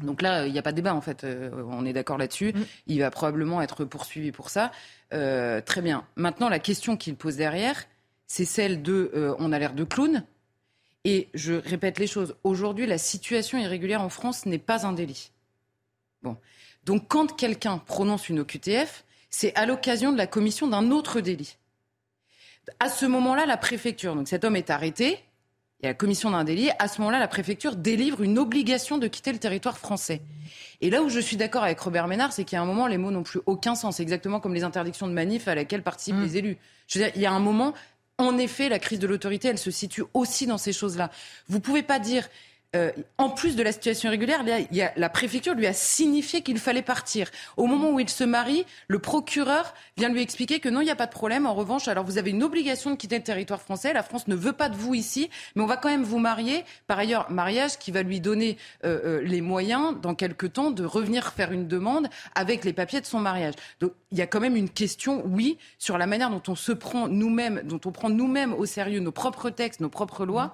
Donc 0.03 0.21
là, 0.21 0.45
il 0.45 0.53
n'y 0.53 0.59
a 0.59 0.61
pas 0.61 0.71
de 0.71 0.75
débat 0.75 0.93
en 0.93 1.01
fait. 1.01 1.25
on 1.25 1.85
est 1.85 1.93
d'accord 1.93 2.19
là-dessus. 2.19 2.53
Mm. 2.53 2.63
Il 2.87 2.99
va 2.99 3.09
probablement 3.09 3.61
être 3.61 3.85
poursuivi 3.85 4.31
pour 4.31 4.49
ça. 4.49 4.71
très 5.09 5.81
bien. 5.81 6.03
Maintenant, 6.15 6.49
la 6.49 6.59
question 6.59 6.97
qu'il 6.97 7.15
pose 7.15 7.37
derrière, 7.37 7.85
c'est 8.27 8.45
celle 8.45 8.81
de 8.83 9.35
on 9.39 9.51
a 9.51 9.57
l'air 9.57 9.73
de 9.73 9.83
clown. 9.83 10.23
Et 11.03 11.29
je 11.33 11.53
répète 11.53 11.97
les 11.97 12.07
choses. 12.07 12.35
Aujourd'hui, 12.43 12.85
la 12.85 12.97
situation 12.97 13.57
irrégulière 13.57 14.01
en 14.01 14.09
France 14.09 14.45
n'est 14.45 14.59
pas 14.59 14.85
un 14.85 14.93
délit. 14.93 15.31
Bon. 16.21 16.37
Donc 16.85 17.07
quand 17.07 17.35
quelqu'un 17.35 17.77
prononce 17.79 18.29
une 18.29 18.39
OQTF, 18.39 19.03
c'est 19.29 19.55
à 19.55 19.65
l'occasion 19.65 20.11
de 20.11 20.17
la 20.17 20.27
commission 20.27 20.67
d'un 20.67 20.91
autre 20.91 21.21
délit. 21.21 21.57
À 22.79 22.89
ce 22.89 23.05
moment-là, 23.05 23.45
la 23.45 23.57
préfecture, 23.57 24.15
donc 24.15 24.27
cet 24.27 24.43
homme 24.43 24.55
est 24.55 24.69
arrêté, 24.69 25.19
il 25.79 25.85
y 25.85 25.87
a 25.87 25.91
la 25.91 25.95
commission 25.95 26.29
d'un 26.29 26.43
délit, 26.43 26.69
à 26.77 26.87
ce 26.87 26.99
moment-là, 27.01 27.17
la 27.17 27.27
préfecture 27.27 27.75
délivre 27.75 28.21
une 28.21 28.37
obligation 28.37 28.99
de 28.99 29.07
quitter 29.07 29.31
le 29.31 29.39
territoire 29.39 29.79
français. 29.79 30.21
Et 30.79 30.91
là 30.91 31.01
où 31.01 31.09
je 31.09 31.19
suis 31.19 31.37
d'accord 31.37 31.63
avec 31.63 31.79
Robert 31.79 32.07
Ménard, 32.07 32.33
c'est 32.33 32.43
qu'il 32.43 32.55
y 32.55 32.59
a 32.59 32.61
un 32.61 32.65
moment, 32.65 32.85
les 32.85 32.99
mots 32.99 33.09
n'ont 33.09 33.23
plus 33.23 33.39
aucun 33.47 33.73
sens, 33.73 33.99
exactement 33.99 34.39
comme 34.39 34.53
les 34.53 34.63
interdictions 34.63 35.07
de 35.07 35.13
manif 35.13 35.47
à 35.47 35.55
laquelle 35.55 35.81
participent 35.81 36.17
mmh. 36.17 36.23
les 36.23 36.37
élus. 36.37 36.57
Je 36.87 36.99
veux 36.99 37.05
dire, 37.05 37.13
il 37.15 37.21
y 37.21 37.25
a 37.25 37.31
un 37.31 37.39
moment, 37.39 37.73
en 38.19 38.37
effet, 38.37 38.69
la 38.69 38.77
crise 38.77 38.99
de 38.99 39.07
l'autorité, 39.07 39.47
elle 39.47 39.57
se 39.57 39.71
situe 39.71 40.03
aussi 40.13 40.45
dans 40.45 40.59
ces 40.59 40.71
choses-là. 40.71 41.09
Vous 41.47 41.57
ne 41.57 41.63
pouvez 41.63 41.81
pas 41.81 41.97
dire 41.97 42.29
euh, 42.73 42.91
en 43.17 43.29
plus 43.29 43.57
de 43.57 43.63
la 43.63 43.73
situation 43.73 44.07
irrégulière, 44.07 44.43
il 44.45 44.77
y 44.77 44.81
a, 44.81 44.93
la 44.95 45.09
préfecture 45.09 45.53
lui 45.53 45.67
a 45.67 45.73
signifié 45.73 46.41
qu'il 46.41 46.57
fallait 46.57 46.81
partir. 46.81 47.29
Au 47.57 47.65
moment 47.65 47.91
où 47.91 47.99
il 47.99 48.07
se 48.07 48.23
marie, 48.23 48.65
le 48.87 48.99
procureur 48.99 49.73
vient 49.97 50.07
lui 50.07 50.21
expliquer 50.21 50.61
que 50.61 50.69
non, 50.69 50.79
il 50.79 50.85
n'y 50.85 50.91
a 50.91 50.95
pas 50.95 51.05
de 51.05 51.11
problème. 51.11 51.45
En 51.45 51.53
revanche, 51.53 51.89
alors 51.89 52.05
vous 52.05 52.17
avez 52.17 52.29
une 52.29 52.43
obligation 52.43 52.91
de 52.91 52.95
quitter 52.95 53.17
le 53.17 53.23
territoire 53.23 53.61
français. 53.61 53.91
La 53.91 54.03
France 54.03 54.29
ne 54.29 54.35
veut 54.35 54.53
pas 54.53 54.69
de 54.69 54.77
vous 54.77 54.93
ici, 54.93 55.29
mais 55.55 55.63
on 55.63 55.65
va 55.65 55.75
quand 55.75 55.89
même 55.89 56.03
vous 56.03 56.19
marier. 56.19 56.63
Par 56.87 56.97
ailleurs, 56.97 57.29
mariage 57.29 57.77
qui 57.77 57.91
va 57.91 58.03
lui 58.03 58.21
donner 58.21 58.57
euh, 58.85 59.19
euh, 59.19 59.21
les 59.21 59.41
moyens, 59.41 59.99
dans 60.01 60.15
quelques 60.15 60.53
temps, 60.53 60.71
de 60.71 60.85
revenir 60.85 61.33
faire 61.33 61.51
une 61.51 61.67
demande 61.67 62.07
avec 62.35 62.63
les 62.63 62.71
papiers 62.71 63.01
de 63.01 63.05
son 63.05 63.19
mariage. 63.19 63.55
Donc 63.81 63.91
il 64.11 64.17
y 64.17 64.21
a 64.21 64.27
quand 64.27 64.39
même 64.39 64.55
une 64.55 64.69
question, 64.69 65.23
oui, 65.25 65.57
sur 65.77 65.97
la 65.97 66.07
manière 66.07 66.29
dont 66.29 66.43
on 66.47 66.55
se 66.55 66.71
prend 66.71 67.09
nous-mêmes, 67.09 67.63
dont 67.65 67.81
on 67.83 67.91
prend 67.91 68.09
nous-mêmes 68.09 68.53
au 68.53 68.65
sérieux 68.65 69.01
nos 69.01 69.11
propres 69.11 69.49
textes, 69.49 69.81
nos 69.81 69.89
propres 69.89 70.25
lois 70.25 70.53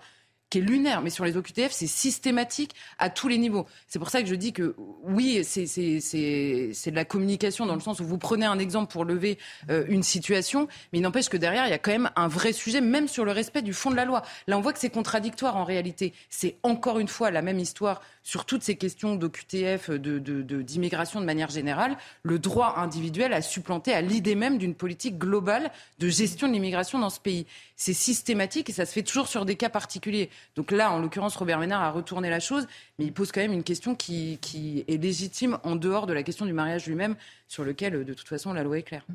qui 0.50 0.60
est 0.60 0.62
lunaire, 0.62 1.02
mais 1.02 1.10
sur 1.10 1.26
les 1.26 1.36
OQTF, 1.36 1.72
c'est 1.72 1.88
systématique 1.88 2.74
à 3.00 3.10
tous 3.10 3.28
les 3.28 3.38
niveaux. 3.38 3.66
C'est 3.88 4.00
pour 4.00 4.10
ça 4.10 4.22
que 4.22 4.28
je 4.28 4.36
dis 4.36 4.54
que 4.54 4.76
oui, 5.04 5.44
c'est 5.44 5.66
de 5.66 6.96
la 6.96 7.06
communication 7.06 7.66
dans 7.66 7.76
le 7.76 7.82
sens 7.82 8.00
où 8.00 8.06
vous 8.06 8.18
prenez 8.18 8.46
un 8.46 8.60
exemple 8.60 8.92
pour 8.92 9.06
lever 9.06 9.38
euh, 9.70 9.86
une 9.90 10.04
situation, 10.04 10.68
mais 10.92 11.00
il 11.00 11.02
n'empêche 11.02 11.30
que 11.30 11.38
derrière, 11.38 11.66
il 11.68 11.72
y 11.72 11.74
a 11.74 11.80
quand 11.80 11.92
même 11.92 12.10
un 12.16 12.28
vrai 12.28 12.54
sujet, 12.54 12.82
même 12.82 13.08
sur 13.08 13.26
le 13.26 13.32
respect 13.32 13.62
du 13.62 13.74
fond 13.74 13.92
de 13.92 13.96
la 13.96 14.06
loi. 14.06 14.22
Là, 14.48 14.58
on 14.58 14.62
voit 14.62 14.74
que 14.74 14.80
c'est 14.80 14.90
contradictoire 14.90 15.58
en 15.58 15.64
réalité. 15.64 16.14
C'est 16.30 16.58
encore 16.64 17.00
une 17.00 17.08
fois 17.08 17.32
la 17.32 17.42
même 17.42 17.60
histoire 17.60 18.02
sur 18.28 18.44
toutes 18.44 18.62
ces 18.62 18.76
questions 18.76 19.16
d'OQTF, 19.16 19.90
d'immigration 19.90 21.22
de, 21.22 21.24
de, 21.24 21.26
manière 21.26 21.50
générale. 21.50 21.96
Le 22.24 22.40
droit 22.40 22.74
individuel 22.76 23.32
a 23.32 23.42
supplanté 23.42 23.94
à 23.94 24.02
l'idée 24.02 24.36
même 24.36 24.58
d'une 24.58 24.76
politique 24.76 25.18
globale 25.18 25.72
de 26.00 26.10
gestion 26.10 26.50
de 26.50 26.52
l'immigration 26.52 27.00
dans 27.00 27.10
ce 27.10 27.22
pays. 27.22 27.46
C'est 27.78 27.94
systématique 27.94 28.70
et 28.70 28.74
ça 28.74 28.86
se 28.86 28.92
fait 28.92 29.04
toujours 29.04 29.30
sur 29.30 29.46
des 29.46 29.56
cas 29.56 29.70
particuliers. 29.70 30.30
Donc 30.58 30.72
là, 30.72 30.92
en 30.92 31.00
l'occurrence, 31.00 31.38
Robert 31.38 31.58
Ménard 31.58 31.82
a 31.82 31.90
retourné 31.90 32.30
la 32.30 32.42
chose, 32.42 32.68
mais 33.00 33.06
il 33.06 33.14
pose 33.14 33.32
quand 33.32 33.40
même 33.40 33.54
une 33.54 33.64
question 33.64 33.96
qui, 33.96 34.40
qui 34.42 34.84
est 34.90 35.02
légitime 35.02 35.58
en 35.64 35.78
dehors 35.78 36.06
de 36.06 36.12
la 36.12 36.22
question 36.22 36.46
du 36.46 36.52
mariage 36.52 36.86
lui-même, 36.86 37.16
sur 37.48 37.64
lequel, 37.64 38.04
de 38.04 38.14
toute 38.14 38.28
façon, 38.28 38.52
la 38.52 38.64
loi 38.64 38.78
est 38.78 38.84
claire. 38.84 39.06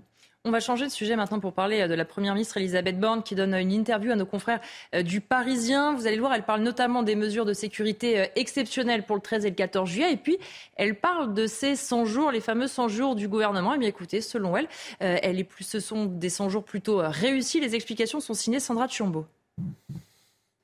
On 0.45 0.51
va 0.51 0.59
changer 0.59 0.87
de 0.87 0.91
sujet 0.91 1.15
maintenant 1.15 1.39
pour 1.39 1.53
parler 1.53 1.83
euh, 1.83 1.87
de 1.87 1.95
la 1.95 2.05
Première 2.05 2.35
ministre 2.35 2.57
Elisabeth 2.57 2.99
Borne 2.99 3.23
qui 3.23 3.37
donne 3.37 3.55
une 3.55 3.71
interview 3.71 4.11
à 4.11 4.17
nos 4.17 4.27
confrères 4.27 4.59
euh, 4.93 5.05
du 5.05 5.21
Parisien. 5.21 5.95
Vous 5.95 6.09
allez 6.09 6.17
le 6.17 6.21
voir, 6.21 6.35
elle 6.35 6.43
parle 6.43 6.63
notamment 6.63 7.05
des 7.05 7.15
mesures 7.15 7.45
de 7.45 7.53
sécurité 7.53 8.19
euh, 8.19 8.27
exceptionnelles 8.35 9.07
pour 9.07 9.15
le 9.15 9.23
13 9.23 9.47
et 9.47 9.51
le 9.51 9.55
14 9.55 9.89
juillet. 9.89 10.13
Et 10.13 10.17
puis, 10.17 10.39
elle 10.75 10.99
parle 10.99 11.33
de 11.33 11.47
ces 11.47 11.77
100 11.77 12.07
jours, 12.07 12.33
les 12.33 12.41
fameux 12.41 12.67
100 12.67 12.89
jours 12.89 13.15
du 13.15 13.29
gouvernement. 13.29 13.75
Eh 13.75 13.79
bien, 13.79 13.89
écoutez, 13.89 14.21
selon 14.21 14.57
elle, 14.57 15.47
plus, 15.47 15.63
ce 15.63 15.79
sont 15.79 16.07
des 16.07 16.29
100 16.29 16.49
jours 16.49 16.65
plutôt 16.65 17.01
réussis. 17.05 17.61
Les 17.61 17.77
explications 17.77 18.19
sont 18.19 18.35
signées 18.35 18.59
Sandra 18.59 18.89
Tchombo. 18.89 19.27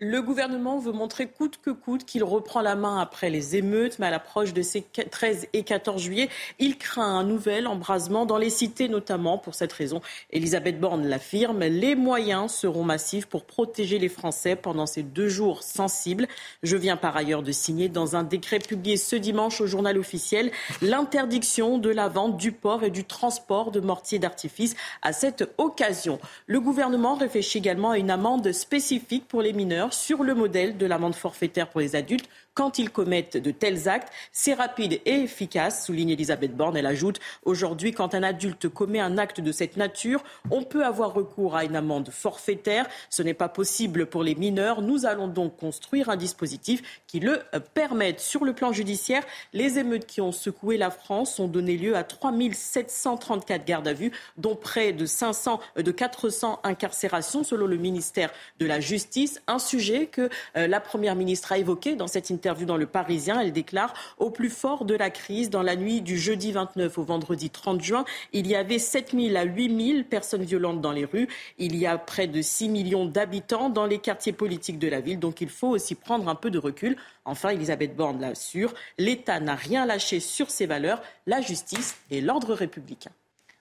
Le 0.01 0.23
gouvernement 0.23 0.79
veut 0.79 0.93
montrer 0.93 1.27
coûte 1.27 1.59
que 1.61 1.71
coûte 1.71 2.05
qu'il 2.05 2.23
reprend 2.23 2.61
la 2.61 2.77
main 2.77 3.01
après 3.01 3.31
les 3.31 3.57
émeutes, 3.57 3.99
mais 3.99 4.07
à 4.07 4.11
l'approche 4.11 4.53
de 4.53 4.63
ces 4.63 4.83
13 4.83 5.49
et 5.53 5.65
14 5.65 6.01
juillet, 6.01 6.29
il 6.61 6.79
craint 6.79 7.19
un 7.19 7.25
nouvel 7.25 7.67
embrasement 7.67 8.25
dans 8.25 8.37
les 8.39 8.49
cités 8.49 8.89
notamment. 8.89 9.39
Pour 9.39 9.57
cette 9.57 9.73
raison, 9.73 10.01
Elisabeth 10.31 10.79
Borne 10.79 11.05
l'affirme, 11.05 11.65
les 11.65 11.97
moyens 11.97 12.53
seront 12.53 12.85
massifs 12.85 13.27
pour 13.27 13.45
protéger 13.45 13.99
les 13.99 14.09
Français 14.09 14.55
pendant 14.55 14.87
ces 14.87 15.03
deux 15.03 15.29
jours 15.29 15.65
sensibles. 15.65 16.29
Je 16.63 16.77
viens 16.77 16.97
par 16.97 17.17
ailleurs 17.17 17.43
de 17.43 17.51
signer 17.51 17.89
dans 17.89 18.15
un 18.15 18.23
décret 18.23 18.61
publié 18.61 18.97
ce 18.97 19.17
dimanche 19.17 19.61
au 19.61 19.67
journal 19.67 19.99
officiel 19.99 20.53
l'interdiction 20.81 21.77
de 21.77 21.91
la 21.91 22.07
vente, 22.09 22.37
du 22.37 22.53
port 22.53 22.85
et 22.85 22.91
du 22.91 23.03
transport 23.03 23.73
de 23.73 23.81
mortiers 23.81 24.21
d'artifice 24.21 24.77
à 25.03 25.13
cette 25.13 25.53
occasion. 25.59 26.21
Le 26.47 26.61
gouvernement 26.61 27.17
réfléchit 27.17 27.59
également 27.59 27.91
à 27.91 27.99
une 27.99 28.13
amende 28.13 28.53
spécifique 28.53 29.27
pour 29.27 29.43
les 29.43 29.53
mineurs 29.53 29.88
sur 29.93 30.23
le 30.23 30.35
modèle 30.35 30.77
de 30.77 30.87
l'amende 30.87 31.15
forfaitaire 31.15 31.69
pour 31.69 31.81
les 31.81 31.97
adultes 31.97 32.29
quand 32.59 32.81
ils 32.81 32.91
commettent 32.91 33.37
de 33.37 33.53
tels 33.53 33.89
actes. 33.89 34.13
C'est 34.33 34.53
rapide 34.53 35.01
et 35.07 35.21
efficace, 35.21 35.87
souligne 35.87 36.11
Elisabeth 36.11 36.57
Borne. 36.57 36.77
Elle 36.77 36.87
ajoute 36.87 37.21
aujourd'hui, 37.45 37.93
quand 37.93 38.17
un 38.17 38.25
adulte 38.25 38.69
commet 38.69 38.99
un 38.99 39.17
acte 39.17 39.41
de 39.41 39.53
cette 39.53 39.77
nature, 39.77 40.25
on 40.51 40.65
peut 40.65 40.85
avoir 40.85 41.15
recours 41.15 41.55
à 41.55 41.65
une 41.65 41.77
amende 41.77 42.11
forfaitaire. 42.11 42.89
Ce 43.11 43.23
n'est 43.23 43.33
pas 43.33 43.49
possible 43.49 44.07
pour 44.07 44.25
les 44.25 44.35
mineurs. 44.35 44.83
Nous 44.83 45.07
allons 45.07 45.29
donc 45.29 45.57
construire 45.57 46.09
un 46.09 46.17
dispositif 46.17 46.83
qui 47.07 47.21
le 47.21 47.43
permette. 47.75 48.19
Sur 48.19 48.45
le 48.45 48.53
plan 48.53 48.73
judiciaire, 48.73 49.23
les 49.53 49.79
émeutes 49.79 50.07
qui 50.07 50.21
ont 50.21 50.33
secoué 50.33 50.79
la 50.79 50.91
France 50.91 51.39
ont 51.39 51.47
donné 51.47 51.77
lieu 51.77 51.95
à 51.95 52.03
3 52.03 52.33
734 52.53 53.65
gardes 53.65 53.87
à 53.87 53.93
vue, 53.93 54.11
dont 54.37 54.57
près 54.57 54.93
de 54.93 55.07
500, 55.07 55.61
de 55.77 55.93
400 55.93 56.59
incarcérations 56.65 57.45
selon 57.45 57.69
le 57.69 57.77
ministère 57.77 58.33
de 58.59 58.67
la 58.67 58.81
Justice. 58.81 59.41
Un 59.47 59.61
sujet 59.61 60.07
que 60.07 60.29
euh, 60.57 60.67
la 60.67 60.81
Première 60.81 61.15
ministre 61.15 61.53
a 61.53 61.59
évoqué 61.59 61.95
dans 61.95 62.09
cette 62.09 62.31
interview 62.31 62.48
interview 62.49 62.67
dans 62.67 62.79
Le 62.79 62.87
Parisien, 62.87 63.41
elle 63.41 63.53
déclare 63.53 63.93
Au 64.17 64.31
plus 64.31 64.49
fort 64.49 64.87
de 64.87 64.95
la 64.95 65.11
crise, 65.11 65.51
dans 65.51 65.61
la 65.61 65.77
nuit 65.77 66.01
du 66.01 66.19
jeudi 66.19 66.51
29 66.51 66.97
au 66.97 67.03
vendredi 67.03 67.51
30 67.51 67.83
juin, 67.83 68.07
il 68.33 68.47
y 68.47 68.55
avait 68.55 68.79
7 68.79 69.13
000 69.13 69.37
à 69.37 69.43
8 69.43 69.93
000 69.93 70.05
personnes 70.05 70.45
violentes 70.45 70.81
dans 70.81 70.93
les 70.93 71.05
rues. 71.05 71.29
Il 71.59 71.77
y 71.77 71.87
a 71.87 71.99
près 71.99 72.27
de 72.27 72.41
6 72.41 72.71
millions 72.71 73.05
d'habitants 73.05 73.69
dans 73.69 73.85
les 73.85 73.99
quartiers 73.99 74.33
politiques 74.33 74.79
de 74.79 74.89
la 74.89 75.03
ville. 75.03 75.19
Donc 75.19 75.43
il 75.43 75.51
faut 75.51 75.69
aussi 75.69 75.95
prendre 75.95 76.27
un 76.27 76.35
peu 76.35 76.51
de 76.51 76.59
recul. 76.59 76.97
Enfin, 77.27 77.51
Elisabeth 77.51 77.95
Borne 77.95 78.19
l'assure 78.19 78.73
l'État 78.97 79.41
n'a 79.41 79.55
rien 79.55 79.85
lâché 79.85 80.19
sur 80.19 80.51
ses 80.51 80.65
valeurs, 80.65 81.03
la 81.27 81.43
justice 81.43 81.99
et 82.11 82.23
l'ordre 82.23 82.55
républicain. 82.55 83.11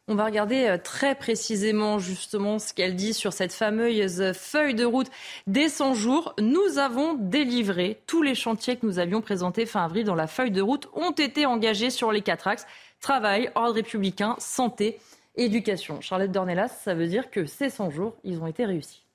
On 0.10 0.16
va 0.16 0.24
regarder 0.24 0.68
euh, 0.68 0.78
très 0.78 1.16
précisément 1.16 2.00
justement 2.00 2.60
ce 2.60 2.74
qu'elle 2.74 2.96
dit 2.96 3.14
sur 3.14 3.34
cette 3.34 3.52
fameuse 3.52 4.32
feuille 4.32 4.74
de 4.74 4.86
route 4.86 5.12
des 5.48 5.68
100 5.68 5.96
jours. 5.96 6.34
Nous 6.40 6.78
avons 6.78 7.16
délivré 7.16 8.02
tous 8.08 8.22
les 8.22 8.34
chantiers 8.34 8.78
que 8.78 8.86
nous 8.86 9.00
avions 9.00 9.22
présentés 9.22 9.66
fin 9.66 9.84
avril 9.84 10.06
dans 10.06 10.16
la 10.16 10.28
feuille 10.28 10.52
de 10.52 10.62
route 10.62 10.88
ont 10.94 11.12
été 11.12 11.46
engagés 11.46 11.90
sur 11.90 12.14
les 12.14 12.22
quatre 12.22 12.48
axes 12.48 12.66
travail, 13.02 13.52
ordre 13.56 13.76
républicain, 13.76 14.38
santé, 14.40 14.98
éducation. 15.36 16.00
Charlotte 16.00 16.32
Dornelas, 16.32 16.70
ça 16.70 16.94
veut 16.94 17.08
dire 17.08 17.30
que 17.30 17.46
ces 17.46 17.70
100 17.70 17.90
jours, 17.90 18.16
ils 18.24 18.40
ont 18.40 18.48
été 18.48 18.66
réussis. 18.66 19.07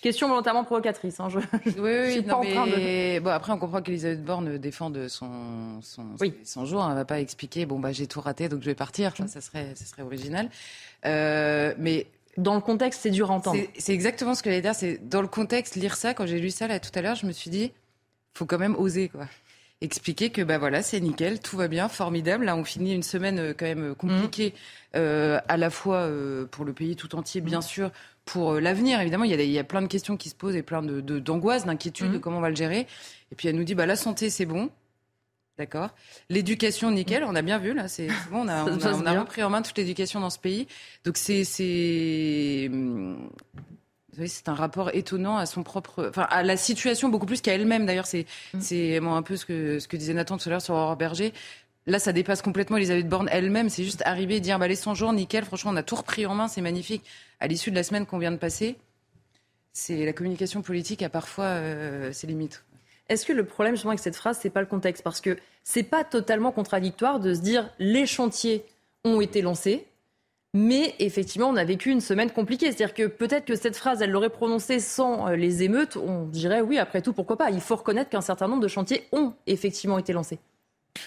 Question 0.00 0.28
volontairement 0.28 0.64
provocatrice. 0.64 1.20
Hein, 1.20 1.28
je, 1.28 1.38
oui, 1.38 1.44
oui, 1.78 2.26
mais... 2.76 3.20
bon, 3.20 3.30
après, 3.30 3.52
on 3.52 3.58
comprend 3.58 3.80
qu'Elisabeth 3.80 4.24
Borne 4.24 4.58
défend 4.58 4.92
son, 5.08 5.80
son, 5.80 6.06
oui. 6.20 6.34
son 6.44 6.66
jour. 6.66 6.82
Elle 6.82 6.90
ne 6.90 6.94
va 6.96 7.04
pas 7.04 7.20
expliquer 7.20 7.66
bon, 7.66 7.78
bah, 7.78 7.92
j'ai 7.92 8.06
tout 8.06 8.20
raté, 8.20 8.48
donc 8.48 8.60
je 8.60 8.66
vais 8.66 8.74
partir. 8.74 9.16
Ça, 9.16 9.28
ça, 9.28 9.40
serait, 9.40 9.74
ça 9.74 9.84
serait 9.84 10.02
original. 10.02 10.50
Euh, 11.06 11.74
mais 11.78 12.06
dans 12.36 12.54
le 12.54 12.60
contexte, 12.60 13.02
c'est 13.02 13.10
dur 13.10 13.30
à 13.30 13.34
entendre. 13.34 13.60
C'est 13.78 13.94
exactement 13.94 14.34
ce 14.34 14.42
que 14.42 14.50
j'allais 14.50 14.62
dire. 14.62 14.74
C'est 14.74 15.08
dans 15.08 15.22
le 15.22 15.28
contexte, 15.28 15.76
lire 15.76 15.96
ça, 15.96 16.14
quand 16.14 16.26
j'ai 16.26 16.40
lu 16.40 16.50
ça 16.50 16.66
là 16.66 16.80
tout 16.80 16.90
à 16.94 17.00
l'heure, 17.00 17.16
je 17.16 17.26
me 17.26 17.32
suis 17.32 17.50
dit, 17.50 17.72
faut 18.34 18.46
quand 18.46 18.58
même 18.58 18.76
oser, 18.76 19.08
quoi. 19.08 19.26
Expliquer 19.82 20.30
que 20.30 20.42
bah 20.42 20.58
voilà, 20.58 20.80
c'est 20.80 21.00
nickel, 21.00 21.40
tout 21.40 21.56
va 21.56 21.66
bien, 21.66 21.88
formidable. 21.88 22.44
Là, 22.44 22.54
on 22.54 22.62
finit 22.62 22.94
une 22.94 23.02
semaine 23.02 23.40
euh, 23.40 23.52
quand 23.52 23.66
même 23.66 23.96
compliquée, 23.96 24.50
mmh. 24.50 24.96
euh, 24.96 25.40
à 25.48 25.56
la 25.56 25.70
fois 25.70 25.96
euh, 25.96 26.46
pour 26.46 26.64
le 26.64 26.72
pays 26.72 26.94
tout 26.94 27.16
entier, 27.16 27.40
bien 27.40 27.58
mmh. 27.58 27.62
sûr, 27.62 27.90
pour 28.24 28.52
euh, 28.52 28.60
l'avenir. 28.60 29.00
Évidemment, 29.00 29.24
il 29.24 29.30
y, 29.30 29.34
a 29.34 29.42
il 29.42 29.50
y, 29.50 29.58
a 29.58 29.64
plein 29.64 29.82
de 29.82 29.88
questions 29.88 30.16
qui 30.16 30.28
se 30.28 30.36
posent 30.36 30.54
et 30.54 30.62
plein 30.62 30.82
d'angoisses, 30.82 31.04
de, 31.04 31.18
d'angoisse, 31.18 31.66
d'inquiétudes 31.66 32.12
de 32.12 32.14
mhm. 32.14 32.20
comment 32.20 32.38
on 32.38 32.40
va 32.40 32.50
le 32.50 32.56
gérer. 32.56 32.86
Et 33.30 33.34
puis 33.34 33.48
elle 33.48 33.56
nous 33.56 33.64
dit, 33.64 33.74
bah, 33.74 33.86
la 33.86 33.96
santé, 33.96 34.30
c'est 34.30 34.46
bon. 34.46 34.70
D'accord. 35.58 35.90
L'éducation, 36.30 36.90
nickel, 36.90 37.24
on 37.24 37.34
a 37.34 37.42
bien 37.42 37.58
vu, 37.58 37.74
là, 37.74 37.88
c'est 37.88 38.06
bon, 38.30 38.42
on 38.44 38.48
a, 38.48 38.64
on 38.94 39.06
a, 39.06 39.20
repris 39.20 39.42
en 39.42 39.50
main 39.50 39.62
toute 39.62 39.76
l'éducation 39.76 40.20
dans 40.20 40.30
ce 40.30 40.38
pays. 40.38 40.66
Donc 41.04 41.16
c'est, 41.16 42.70
c'est, 44.12 44.20
hum, 44.20 44.26
c'est 44.26 44.48
un 44.48 44.54
rapport 44.54 44.90
étonnant 44.94 45.36
à 45.36 45.46
son 45.46 45.62
propre, 45.62 46.06
enfin, 46.08 46.26
à 46.30 46.42
la 46.42 46.56
situation 46.56 47.08
beaucoup 47.08 47.26
plus 47.26 47.40
qu'à 47.40 47.54
elle-même. 47.54 47.86
D'ailleurs, 47.86 48.06
c'est, 48.06 48.26
mhm. 48.54 48.60
c'est 48.60 48.98
un 48.98 49.22
peu 49.22 49.36
ce 49.36 49.44
que, 49.44 49.78
ce 49.78 49.88
que 49.88 49.96
disait 49.96 50.14
Nathan 50.14 50.36
tout 50.36 50.48
à 50.48 50.50
l'heure 50.50 50.62
sur 50.62 50.74
Aurore 50.74 50.96
Berger. 50.96 51.32
Là, 51.86 51.98
ça 51.98 52.12
dépasse 52.12 52.42
complètement 52.42 52.76
Elisabeth 52.76 53.08
Borne 53.08 53.28
elle-même. 53.32 53.68
C'est 53.68 53.84
juste 53.84 54.02
arriver 54.04 54.36
et 54.36 54.40
dire, 54.40 54.58
bah, 54.58 54.68
les 54.68 54.76
100 54.76 54.94
jours, 54.94 55.12
nickel, 55.12 55.44
franchement, 55.44 55.72
on 55.72 55.76
a 55.76 55.82
tout 55.82 55.96
repris 55.96 56.26
en 56.26 56.34
main, 56.34 56.48
c'est 56.48 56.60
magnifique. 56.60 57.04
À 57.40 57.48
l'issue 57.48 57.70
de 57.70 57.76
la 57.76 57.82
semaine 57.82 58.06
qu'on 58.06 58.18
vient 58.18 58.30
de 58.30 58.36
passer, 58.36 58.76
c'est 59.72 60.04
la 60.04 60.12
communication 60.12 60.62
politique 60.62 61.02
a 61.02 61.08
parfois 61.08 61.46
euh, 61.46 62.12
ses 62.12 62.26
limites. 62.26 62.64
Est-ce 63.08 63.26
que 63.26 63.32
le 63.32 63.44
problème 63.44 63.74
justement 63.74 63.90
avec 63.90 64.00
cette 64.00 64.16
phrase, 64.16 64.38
c'est 64.40 64.50
pas 64.50 64.60
le 64.60 64.66
contexte? 64.66 65.02
Parce 65.02 65.20
que 65.20 65.36
c'est 65.64 65.82
pas 65.82 66.04
totalement 66.04 66.52
contradictoire 66.52 67.20
de 67.20 67.34
se 67.34 67.40
dire 67.40 67.70
les 67.78 68.06
chantiers 68.06 68.64
ont 69.04 69.20
été 69.20 69.42
lancés, 69.42 69.86
mais 70.54 70.94
effectivement, 70.98 71.48
on 71.48 71.56
a 71.56 71.64
vécu 71.64 71.90
une 71.90 72.00
semaine 72.00 72.30
compliquée. 72.30 72.66
C'est-à-dire 72.66 72.94
que 72.94 73.06
peut-être 73.06 73.46
que 73.46 73.54
cette 73.54 73.76
phrase, 73.76 74.02
elle 74.02 74.10
l'aurait 74.10 74.30
prononcée 74.30 74.80
sans 74.80 75.28
euh, 75.28 75.36
les 75.36 75.62
émeutes. 75.62 75.96
On 75.96 76.26
dirait 76.26 76.60
oui, 76.60 76.78
après 76.78 77.00
tout, 77.00 77.12
pourquoi 77.12 77.36
pas. 77.36 77.50
Il 77.50 77.60
faut 77.60 77.76
reconnaître 77.76 78.10
qu'un 78.10 78.20
certain 78.20 78.48
nombre 78.48 78.62
de 78.62 78.68
chantiers 78.68 79.08
ont 79.12 79.34
effectivement 79.46 79.98
été 79.98 80.12
lancés. 80.12 80.38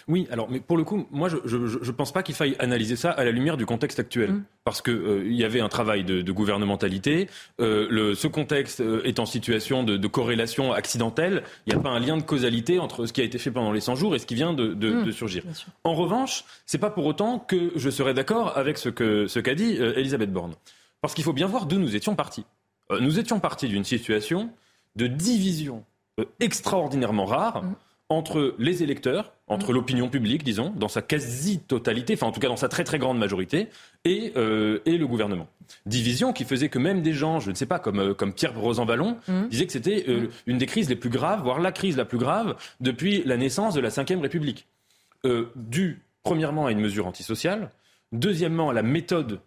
Oui, 0.08 0.28
alors, 0.30 0.50
mais 0.52 0.60
pour 0.60 0.78
le 0.78 0.84
coup, 0.84 1.08
moi, 1.10 1.30
je 1.30 1.58
ne 1.58 1.92
pense 1.92 2.12
pas 2.12 2.22
qu'il 2.22 2.36
faille 2.36 2.56
analyser 2.60 2.96
ça 2.96 3.10
à 3.10 3.24
la 3.24 3.32
lumière 3.32 3.58
du 3.58 3.66
contexte 3.66 4.00
actuel. 4.00 4.32
Mm. 4.32 4.44
Parce 4.64 4.82
qu'il 4.82 4.94
euh, 4.94 5.32
y 5.32 5.44
avait 5.44 5.62
un 5.62 5.70
travail 5.70 6.04
de, 6.04 6.22
de 6.22 6.32
gouvernementalité. 6.32 7.28
Euh, 7.60 7.88
le, 7.90 8.14
ce 8.14 8.28
contexte 8.28 8.82
euh, 8.82 9.02
est 9.04 9.20
en 9.20 9.26
situation 9.26 9.84
de, 9.84 9.98
de 9.98 10.08
corrélation 10.08 10.74
accidentelle. 10.74 11.44
Il 11.66 11.74
n'y 11.74 11.80
a 11.80 11.82
pas 11.82 11.90
un 11.90 12.00
lien 12.00 12.18
de 12.18 12.22
causalité 12.22 12.78
entre 12.78 13.08
ce 13.08 13.14
qui 13.14 13.22
a 13.22 13.24
été 13.24 13.40
fait 13.40 13.50
pendant 13.50 13.72
les 13.72 13.80
100 13.80 13.96
jours 13.96 14.16
et 14.16 14.20
ce 14.20 14.28
qui 14.28 14.36
vient 14.36 14.54
de, 14.54 14.74
mm. 14.74 15.12
surgir. 15.12 15.44
En 15.84 15.96
revanche, 15.96 16.46
c'est 16.68 16.78
pas 16.78 16.92
pour 16.92 17.06
autant 17.06 17.40
que 17.40 17.72
je 17.76 17.90
serais 17.90 18.14
d'accord 18.14 18.58
avec 18.58 18.78
ce 18.78 18.90
qu'a 18.90 19.28
ce 19.28 19.40
qu'a 19.40 19.56
dit 19.56 19.76
Elisabeth 19.76 20.32
Borne. 20.32 20.54
Parce 21.02 21.14
qu'il 21.14 21.24
faut 21.24 21.34
bien 21.34 21.48
voir 21.48 21.66
d'où 21.66 21.78
nous 21.78 21.96
étions 21.96 22.16
partis. 22.16 22.46
nous 23.00 23.20
étions 23.20 23.40
partis 23.40 23.68
d'une 23.68 23.84
situation 23.84 24.50
de 24.96 25.08
division 25.08 25.84
extraordinairement 26.40 27.26
rare. 27.26 27.64
Mm 27.64 27.76
entre 28.10 28.56
les 28.60 28.84
électeurs, 28.84 29.34
entre 29.48 29.72
mm. 29.72 29.76
l'opinion 29.76 30.10
publique, 30.10 30.44
disons, 30.44 30.72
dans 30.76 30.88
sa 30.88 31.02
quasi-totalité, 31.02 32.14
enfin 32.14 32.28
en 32.28 32.32
tout 32.32 32.40
cas 32.40 32.48
dans 32.48 32.56
sa 32.56 32.70
très 32.70 32.84
très 32.84 33.00
grande 33.00 33.18
majorité, 33.18 33.68
et, 34.04 34.34
euh, 34.36 34.80
et 34.86 34.98
le 34.98 35.08
gouvernement. 35.08 35.48
Division 35.88 36.32
qui 36.32 36.44
faisait 36.44 36.70
que 36.70 36.78
même 36.78 37.02
des 37.02 37.14
gens, 37.14 37.40
je 37.40 37.50
ne 37.50 37.56
sais 37.56 37.66
pas, 37.66 37.80
comme, 37.80 38.00
euh, 38.00 38.14
comme 38.14 38.34
Pierre 38.34 38.58
Rosanvallon, 38.58 39.18
mm. 39.28 39.48
disaient 39.48 39.66
que 39.66 39.72
c'était 39.72 40.06
euh, 40.08 40.22
mm. 40.22 40.30
une 40.48 40.58
des 40.60 40.68
crises 40.68 40.90
les 40.90 40.96
plus 40.96 41.10
graves, 41.10 41.42
voire 41.42 41.60
la 41.60 41.72
crise 41.72 41.98
la 41.98 42.06
plus 42.06 42.20
grave 42.20 42.56
depuis 42.80 43.24
la 43.24 43.38
naissance 43.38 43.74
de 43.74 43.82
la 43.82 43.90
Ve 43.90 44.22
République. 44.22 44.68
dû, 45.56 46.04
premièrement, 46.22 46.68
à 46.68 46.72
une 46.72 46.80
mesure 46.82 47.08
antisociale, 47.08 47.72
deuxièmement, 48.12 48.70
à 48.70 48.74
la 48.74 48.84
méthode 48.84 49.40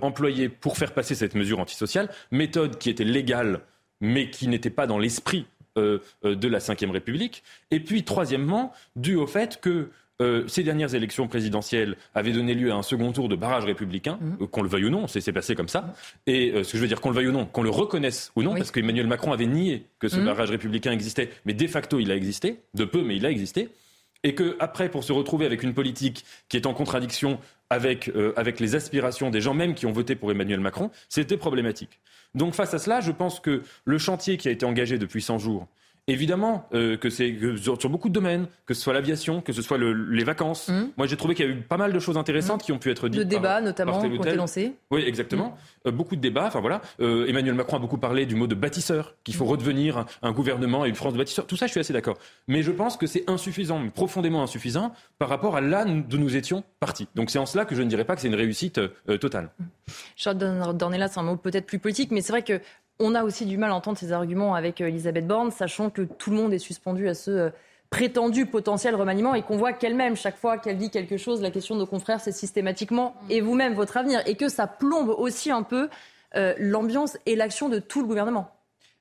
employée 0.00 0.48
pour 0.48 0.78
faire 0.78 0.94
passer 0.94 1.14
cette 1.14 1.34
mesure 1.34 1.60
antisociale, 1.60 2.08
méthode 2.30 2.78
qui 2.78 2.88
était 2.88 3.04
légale 3.04 3.60
mais 4.00 4.30
qui 4.30 4.48
n'était 4.48 4.70
pas 4.70 4.86
dans 4.86 4.98
l'esprit 4.98 5.46
euh, 5.78 5.98
euh, 6.24 6.34
de 6.34 6.48
la 6.48 6.58
Ve 6.58 6.90
République. 6.90 7.42
Et 7.70 7.80
puis, 7.80 8.04
troisièmement, 8.04 8.72
dû 8.96 9.16
au 9.16 9.26
fait 9.26 9.60
que 9.60 9.88
euh, 10.20 10.46
ces 10.46 10.62
dernières 10.62 10.94
élections 10.94 11.26
présidentielles 11.28 11.96
avaient 12.14 12.32
donné 12.32 12.54
lieu 12.54 12.70
à 12.70 12.74
un 12.74 12.82
second 12.82 13.10
tour 13.12 13.28
de 13.28 13.36
barrage 13.36 13.64
républicain, 13.64 14.18
mmh. 14.20 14.46
qu'on 14.48 14.62
le 14.62 14.68
veuille 14.68 14.84
ou 14.84 14.90
non, 14.90 15.06
c'est 15.06 15.32
passé 15.32 15.54
comme 15.54 15.68
ça. 15.68 15.94
Et 16.26 16.52
ce 16.62 16.70
que 16.70 16.76
je 16.76 16.82
veux 16.82 16.88
dire, 16.88 17.00
qu'on 17.00 17.08
le 17.08 17.16
veuille 17.16 17.28
ou 17.28 17.32
non, 17.32 17.46
qu'on 17.46 17.62
le 17.62 17.70
reconnaisse 17.70 18.32
ou 18.36 18.42
non, 18.42 18.54
parce 18.54 18.70
qu'Emmanuel 18.70 19.06
Macron 19.06 19.32
avait 19.32 19.46
nié 19.46 19.86
que 19.98 20.08
ce 20.08 20.18
mmh. 20.18 20.24
barrage 20.26 20.50
républicain 20.50 20.92
existait, 20.92 21.30
mais 21.46 21.54
de 21.54 21.66
facto 21.66 21.98
il 21.98 22.10
a 22.10 22.16
existé, 22.16 22.60
de 22.74 22.84
peu, 22.84 23.02
mais 23.02 23.16
il 23.16 23.24
a 23.24 23.30
existé. 23.30 23.70
Et 24.24 24.34
que 24.34 24.56
après, 24.60 24.88
pour 24.88 25.02
se 25.02 25.12
retrouver 25.12 25.46
avec 25.46 25.62
une 25.62 25.74
politique 25.74 26.24
qui 26.48 26.56
est 26.56 26.66
en 26.66 26.74
contradiction 26.74 27.40
avec, 27.72 28.10
avec 28.36 28.60
les 28.60 28.74
aspirations 28.74 29.30
des 29.30 29.40
gens 29.40 29.54
même 29.54 29.74
qui 29.74 29.86
ont 29.86 29.92
voté 29.92 30.14
pour 30.14 30.30
Emmanuel 30.30 30.60
Macron, 30.60 30.90
c'était 31.08 31.36
problématique. 31.36 32.00
Donc 32.34 32.54
face 32.54 32.74
à 32.74 32.78
cela, 32.78 33.00
je 33.00 33.12
pense 33.12 33.40
que 33.40 33.62
le 33.84 33.98
chantier 33.98 34.36
qui 34.36 34.48
a 34.48 34.50
été 34.50 34.64
engagé 34.64 34.98
depuis 34.98 35.22
100 35.22 35.38
jours, 35.38 35.68
Évidemment 36.08 36.68
euh, 36.74 36.96
que 36.96 37.10
c'est 37.10 37.32
sur, 37.62 37.88
beaucoup 37.88 38.08
de 38.08 38.12
domaines, 38.12 38.48
que 38.66 38.74
ce 38.74 38.82
soit 38.82 38.92
l'aviation, 38.92 39.40
que 39.40 39.52
ce 39.52 39.62
soit 39.62 39.78
les 39.78 40.24
vacances. 40.24 40.68
Mmh. 40.68 40.88
Moi, 40.96 41.06
j'ai 41.06 41.16
trouvé 41.16 41.36
qu'il 41.36 41.46
y 41.46 41.48
a 41.48 41.52
eu 41.52 41.60
pas 41.60 41.76
mal 41.76 41.92
de 41.92 41.98
choses 42.00 42.16
intéressantes 42.18 42.62
mmh. 42.62 42.64
qui 42.64 42.72
ont 42.72 42.78
pu 42.78 42.90
être 42.90 43.08
dites. 43.08 43.20
De 43.20 43.24
débats, 43.24 43.60
notamment, 43.60 44.00
qui 44.00 44.08
ont 44.08 44.14
été 44.14 44.34
lancés. 44.34 44.74
Oui, 44.90 45.04
exactement. 45.06 45.50
Mmh. 45.50 45.88
Euh, 45.88 45.92
beaucoup 45.92 46.16
de 46.16 46.20
débats. 46.20 46.46
Enfin 46.46 46.60
voilà. 46.60 46.80
Euh, 46.98 47.28
Emmanuel 47.28 47.54
Macron 47.54 47.76
a 47.76 47.78
beaucoup 47.78 47.98
parlé 47.98 48.26
du 48.26 48.34
mot 48.34 48.48
de 48.48 48.56
bâtisseur, 48.56 49.14
qu'il 49.22 49.36
faut 49.36 49.44
redevenir 49.44 50.04
un, 50.22 50.32
gouvernement 50.32 50.84
et 50.84 50.88
une 50.88 50.96
France 50.96 51.12
de 51.12 51.18
bâtisseurs. 51.18 51.46
Tout 51.46 51.56
ça, 51.56 51.66
je 51.66 51.70
suis 51.70 51.80
assez 51.80 51.92
d'accord. 51.92 52.18
Mais 52.48 52.64
je 52.64 52.72
pense 52.72 52.96
que 52.96 53.06
c'est 53.06 53.30
insuffisant, 53.30 53.80
profondément 53.90 54.42
insuffisant, 54.42 54.92
par 55.20 55.28
rapport 55.28 55.54
à 55.54 55.60
là 55.60 55.84
d'où 55.84 56.18
nous 56.18 56.34
étions 56.34 56.64
partis. 56.80 57.06
Donc 57.14 57.30
c'est 57.30 57.38
en 57.38 57.46
cela 57.46 57.64
que 57.64 57.76
je 57.76 57.82
ne 57.82 57.88
dirais 57.88 58.04
pas 58.04 58.16
que 58.16 58.22
c'est 58.22 58.28
une 58.28 58.34
réussite 58.34 58.80
totale. 59.20 59.50
Charles 60.16 60.38
Dornelas, 60.74 61.08
c'est 61.08 61.20
un 61.20 61.22
mot 61.22 61.36
peut-être 61.36 61.66
plus 61.66 61.78
politique, 61.78 62.10
mais 62.10 62.22
c'est 62.22 62.32
vrai 62.32 62.42
que 62.42 62.60
on 62.98 63.14
a 63.14 63.24
aussi 63.24 63.46
du 63.46 63.56
mal 63.56 63.70
à 63.70 63.74
entendre 63.74 63.98
ces 63.98 64.12
arguments 64.12 64.54
avec 64.54 64.80
euh, 64.80 64.88
Elisabeth 64.88 65.26
Borne, 65.26 65.50
sachant 65.50 65.90
que 65.90 66.02
tout 66.02 66.30
le 66.30 66.36
monde 66.36 66.52
est 66.52 66.58
suspendu 66.58 67.08
à 67.08 67.14
ce 67.14 67.30
euh, 67.30 67.50
prétendu 67.90 68.46
potentiel 68.46 68.94
remaniement 68.94 69.34
et 69.34 69.42
qu'on 69.42 69.58
voit 69.58 69.74
qu'elle-même, 69.74 70.16
chaque 70.16 70.38
fois 70.38 70.56
qu'elle 70.56 70.78
dit 70.78 70.90
quelque 70.90 71.18
chose, 71.18 71.42
la 71.42 71.50
question 71.50 71.74
de 71.74 71.80
nos 71.80 71.86
confrères, 71.86 72.20
c'est 72.20 72.32
systématiquement 72.32 73.14
et 73.28 73.42
vous-même 73.42 73.74
votre 73.74 73.98
avenir 73.98 74.22
et 74.26 74.34
que 74.34 74.48
ça 74.48 74.66
plombe 74.66 75.10
aussi 75.10 75.50
un 75.50 75.62
peu 75.62 75.90
euh, 76.34 76.54
l'ambiance 76.58 77.18
et 77.26 77.36
l'action 77.36 77.68
de 77.68 77.78
tout 77.78 78.00
le 78.00 78.06
gouvernement. 78.06 78.50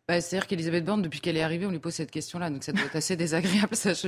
Bah, 0.08 0.20
c'est-à-dire 0.20 0.48
qu'Elisabeth 0.48 0.84
Borne, 0.84 1.02
depuis 1.02 1.22
qu'elle 1.22 1.38
est 1.38 1.44
arrivée, 1.44 1.66
on 1.66 1.72
lui 1.72 1.80
pose 1.80 1.94
cette 1.94 2.12
question-là. 2.12 2.50
Donc 2.50 2.64
ça 2.64 2.72
doit 2.72 2.84
être 2.84 2.96
assez 2.96 3.16
désagréable, 3.18 3.76
ça, 3.76 3.94
je, 3.94 4.08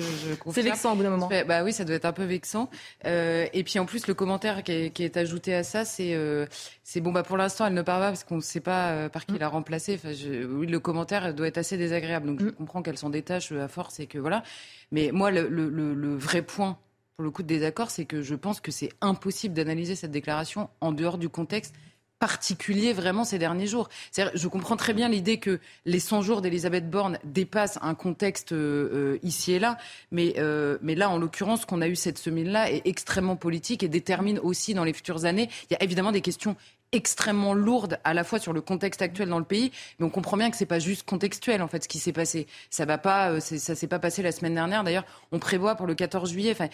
C'est 0.52 0.62
vexant 0.62 0.94
au 0.94 0.96
bout 0.96 1.04
d'un 1.04 1.12
moment. 1.12 1.30
Bah 1.48 1.64
oui, 1.64 1.72
ça 1.72 1.86
doit 1.86 1.96
être 1.96 2.06
un 2.06 2.14
peu 2.14 2.24
vexant. 2.24 2.70
Euh, 3.06 3.46
et 3.54 3.64
puis 3.64 3.80
en 3.80 3.86
plus, 3.86 4.08
le 4.08 4.14
commentaire 4.14 4.64
qui 4.64 4.72
est, 4.72 4.90
qui 4.90 5.04
est 5.04 5.18
ajouté 5.18 5.54
à 5.54 5.64
ça, 5.64 5.86
c'est 5.86 6.14
euh, 6.14 6.46
c'est 6.84 7.00
bon, 7.00 7.12
bah 7.12 7.24
pour 7.24 7.38
l'instant, 7.38 7.68
elle 7.68 7.74
ne 7.74 7.82
parle 7.82 8.02
pas 8.02 8.08
parce 8.08 8.24
qu'on 8.24 8.38
ne 8.38 8.42
sait 8.42 8.60
pas 8.60 8.92
euh, 8.92 9.10
par 9.10 9.26
qui 9.26 9.34
mm. 9.34 9.38
l'a 9.38 9.48
remplacée. 9.48 9.96
Enfin, 9.96 10.14
oui, 10.50 10.68
le 10.68 10.80
commentaire 10.80 11.34
doit 11.34 11.48
être 11.48 11.60
assez 11.60 11.78
désagréable. 11.78 12.28
Donc 12.28 12.42
je 12.42 12.48
mm. 12.48 12.54
comprends 12.54 12.82
qu'elle 12.82 12.98
s'en 12.98 13.10
détache 13.10 13.52
à 13.52 13.68
force 13.68 14.00
et 14.00 14.08
que 14.08 14.18
voilà. 14.18 14.44
Mais 14.92 15.12
moi, 15.14 15.32
le, 15.32 15.48
le, 15.48 15.70
le 15.70 16.16
vrai 16.16 16.42
point 16.42 16.78
pour 17.16 17.24
le 17.24 17.32
coup 17.32 17.44
de 17.44 17.48
désaccord, 17.48 17.92
c'est 17.92 18.06
que 18.06 18.22
je 18.22 18.36
pense 18.36 18.60
que 18.60 18.72
c'est 18.72 18.90
impossible 19.00 19.54
d'analyser 19.54 19.96
cette 19.96 20.12
déclaration 20.12 20.70
en 20.82 20.92
dehors 20.92 21.20
du 21.20 21.30
contexte 21.30 21.76
particulier 22.20 22.94
vraiment 22.94 23.24
ces 23.26 23.38
derniers 23.38 23.68
jours. 23.68 23.90
Je 24.16 24.48
comprends 24.48 24.78
très 24.78 24.94
bien 24.94 25.10
l'idée 25.10 25.40
que 25.40 25.60
les 25.86 26.00
100 26.00 26.22
jours 26.22 26.42
d'Elisabeth 26.42 26.90
Borne 26.90 27.20
dépassent 27.24 27.80
un 27.82 27.96
contexte 27.96 28.54
euh, 28.54 29.18
ici 29.24 29.54
et 29.54 29.60
là, 29.60 29.78
mais, 30.12 30.36
euh, 30.38 30.78
mais 30.82 30.96
là, 30.96 31.10
en 31.10 31.18
l'occurrence, 31.18 31.66
qu'on 31.66 31.82
a 31.82 31.88
eu 31.88 31.96
cette 31.96 32.18
semaine-là 32.18 32.72
est 32.72 32.84
extrêmement 32.86 33.36
politique 33.36 33.84
et 33.84 33.88
détermine 33.88 34.40
aussi 34.40 34.74
dans 34.74 34.84
les 34.84 34.94
futures 34.94 35.26
années. 35.26 35.50
Il 35.70 35.74
y 35.74 35.76
a 35.76 35.84
évidemment 35.84 36.12
des 36.12 36.22
questions 36.22 36.56
extrêmement 36.94 37.54
lourde 37.54 38.00
à 38.04 38.14
la 38.14 38.24
fois 38.24 38.40
sur 38.40 38.54
le 38.54 38.62
contexte 38.62 39.02
actuel 39.02 39.28
dans 39.28 39.40
le 39.40 39.46
pays, 39.46 39.72
mais 40.00 40.06
on 40.06 40.10
comprend 40.10 40.38
bien 40.38 40.50
que 40.50 40.56
c'est 40.56 40.66
pas 40.66 40.80
juste 40.80 41.04
contextuel 41.06 41.62
en 41.62 41.68
fait 41.68 41.84
ce 41.84 41.88
qui 41.90 42.00
s'est 42.00 42.14
passé. 42.14 42.48
Ça 42.70 42.86
va 42.86 42.98
pas, 42.98 43.32
euh, 43.32 43.40
ça 43.40 43.76
s'est 43.76 43.88
pas 43.88 44.00
passé 44.00 44.22
la 44.22 44.32
semaine 44.32 44.54
dernière. 44.54 44.84
D'ailleurs, 44.84 45.06
on 45.32 45.40
prévoit 45.40 45.76
pour 45.76 45.88
le 45.88 45.96
14 45.96 46.32
juillet. 46.32 46.52
Enfin, 46.52 46.70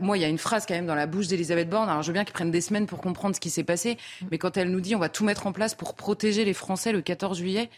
moi, 0.00 0.16
il 0.16 0.20
y 0.20 0.24
a 0.24 0.28
une 0.28 0.38
phrase 0.38 0.64
quand 0.66 0.74
même 0.74 0.86
dans 0.86 0.94
la 0.94 1.06
bouche 1.06 1.26
d'Elisabeth 1.26 1.68
Borne. 1.68 1.88
Alors, 1.88 2.02
je 2.02 2.08
veux 2.08 2.14
bien 2.14 2.24
qu'ils 2.24 2.32
prennent 2.34 2.50
des 2.50 2.60
semaines 2.60 2.86
pour 2.86 3.00
comprendre 3.00 3.34
ce 3.34 3.40
qui 3.40 3.50
s'est 3.50 3.64
passé, 3.64 3.98
mais 4.30 4.38
quand 4.38 4.56
elle 4.56 4.70
nous 4.70 4.80
dit 4.80 4.94
on 4.94 5.00
va 5.00 5.08
tout 5.08 5.24
mettre 5.24 5.46
en 5.46 5.52
place 5.52 5.74
pour 5.74 5.94
protéger 5.94 6.44
les 6.44 6.54
Français 6.54 6.92
le 6.92 7.02
14 7.02 7.38
juillet 7.38 7.68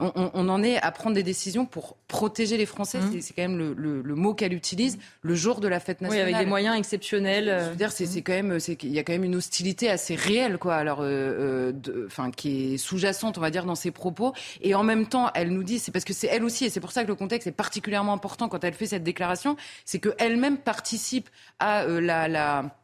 on, 0.00 0.48
en 0.48 0.62
est 0.62 0.76
à 0.76 0.92
prendre 0.92 1.16
des 1.16 1.24
décisions 1.24 1.66
pour 1.66 1.96
protéger 2.06 2.56
les 2.56 2.66
Français. 2.66 2.98
Mmh. 2.98 3.20
C'est 3.20 3.34
quand 3.34 3.42
même 3.42 3.58
le, 3.58 4.14
mot 4.14 4.32
qu'elle 4.32 4.52
utilise 4.52 4.98
le 5.22 5.34
jour 5.34 5.60
de 5.60 5.66
la 5.66 5.80
fête 5.80 6.00
nationale. 6.00 6.26
Oui, 6.26 6.32
avec 6.34 6.44
des 6.44 6.48
moyens 6.48 6.78
exceptionnels. 6.78 7.62
Je 7.64 7.70
veux 7.70 7.76
dire, 7.76 7.90
c'est 7.90 8.04
mmh. 8.04 8.22
quand 8.22 8.32
même, 8.32 8.58
qu'il 8.58 8.90
y 8.90 8.98
a 8.98 9.02
quand 9.02 9.12
même 9.12 9.24
une 9.24 9.34
hostilité 9.34 9.90
assez 9.90 10.14
réelle, 10.14 10.58
quoi. 10.58 10.76
Alors, 10.76 11.00
euh, 11.00 11.72
euh, 11.88 12.06
enfin, 12.06 12.30
qui 12.30 12.74
est 12.74 12.76
sous-jacente, 12.76 13.38
on 13.38 13.40
va 13.40 13.50
dire, 13.50 13.64
dans 13.64 13.74
ses 13.74 13.90
propos. 13.90 14.32
Et 14.60 14.74
en 14.74 14.84
même 14.84 15.06
temps, 15.06 15.30
elle 15.34 15.50
nous 15.50 15.64
dit, 15.64 15.80
c'est 15.80 15.90
parce 15.90 16.04
que 16.04 16.12
c'est 16.12 16.28
elle 16.28 16.44
aussi, 16.44 16.64
et 16.64 16.70
c'est 16.70 16.80
pour 16.80 16.92
ça 16.92 17.02
que 17.02 17.08
le 17.08 17.16
contexte 17.16 17.48
est 17.48 17.52
particulièrement 17.52 18.12
important 18.12 18.48
quand 18.48 18.62
elle 18.62 18.74
fait 18.74 18.86
cette 18.86 19.04
déclaration, 19.04 19.56
c'est 19.84 19.98
qu'elle-même 19.98 20.58
participe 20.58 21.28
à 21.58 21.82
euh, 21.82 22.00
la, 22.00 22.28
la 22.28 22.76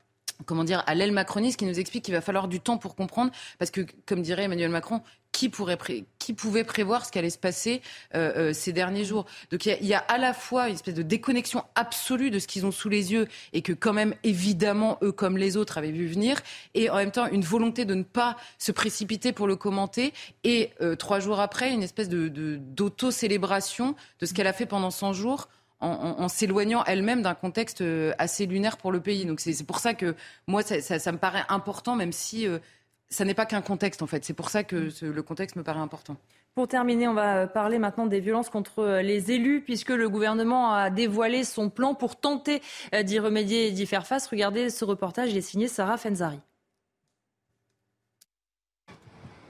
comment 0.44 0.64
dire, 0.64 0.82
à 0.86 0.94
l'aile 0.94 1.12
macroniste 1.12 1.58
qui 1.58 1.66
nous 1.66 1.78
explique 1.78 2.04
qu'il 2.04 2.14
va 2.14 2.20
falloir 2.20 2.48
du 2.48 2.60
temps 2.60 2.78
pour 2.78 2.94
comprendre, 2.94 3.30
parce 3.58 3.70
que, 3.70 3.82
comme 4.06 4.22
dirait 4.22 4.44
Emmanuel 4.44 4.70
Macron, 4.70 5.02
qui, 5.34 5.48
pourrait 5.48 5.76
qui 6.18 6.32
pouvait 6.32 6.62
prévoir 6.62 7.04
ce 7.04 7.10
qui 7.10 7.18
allait 7.18 7.28
se 7.28 7.38
passer 7.38 7.82
euh, 8.14 8.50
euh, 8.50 8.52
ces 8.52 8.72
derniers 8.72 9.04
jours? 9.04 9.26
Donc 9.50 9.66
il 9.66 9.84
y, 9.84 9.92
a 9.92 9.98
à 9.98 10.16
la 10.16 10.32
fois 10.32 10.68
une 10.68 10.74
espèce 10.74 10.94
de 10.94 11.02
déconnexion 11.02 11.64
absolue 11.74 12.30
de 12.30 12.38
ce 12.38 12.46
qu'ils 12.46 12.64
ont 12.64 12.70
sous 12.70 12.88
les 12.88 13.12
yeux 13.12 13.26
et 13.52 13.60
que 13.60 13.72
quand 13.72 13.92
même, 13.92 14.14
évidemment, 14.22 14.96
eux 15.02 15.12
comme 15.12 15.36
les 15.36 15.56
autres 15.56 15.76
avaient 15.76 15.90
vu 15.90 16.06
venir, 16.06 16.40
et 16.74 16.88
en 16.88 16.96
même 16.96 17.10
temps 17.10 17.26
une 17.26 17.42
volonté 17.42 17.84
de 17.84 17.94
ne 17.94 18.04
pas 18.04 18.36
se 18.58 18.70
précipiter 18.70 19.32
pour 19.32 19.48
le 19.48 19.56
commenter, 19.56 20.14
et 20.44 20.70
euh, 20.80 20.94
trois 20.94 21.18
jours 21.18 21.40
après, 21.40 21.72
une 21.72 21.82
espèce 21.82 22.08
de, 22.08 22.28
d'auto-célébration 22.28 23.96
de 24.20 24.26
ce 24.26 24.34
qu'elle 24.34 24.46
a 24.46 24.52
fait 24.52 24.66
pendant 24.66 24.90
100 24.90 25.14
jours 25.14 25.48
en, 25.84 26.28
s'éloignant 26.28 26.84
elle-même 26.84 27.22
d'un 27.22 27.34
contexte 27.34 27.80
euh, 27.80 28.12
assez 28.18 28.46
lunaire 28.46 28.76
pour 28.76 28.92
le 28.92 29.00
pays. 29.00 29.24
Donc 29.26 29.40
c'est 29.40 29.66
pour 29.66 29.78
ça 29.78 29.94
que 29.94 30.14
moi, 30.46 30.62
ça, 30.62 31.12
me 31.12 31.18
paraît 31.18 31.44
important, 31.48 31.96
même 31.96 32.12
si 32.12 32.46
euh, 32.46 32.58
ça 33.08 33.24
n'est 33.24 33.34
pas 33.34 33.46
qu'un 33.46 33.62
contexte 33.62 34.02
en 34.02 34.06
fait. 34.06 34.24
C'est 34.24 34.34
pour 34.34 34.50
ça 34.50 34.64
que 34.64 34.90
le 35.02 35.22
contexte 35.22 35.56
me 35.56 35.62
paraît 35.62 35.80
important. 35.80 36.16
Pour 36.54 36.68
terminer, 36.68 37.08
on 37.08 37.14
va 37.14 37.36
euh, 37.36 37.46
parler 37.46 37.78
maintenant 37.78 38.06
des 38.06 38.20
violences 38.20 38.50
contre 38.50 39.00
les 39.02 39.32
élus, 39.32 39.60
puisque 39.60 39.90
le 39.90 40.08
gouvernement 40.08 40.72
a 40.72 40.90
dévoilé 40.90 41.44
son 41.44 41.70
plan 41.70 41.94
pour 41.94 42.16
tenter 42.16 42.62
d'y 43.02 43.18
remédier 43.18 43.68
et 43.68 43.70
d'y 43.72 43.86
faire 43.86 44.06
face. 44.06 44.26
Regardez 44.28 44.70
ce 44.70 44.84
reportage, 44.84 45.30
il 45.30 45.36
est 45.36 45.42
signé 45.42 45.68
Sarah 45.68 45.96
Fenzari. 45.96 46.40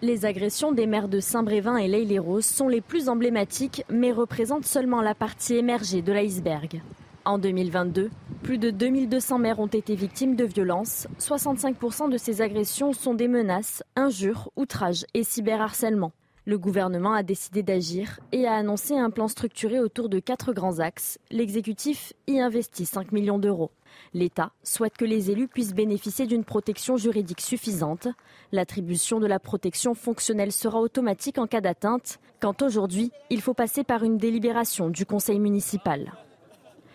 Les 0.05 0.27
agressions 0.27 0.71
des 0.71 0.87
maires 0.87 1.09
de 1.09 1.19
Saint-Brévin 1.19 1.79
et 1.79 1.89
L'Haÿ-les-Roses 1.89 2.45
sont 2.45 2.69
les 2.69 2.83
plus 2.83 3.09
emblématiques, 3.09 3.87
mais 3.89 4.13
représentent 4.13 4.67
seulement 4.67 5.01
la 5.01 5.15
partie 5.15 5.55
émergée 5.55 6.03
de 6.03 6.13
l'iceberg. 6.13 6.83
En 7.25 7.39
2022, 7.39 8.11
plus 8.43 8.59
de 8.59 8.69
2200 8.69 9.39
maires 9.39 9.61
ont 9.61 9.67
été 9.67 9.95
victimes 9.95 10.37
de 10.37 10.45
violences. 10.45 11.09
65% 11.19 12.11
de 12.11 12.19
ces 12.19 12.43
agressions 12.43 12.93
sont 12.93 13.15
des 13.15 13.29
menaces, 13.29 13.83
injures, 13.97 14.51
outrages 14.57 15.07
et 15.15 15.25
cyberharcèlement. 15.25 16.13
Le 16.45 16.59
gouvernement 16.59 17.15
a 17.15 17.23
décidé 17.23 17.63
d'agir 17.63 18.21
et 18.31 18.47
a 18.47 18.53
annoncé 18.53 18.99
un 18.99 19.09
plan 19.09 19.29
structuré 19.29 19.81
autour 19.81 20.11
de 20.11 20.19
quatre 20.19 20.53
grands 20.53 20.81
axes. 20.81 21.19
L'exécutif 21.31 22.13
y 22.27 22.41
investit 22.41 22.85
5 22.85 23.11
millions 23.13 23.39
d'euros. 23.39 23.71
L'État 24.13 24.53
souhaite 24.63 24.97
que 24.97 25.05
les 25.05 25.31
élus 25.31 25.49
puissent 25.49 25.75
bénéficier 25.75 26.27
d'une 26.27 26.45
protection 26.45 26.97
juridique 26.97 27.41
suffisante. 27.41 28.09
L'attribution 28.53 29.21
de 29.21 29.27
la 29.27 29.39
protection 29.39 29.95
fonctionnelle 29.95 30.53
sera 30.53 30.81
automatique 30.81 31.39
en 31.39 31.47
cas 31.47 31.61
d'atteinte, 31.61 32.19
quand 32.41 32.63
aujourd'hui, 32.63 33.11
il 33.31 33.41
faut 33.41 33.55
passer 33.55 33.85
par 33.85 34.05
une 34.05 34.19
délibération 34.19 34.89
du 34.89 35.07
conseil 35.07 35.39
municipal. 35.39 36.13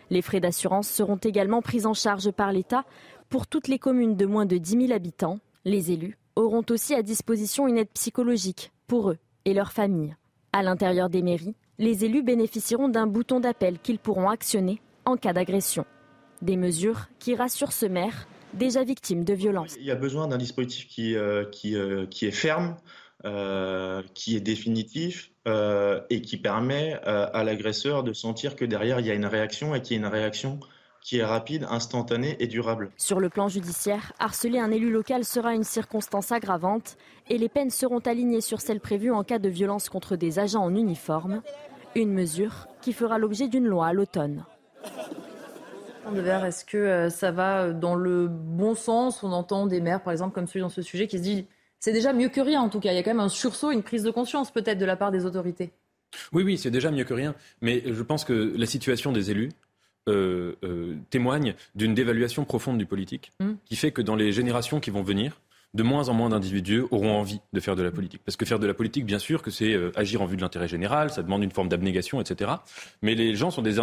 Les 0.10 0.22
frais 0.22 0.40
d'assurance 0.40 0.88
seront 0.88 1.18
également 1.18 1.62
pris 1.62 1.86
en 1.86 1.94
charge 1.94 2.32
par 2.32 2.52
l'État 2.52 2.84
pour 3.30 3.48
toutes 3.48 3.68
les 3.68 3.80
communes 3.80 4.16
de 4.16 4.26
moins 4.26 4.46
de 4.46 4.58
10 4.58 4.88
000 4.88 4.94
habitants. 4.94 5.40
Les 5.66 5.92
élus 5.92 6.18
auront 6.36 6.66
aussi 6.70 6.96
à 6.96 7.04
disposition 7.04 7.68
une 7.68 7.78
aide 7.78 7.92
psychologique 7.94 8.72
pour 8.88 9.12
eux 9.12 9.18
et 9.46 9.54
leurs 9.54 9.72
familles. 9.72 10.16
À 10.52 10.64
l'intérieur 10.64 11.10
des 11.10 11.22
mairies, 11.22 11.56
les 11.78 12.06
élus 12.06 12.24
bénéficieront 12.24 12.90
d'un 12.90 13.08
bouton 13.08 13.40
d'appel 13.40 13.78
qu'ils 13.80 14.00
pourront 14.00 14.30
actionner 14.30 14.82
en 15.06 15.16
cas 15.16 15.34
d'agression. 15.34 15.86
Des 16.42 16.58
mesures 16.58 17.08
qui 17.20 17.36
rassurent 17.36 17.74
ce 17.74 17.86
maire 17.86 18.28
déjà 18.54 18.84
victime 18.84 19.24
de 19.24 19.34
violences. 19.34 19.76
Il 19.80 19.86
y 19.86 19.92
a 19.92 19.96
besoin 19.96 20.28
d'un 20.28 20.38
dispositif 20.38 20.88
qui, 20.88 21.16
euh, 21.16 21.46
qui, 21.46 21.76
euh, 21.76 22.06
qui, 22.06 22.26
est 22.26 22.32
ferme, 22.32 22.78
euh, 23.26 24.02
qui 24.14 24.36
est 24.36 24.42
définitif 24.42 25.32
et 26.12 26.22
qui 26.22 26.38
permet 26.38 26.94
à 27.04 27.44
l'agresseur 27.44 28.04
de 28.04 28.14
sentir 28.14 28.56
que 28.56 28.66
derrière 28.66 29.00
il 29.00 29.08
y 29.08 29.10
a 29.10 29.16
une 29.16 29.26
réaction 29.26 29.74
et 29.74 29.82
qu'il 29.82 29.98
y 29.98 30.00
a 30.00 30.06
une 30.06 30.14
réaction 30.14 30.60
qui 31.02 31.18
est 31.18 31.26
rapide, 31.26 31.66
instantanée 31.72 32.36
et 32.40 32.46
durable. 32.46 32.92
Sur 32.98 33.20
le 33.20 33.30
plan 33.30 33.48
judiciaire, 33.48 34.14
harceler 34.20 34.60
un 34.60 34.70
élu 34.70 34.92
local 34.92 35.26
sera 35.26 35.56
une 35.56 35.64
circonstance 35.64 36.32
aggravante 36.32 36.98
et 37.30 37.40
les 37.40 37.50
peines 37.50 37.72
seront 37.72 37.98
alignées 38.00 38.42
sur 38.42 38.62
celles 38.62 38.80
prévues 38.80 39.12
en 39.12 39.24
cas 39.24 39.40
de 39.40 39.50
violence 39.50 39.90
contre 39.90 40.16
des 40.16 40.38
agents 40.38 40.64
en 40.64 40.76
uniforme. 40.76 41.42
Une 41.96 42.14
mesure 42.14 42.68
qui 42.84 42.94
fera 42.94 43.18
l'objet 43.18 43.48
d'une 43.48 43.66
loi 43.66 43.88
à 43.88 43.94
l'automne. 43.94 44.46
Est-ce 46.16 46.66
que 46.66 46.78
euh, 46.78 47.10
ça 47.10 47.32
va 47.32 47.72
dans 47.72 47.96
le 47.96 48.28
bon 48.28 48.76
sens? 48.76 49.24
On 49.24 49.32
entend 49.32 49.68
des 49.68 49.82
maires, 49.82 50.02
par 50.02 50.12
exemple, 50.12 50.34
comme 50.34 50.48
celui 50.48 50.62
dans 50.62 50.70
ce 50.70 50.82
sujet, 50.82 51.08
qui 51.08 51.18
se 51.18 51.24
disent 51.24 51.46
c'est 51.80 51.94
déjà 51.94 52.14
mieux 52.14 52.30
que 52.30 52.42
rien 52.42 52.62
en 52.62 52.70
tout 52.70 52.80
cas. 52.80 52.92
Il 52.92 52.96
y 52.96 53.00
a 53.00 53.04
quand 53.04 53.12
même 53.12 53.20
un 53.20 53.30
sursaut, 53.30 53.72
une 53.72 53.84
prise 53.84 54.04
de 54.04 54.12
conscience 54.12 54.52
peut-être 54.52 54.78
de 54.78 54.86
la 54.86 54.96
part 54.96 55.12
des 55.12 55.26
autorités. 55.26 55.72
Oui, 56.34 56.44
oui, 56.44 56.58
c'est 56.58 56.72
déjà 56.72 56.92
mieux 56.92 57.04
que 57.04 57.14
rien. 57.14 57.36
Mais 57.62 57.84
je 57.86 58.04
pense 58.04 58.26
que 58.26 58.54
la 58.56 58.66
situation 58.66 59.12
des 59.12 59.32
élus, 59.32 59.50
euh, 60.08 60.56
euh, 60.64 60.96
témoigne 61.10 61.56
d'une 61.76 61.94
dévaluation 61.94 62.44
profonde 62.44 62.78
du 62.78 62.86
politique, 62.86 63.32
mmh. 63.40 63.52
qui 63.66 63.76
fait 63.76 63.92
que 63.92 64.02
dans 64.02 64.16
les 64.16 64.32
générations 64.32 64.80
qui 64.80 64.90
vont 64.90 65.04
venir, 65.04 65.40
de 65.76 65.84
moins 65.84 66.10
en 66.10 66.14
moins 66.14 66.30
d'individus 66.30 66.82
auront 66.90 67.12
envie 67.12 67.42
de 67.54 67.60
faire 67.60 67.76
de 67.76 67.84
la 67.84 67.92
politique. 67.92 68.22
Parce 68.26 68.36
que 68.36 68.46
faire 68.46 68.58
de 68.58 68.66
la 68.66 68.74
politique, 68.74 69.06
bien 69.06 69.20
sûr, 69.20 69.44
que 69.44 69.52
c'est 69.52 69.74
euh, 69.74 69.92
agir 69.96 70.24
en 70.24 70.26
vue 70.26 70.36
de 70.36 70.42
l'intérêt 70.42 70.68
général, 70.68 71.12
ça 71.12 71.22
demande 71.22 71.44
une 71.44 71.52
forme 71.52 71.70
d'abnégation, 71.70 72.20
etc. 72.20 72.52
Mais 73.04 73.14
les 73.14 73.36
gens 73.36 73.52
sont 73.52 73.62
des, 73.62 73.76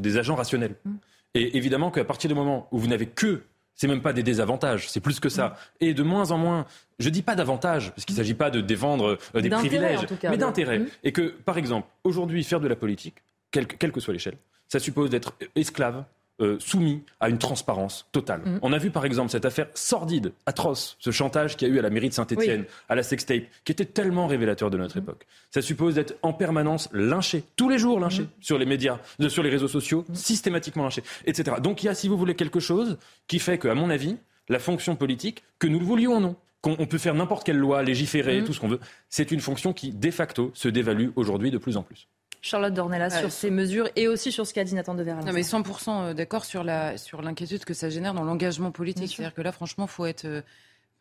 des 0.00 0.16
agents 0.16 0.36
rationnels. 0.36 0.76
Mmh. 0.84 0.93
Et 1.34 1.56
évidemment 1.56 1.90
qu'à 1.90 2.04
partir 2.04 2.28
du 2.28 2.34
moment 2.34 2.68
où 2.70 2.78
vous 2.78 2.86
n'avez 2.86 3.06
que 3.06 3.42
c'est 3.74 3.88
même 3.88 4.02
pas 4.02 4.12
des 4.12 4.22
désavantages, 4.22 4.88
c'est 4.88 5.00
plus 5.00 5.18
que 5.18 5.28
ça. 5.28 5.48
Mmh. 5.48 5.84
Et 5.84 5.94
de 5.94 6.02
moins 6.04 6.30
en 6.30 6.38
moins, 6.38 6.66
je 7.00 7.08
dis 7.08 7.22
pas 7.22 7.34
d'avantages, 7.34 7.90
parce 7.90 8.04
qu'il 8.04 8.14
ne 8.14 8.18
s'agit 8.18 8.34
pas 8.34 8.50
de 8.50 8.60
défendre 8.60 9.18
des 9.34 9.50
privilèges, 9.50 10.06
mais 10.22 10.36
d'intérêt. 10.36 10.82
Et 11.02 11.10
que, 11.10 11.22
par 11.22 11.58
exemple, 11.58 11.88
aujourd'hui, 12.04 12.44
faire 12.44 12.60
de 12.60 12.68
la 12.68 12.76
politique, 12.76 13.16
quelle 13.50 13.66
que 13.66 14.00
soit 14.00 14.12
l'échelle, 14.12 14.36
ça 14.68 14.78
suppose 14.78 15.10
d'être 15.10 15.34
esclave, 15.56 16.04
euh, 16.40 16.56
soumis 16.58 17.02
à 17.20 17.28
une 17.28 17.38
transparence 17.38 18.08
totale. 18.10 18.40
Mm. 18.44 18.58
On 18.62 18.72
a 18.72 18.78
vu 18.78 18.90
par 18.90 19.04
exemple 19.04 19.30
cette 19.30 19.44
affaire 19.44 19.68
sordide, 19.74 20.32
atroce, 20.46 20.96
ce 20.98 21.10
chantage 21.10 21.56
qu'il 21.56 21.68
y 21.68 21.70
a 21.70 21.74
eu 21.74 21.78
à 21.78 21.82
la 21.82 21.90
mairie 21.90 22.08
de 22.08 22.14
Saint-Etienne, 22.14 22.64
à 22.88 22.96
la 22.96 23.02
sextape, 23.04 23.44
qui 23.64 23.70
était 23.72 23.84
tellement 23.84 24.26
révélateur 24.26 24.70
de 24.70 24.76
notre 24.76 24.96
mm. 24.96 25.02
époque. 25.02 25.26
Ça 25.50 25.62
suppose 25.62 25.94
d'être 25.94 26.16
en 26.22 26.32
permanence 26.32 26.88
lynché, 26.92 27.44
tous 27.54 27.68
les 27.68 27.78
jours 27.78 28.00
lynché, 28.00 28.22
mm. 28.22 28.28
sur 28.40 28.58
les 28.58 28.66
médias, 28.66 28.98
sur 29.28 29.44
les 29.44 29.50
réseaux 29.50 29.68
sociaux, 29.68 30.04
systématiquement 30.12 30.82
lynché, 30.82 31.04
etc. 31.24 31.58
Donc 31.62 31.82
il 31.82 31.86
y 31.86 31.88
a, 31.88 31.94
si 31.94 32.08
vous 32.08 32.16
voulez, 32.16 32.34
quelque 32.34 32.60
chose 32.60 32.98
qui 33.28 33.38
fait 33.38 33.58
qu'à 33.58 33.74
mon 33.74 33.88
avis, 33.90 34.16
la 34.48 34.58
fonction 34.58 34.96
politique, 34.96 35.44
que 35.58 35.66
nous 35.66 35.78
le 35.78 35.86
voulions 35.86 36.16
ou 36.16 36.20
non, 36.20 36.36
qu'on 36.60 36.86
peut 36.86 36.98
faire 36.98 37.14
n'importe 37.14 37.44
quelle 37.44 37.58
loi, 37.58 37.82
légiférer, 37.82 38.42
tout 38.42 38.54
ce 38.54 38.60
qu'on 38.60 38.68
veut, 38.68 38.80
c'est 39.10 39.30
une 39.30 39.40
fonction 39.40 39.74
qui, 39.74 39.92
de 39.92 40.10
facto, 40.10 40.50
se 40.54 40.68
dévalue 40.68 41.10
aujourd'hui 41.14 41.50
de 41.50 41.58
plus 41.58 41.76
en 41.76 41.82
plus. 41.82 42.08
Charlotte 42.44 42.74
Dornelas 42.74 43.08
sur 43.08 43.32
ces 43.32 43.50
mesures 43.50 43.88
et 43.96 44.06
aussi 44.06 44.30
sur 44.30 44.46
ce 44.46 44.52
qu'a 44.52 44.64
dit 44.64 44.74
Nathan 44.74 44.94
Devers. 44.94 45.16
Non, 45.24 45.32
mais 45.32 45.40
100% 45.40 45.88
euh, 45.88 46.12
d'accord 46.12 46.44
sur 46.44 46.62
la 46.62 46.98
sur 46.98 47.22
l'inquiétude 47.22 47.64
que 47.64 47.72
ça 47.72 47.88
génère 47.88 48.12
dans 48.12 48.22
l'engagement 48.22 48.70
politique. 48.70 49.14
C'est-à-dire 49.16 49.32
que 49.32 49.40
là, 49.40 49.50
franchement, 49.50 49.86
faut 49.86 50.04
être 50.04 50.26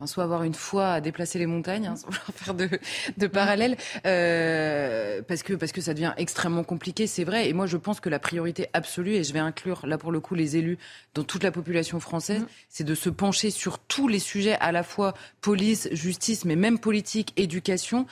euh, 0.02 0.06
soit 0.06 0.24
avoir 0.24 0.44
une 0.44 0.54
foi 0.54 0.88
à 0.94 1.02
déplacer 1.02 1.40
les 1.40 1.46
montagnes, 1.46 1.88
hein, 1.88 1.96
sans 1.96 2.12
faire 2.34 2.54
de, 2.54 2.70
de 3.18 3.28
parallèle, 3.28 3.78
euh, 4.06 5.22
parce 5.28 5.44
que 5.44 5.54
parce 5.54 5.72
que 5.72 5.82
ça 5.82 5.94
devient 5.94 6.14
extrêmement 6.18 6.64
compliqué, 6.64 7.08
c'est 7.08 7.24
vrai. 7.24 7.50
Et 7.50 7.54
moi, 7.54 7.68
je 7.68 7.78
pense 7.78 8.00
que 8.00 8.10
la 8.10 8.20
priorité 8.20 8.68
absolue, 8.74 9.16
et 9.16 9.24
je 9.24 9.34
vais 9.34 9.40
inclure 9.40 9.86
là 9.86 9.98
pour 9.98 10.12
le 10.12 10.20
coup 10.20 10.36
les 10.36 10.58
élus 10.58 10.78
dans 11.14 11.24
toute 11.24 11.44
la 11.44 11.52
population 11.52 12.00
française, 12.00 12.42
mm. 12.42 12.48
c'est 12.70 12.84
de 12.84 12.96
se 12.96 13.10
pencher 13.10 13.50
sur 13.50 13.80
tous 13.80 14.08
les 14.08 14.20
sujets, 14.20 14.56
à 14.60 14.72
la 14.72 14.84
fois 14.84 15.14
police, 15.42 15.90
justice, 15.92 16.46
mais 16.46 16.56
même 16.56 16.80
politique, 16.80 17.34
éducation. 17.38 18.06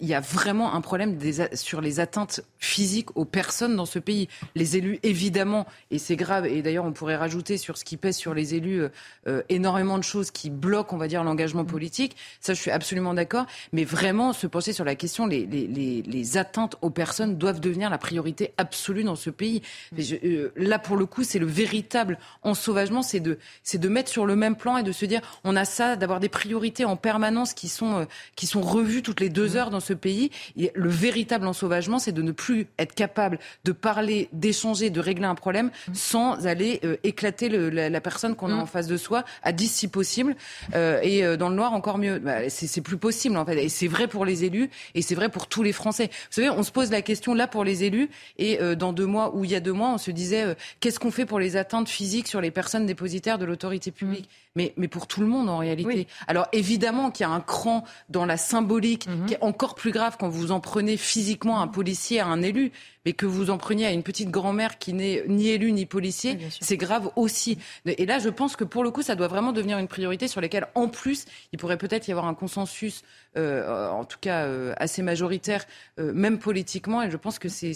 Il 0.00 0.08
y 0.08 0.14
a 0.14 0.20
vraiment 0.20 0.74
un 0.74 0.80
problème 0.80 1.16
des, 1.16 1.48
sur 1.56 1.80
les 1.80 2.00
atteintes 2.00 2.40
physiques 2.58 3.16
aux 3.16 3.24
personnes 3.24 3.76
dans 3.76 3.86
ce 3.86 3.98
pays. 3.98 4.28
Les 4.54 4.76
élus, 4.76 4.98
évidemment, 5.02 5.66
et 5.90 5.98
c'est 5.98 6.16
grave. 6.16 6.46
Et 6.46 6.62
d'ailleurs, 6.62 6.84
on 6.84 6.92
pourrait 6.92 7.16
rajouter 7.16 7.58
sur 7.58 7.76
ce 7.76 7.84
qui 7.84 7.96
pèse 7.96 8.16
sur 8.16 8.34
les 8.34 8.54
élus 8.54 8.82
euh, 9.26 9.42
énormément 9.48 9.98
de 9.98 10.04
choses 10.04 10.30
qui 10.30 10.50
bloquent, 10.50 10.94
on 10.94 10.98
va 10.98 11.08
dire, 11.08 11.24
engagement 11.34 11.64
politique. 11.64 12.16
Ça, 12.40 12.54
je 12.54 12.60
suis 12.60 12.70
absolument 12.70 13.14
d'accord. 13.14 13.46
Mais 13.72 13.84
vraiment, 13.84 14.32
se 14.32 14.46
pencher 14.46 14.72
sur 14.72 14.84
la 14.84 14.94
question, 14.94 15.26
les, 15.26 15.46
les, 15.46 16.02
les, 16.02 16.36
atteintes 16.36 16.76
aux 16.80 16.90
personnes 16.90 17.36
doivent 17.36 17.60
devenir 17.60 17.90
la 17.90 17.98
priorité 17.98 18.52
absolue 18.56 19.04
dans 19.04 19.16
ce 19.16 19.30
pays. 19.30 19.62
Euh, 19.98 20.50
là, 20.56 20.78
pour 20.78 20.96
le 20.96 21.06
coup, 21.06 21.22
c'est 21.22 21.38
le 21.38 21.46
véritable 21.46 22.18
ensauvagement, 22.42 23.02
c'est 23.02 23.20
de, 23.20 23.38
c'est 23.62 23.78
de 23.78 23.88
mettre 23.88 24.10
sur 24.10 24.26
le 24.26 24.36
même 24.36 24.56
plan 24.56 24.76
et 24.76 24.82
de 24.82 24.92
se 24.92 25.04
dire, 25.04 25.20
on 25.44 25.54
a 25.56 25.64
ça, 25.64 25.96
d'avoir 25.96 26.20
des 26.20 26.28
priorités 26.28 26.84
en 26.84 26.96
permanence 26.96 27.52
qui 27.52 27.68
sont, 27.68 28.00
euh, 28.00 28.04
qui 28.36 28.46
sont 28.46 28.62
revues 28.62 29.02
toutes 29.02 29.20
les 29.20 29.28
deux 29.28 29.56
heures 29.56 29.70
dans 29.70 29.80
ce 29.80 29.92
pays. 29.92 30.30
Et 30.56 30.70
le 30.74 30.88
véritable 30.88 31.46
ensauvagement, 31.46 31.98
c'est 31.98 32.12
de 32.12 32.22
ne 32.22 32.32
plus 32.32 32.66
être 32.78 32.94
capable 32.94 33.38
de 33.64 33.72
parler, 33.72 34.28
d'échanger, 34.32 34.90
de 34.90 35.00
régler 35.00 35.26
un 35.26 35.34
problème 35.34 35.70
sans 35.92 36.46
aller 36.46 36.80
euh, 36.84 36.96
éclater 37.02 37.48
le, 37.48 37.70
la, 37.70 38.00
personne 38.00 38.34
qu'on 38.34 38.50
a 38.50 38.54
en 38.54 38.66
face 38.66 38.86
de 38.86 38.96
soi 38.96 39.24
à 39.42 39.52
10 39.52 39.68
si 39.68 39.88
possible. 39.88 40.36
et 40.74 41.13
euh, 41.22 41.36
dans 41.36 41.48
le 41.48 41.54
noir, 41.54 41.72
encore 41.72 41.98
mieux. 41.98 42.18
Bah, 42.18 42.48
c'est 42.48 42.80
plus 42.80 42.96
possible, 42.96 43.36
en 43.36 43.44
fait. 43.44 43.62
Et 43.62 43.68
c'est 43.68 43.88
vrai 43.88 44.08
pour 44.08 44.24
les 44.24 44.44
élus 44.44 44.70
et 44.94 45.02
c'est 45.02 45.14
vrai 45.14 45.28
pour 45.28 45.46
tous 45.46 45.62
les 45.62 45.72
Français. 45.72 46.06
Vous 46.06 46.42
savez, 46.42 46.50
on 46.50 46.62
se 46.62 46.72
pose 46.72 46.90
la 46.90 47.02
question 47.02 47.34
là 47.34 47.46
pour 47.46 47.64
les 47.64 47.84
élus 47.84 48.10
et 48.38 48.60
euh, 48.60 48.74
dans 48.74 48.92
deux 48.92 49.06
mois 49.06 49.34
ou 49.34 49.44
il 49.44 49.50
y 49.50 49.54
a 49.54 49.60
deux 49.60 49.72
mois, 49.72 49.90
on 49.90 49.98
se 49.98 50.10
disait 50.10 50.42
euh, 50.42 50.54
qu'est-ce 50.80 50.98
qu'on 50.98 51.10
fait 51.10 51.26
pour 51.26 51.38
les 51.38 51.56
atteintes 51.56 51.88
physiques 51.88 52.28
sur 52.28 52.40
les 52.40 52.50
personnes 52.50 52.86
dépositaires 52.86 53.38
de 53.38 53.44
l'autorité 53.44 53.90
publique? 53.90 54.28
Mais, 54.54 54.72
mais 54.76 54.88
pour 54.88 55.06
tout 55.06 55.20
le 55.20 55.26
monde 55.26 55.48
en 55.48 55.58
réalité. 55.58 56.06
Alors 56.26 56.46
évidemment 56.52 57.10
qu'il 57.10 57.26
y 57.26 57.28
a 57.28 57.32
un 57.32 57.40
cran 57.40 57.84
dans 58.08 58.24
la 58.24 58.36
symbolique 58.36 59.06
mhm. 59.06 59.26
qui 59.26 59.34
est 59.34 59.42
encore 59.42 59.74
plus 59.74 59.90
grave 59.90 60.16
quand 60.18 60.28
vous 60.28 60.52
en 60.52 60.60
prenez 60.60 60.96
physiquement 60.96 61.60
un 61.60 61.68
policier 61.68 62.20
à 62.20 62.26
un 62.26 62.42
élu, 62.42 62.72
mais 63.04 63.12
que 63.12 63.26
vous 63.26 63.50
en 63.50 63.58
preniez 63.58 63.86
à 63.86 63.92
une 63.92 64.02
petite 64.02 64.30
grand-mère 64.30 64.78
qui 64.78 64.92
n'est 64.92 65.24
ni 65.28 65.48
élue 65.48 65.72
ni 65.72 65.86
policier, 65.86 66.38
c'est 66.60 66.76
grave 66.76 67.10
aussi. 67.16 67.58
Et 67.86 68.06
là, 68.06 68.18
je 68.18 68.28
pense 68.28 68.56
que 68.56 68.64
pour 68.64 68.84
le 68.84 68.90
coup, 68.90 69.02
ça 69.02 69.14
doit 69.14 69.28
vraiment 69.28 69.52
devenir 69.52 69.78
une 69.78 69.88
priorité 69.88 70.28
sur 70.28 70.40
laquelle, 70.40 70.66
en 70.74 70.88
plus, 70.88 71.26
il 71.52 71.58
pourrait 71.58 71.76
peut-être 71.76 72.08
y 72.08 72.12
avoir 72.12 72.26
un 72.26 72.34
consensus, 72.34 73.02
euh, 73.36 73.88
en 73.90 74.04
tout 74.04 74.18
cas 74.20 74.44
euh, 74.44 74.72
assez 74.76 75.02
majoritaire, 75.02 75.64
euh, 75.98 76.12
même 76.12 76.38
politiquement. 76.38 77.02
Et 77.02 77.10
je 77.10 77.16
pense 77.16 77.38
que 77.38 77.48
c'est 77.48 77.74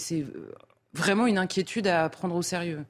vraiment 0.93 1.27
une 1.27 1.37
inquiétude 1.37 1.87
à 1.87 2.09
prendre 2.09 2.35
au 2.35 2.41
sérieux. 2.41 2.83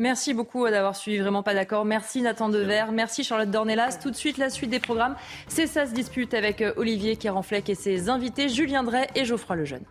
Merci 0.00 0.32
beaucoup 0.32 0.66
d'avoir 0.66 0.96
suivi 0.96 1.18
Vraiment 1.18 1.42
pas 1.42 1.52
d'accord. 1.52 1.84
Merci 1.84 2.22
Nathan 2.22 2.48
Dever. 2.48 2.86
Merci 2.90 3.22
Charlotte 3.22 3.50
Dornelas. 3.50 3.98
Tout 4.02 4.10
de 4.10 4.16
suite, 4.16 4.38
la 4.38 4.48
suite 4.48 4.70
des 4.70 4.80
programmes. 4.80 5.14
C'est 5.46 5.66
ça 5.66 5.86
se 5.86 5.92
dispute 5.92 6.32
avec 6.32 6.62
euh, 6.62 6.72
Olivier 6.78 7.16
Kéranfleck 7.16 7.68
et 7.68 7.74
ses 7.74 8.08
invités 8.08 8.48
Julien 8.48 8.82
Drey 8.82 9.08
et 9.14 9.26
Geoffroy 9.26 9.56
Lejeune. 9.56 9.84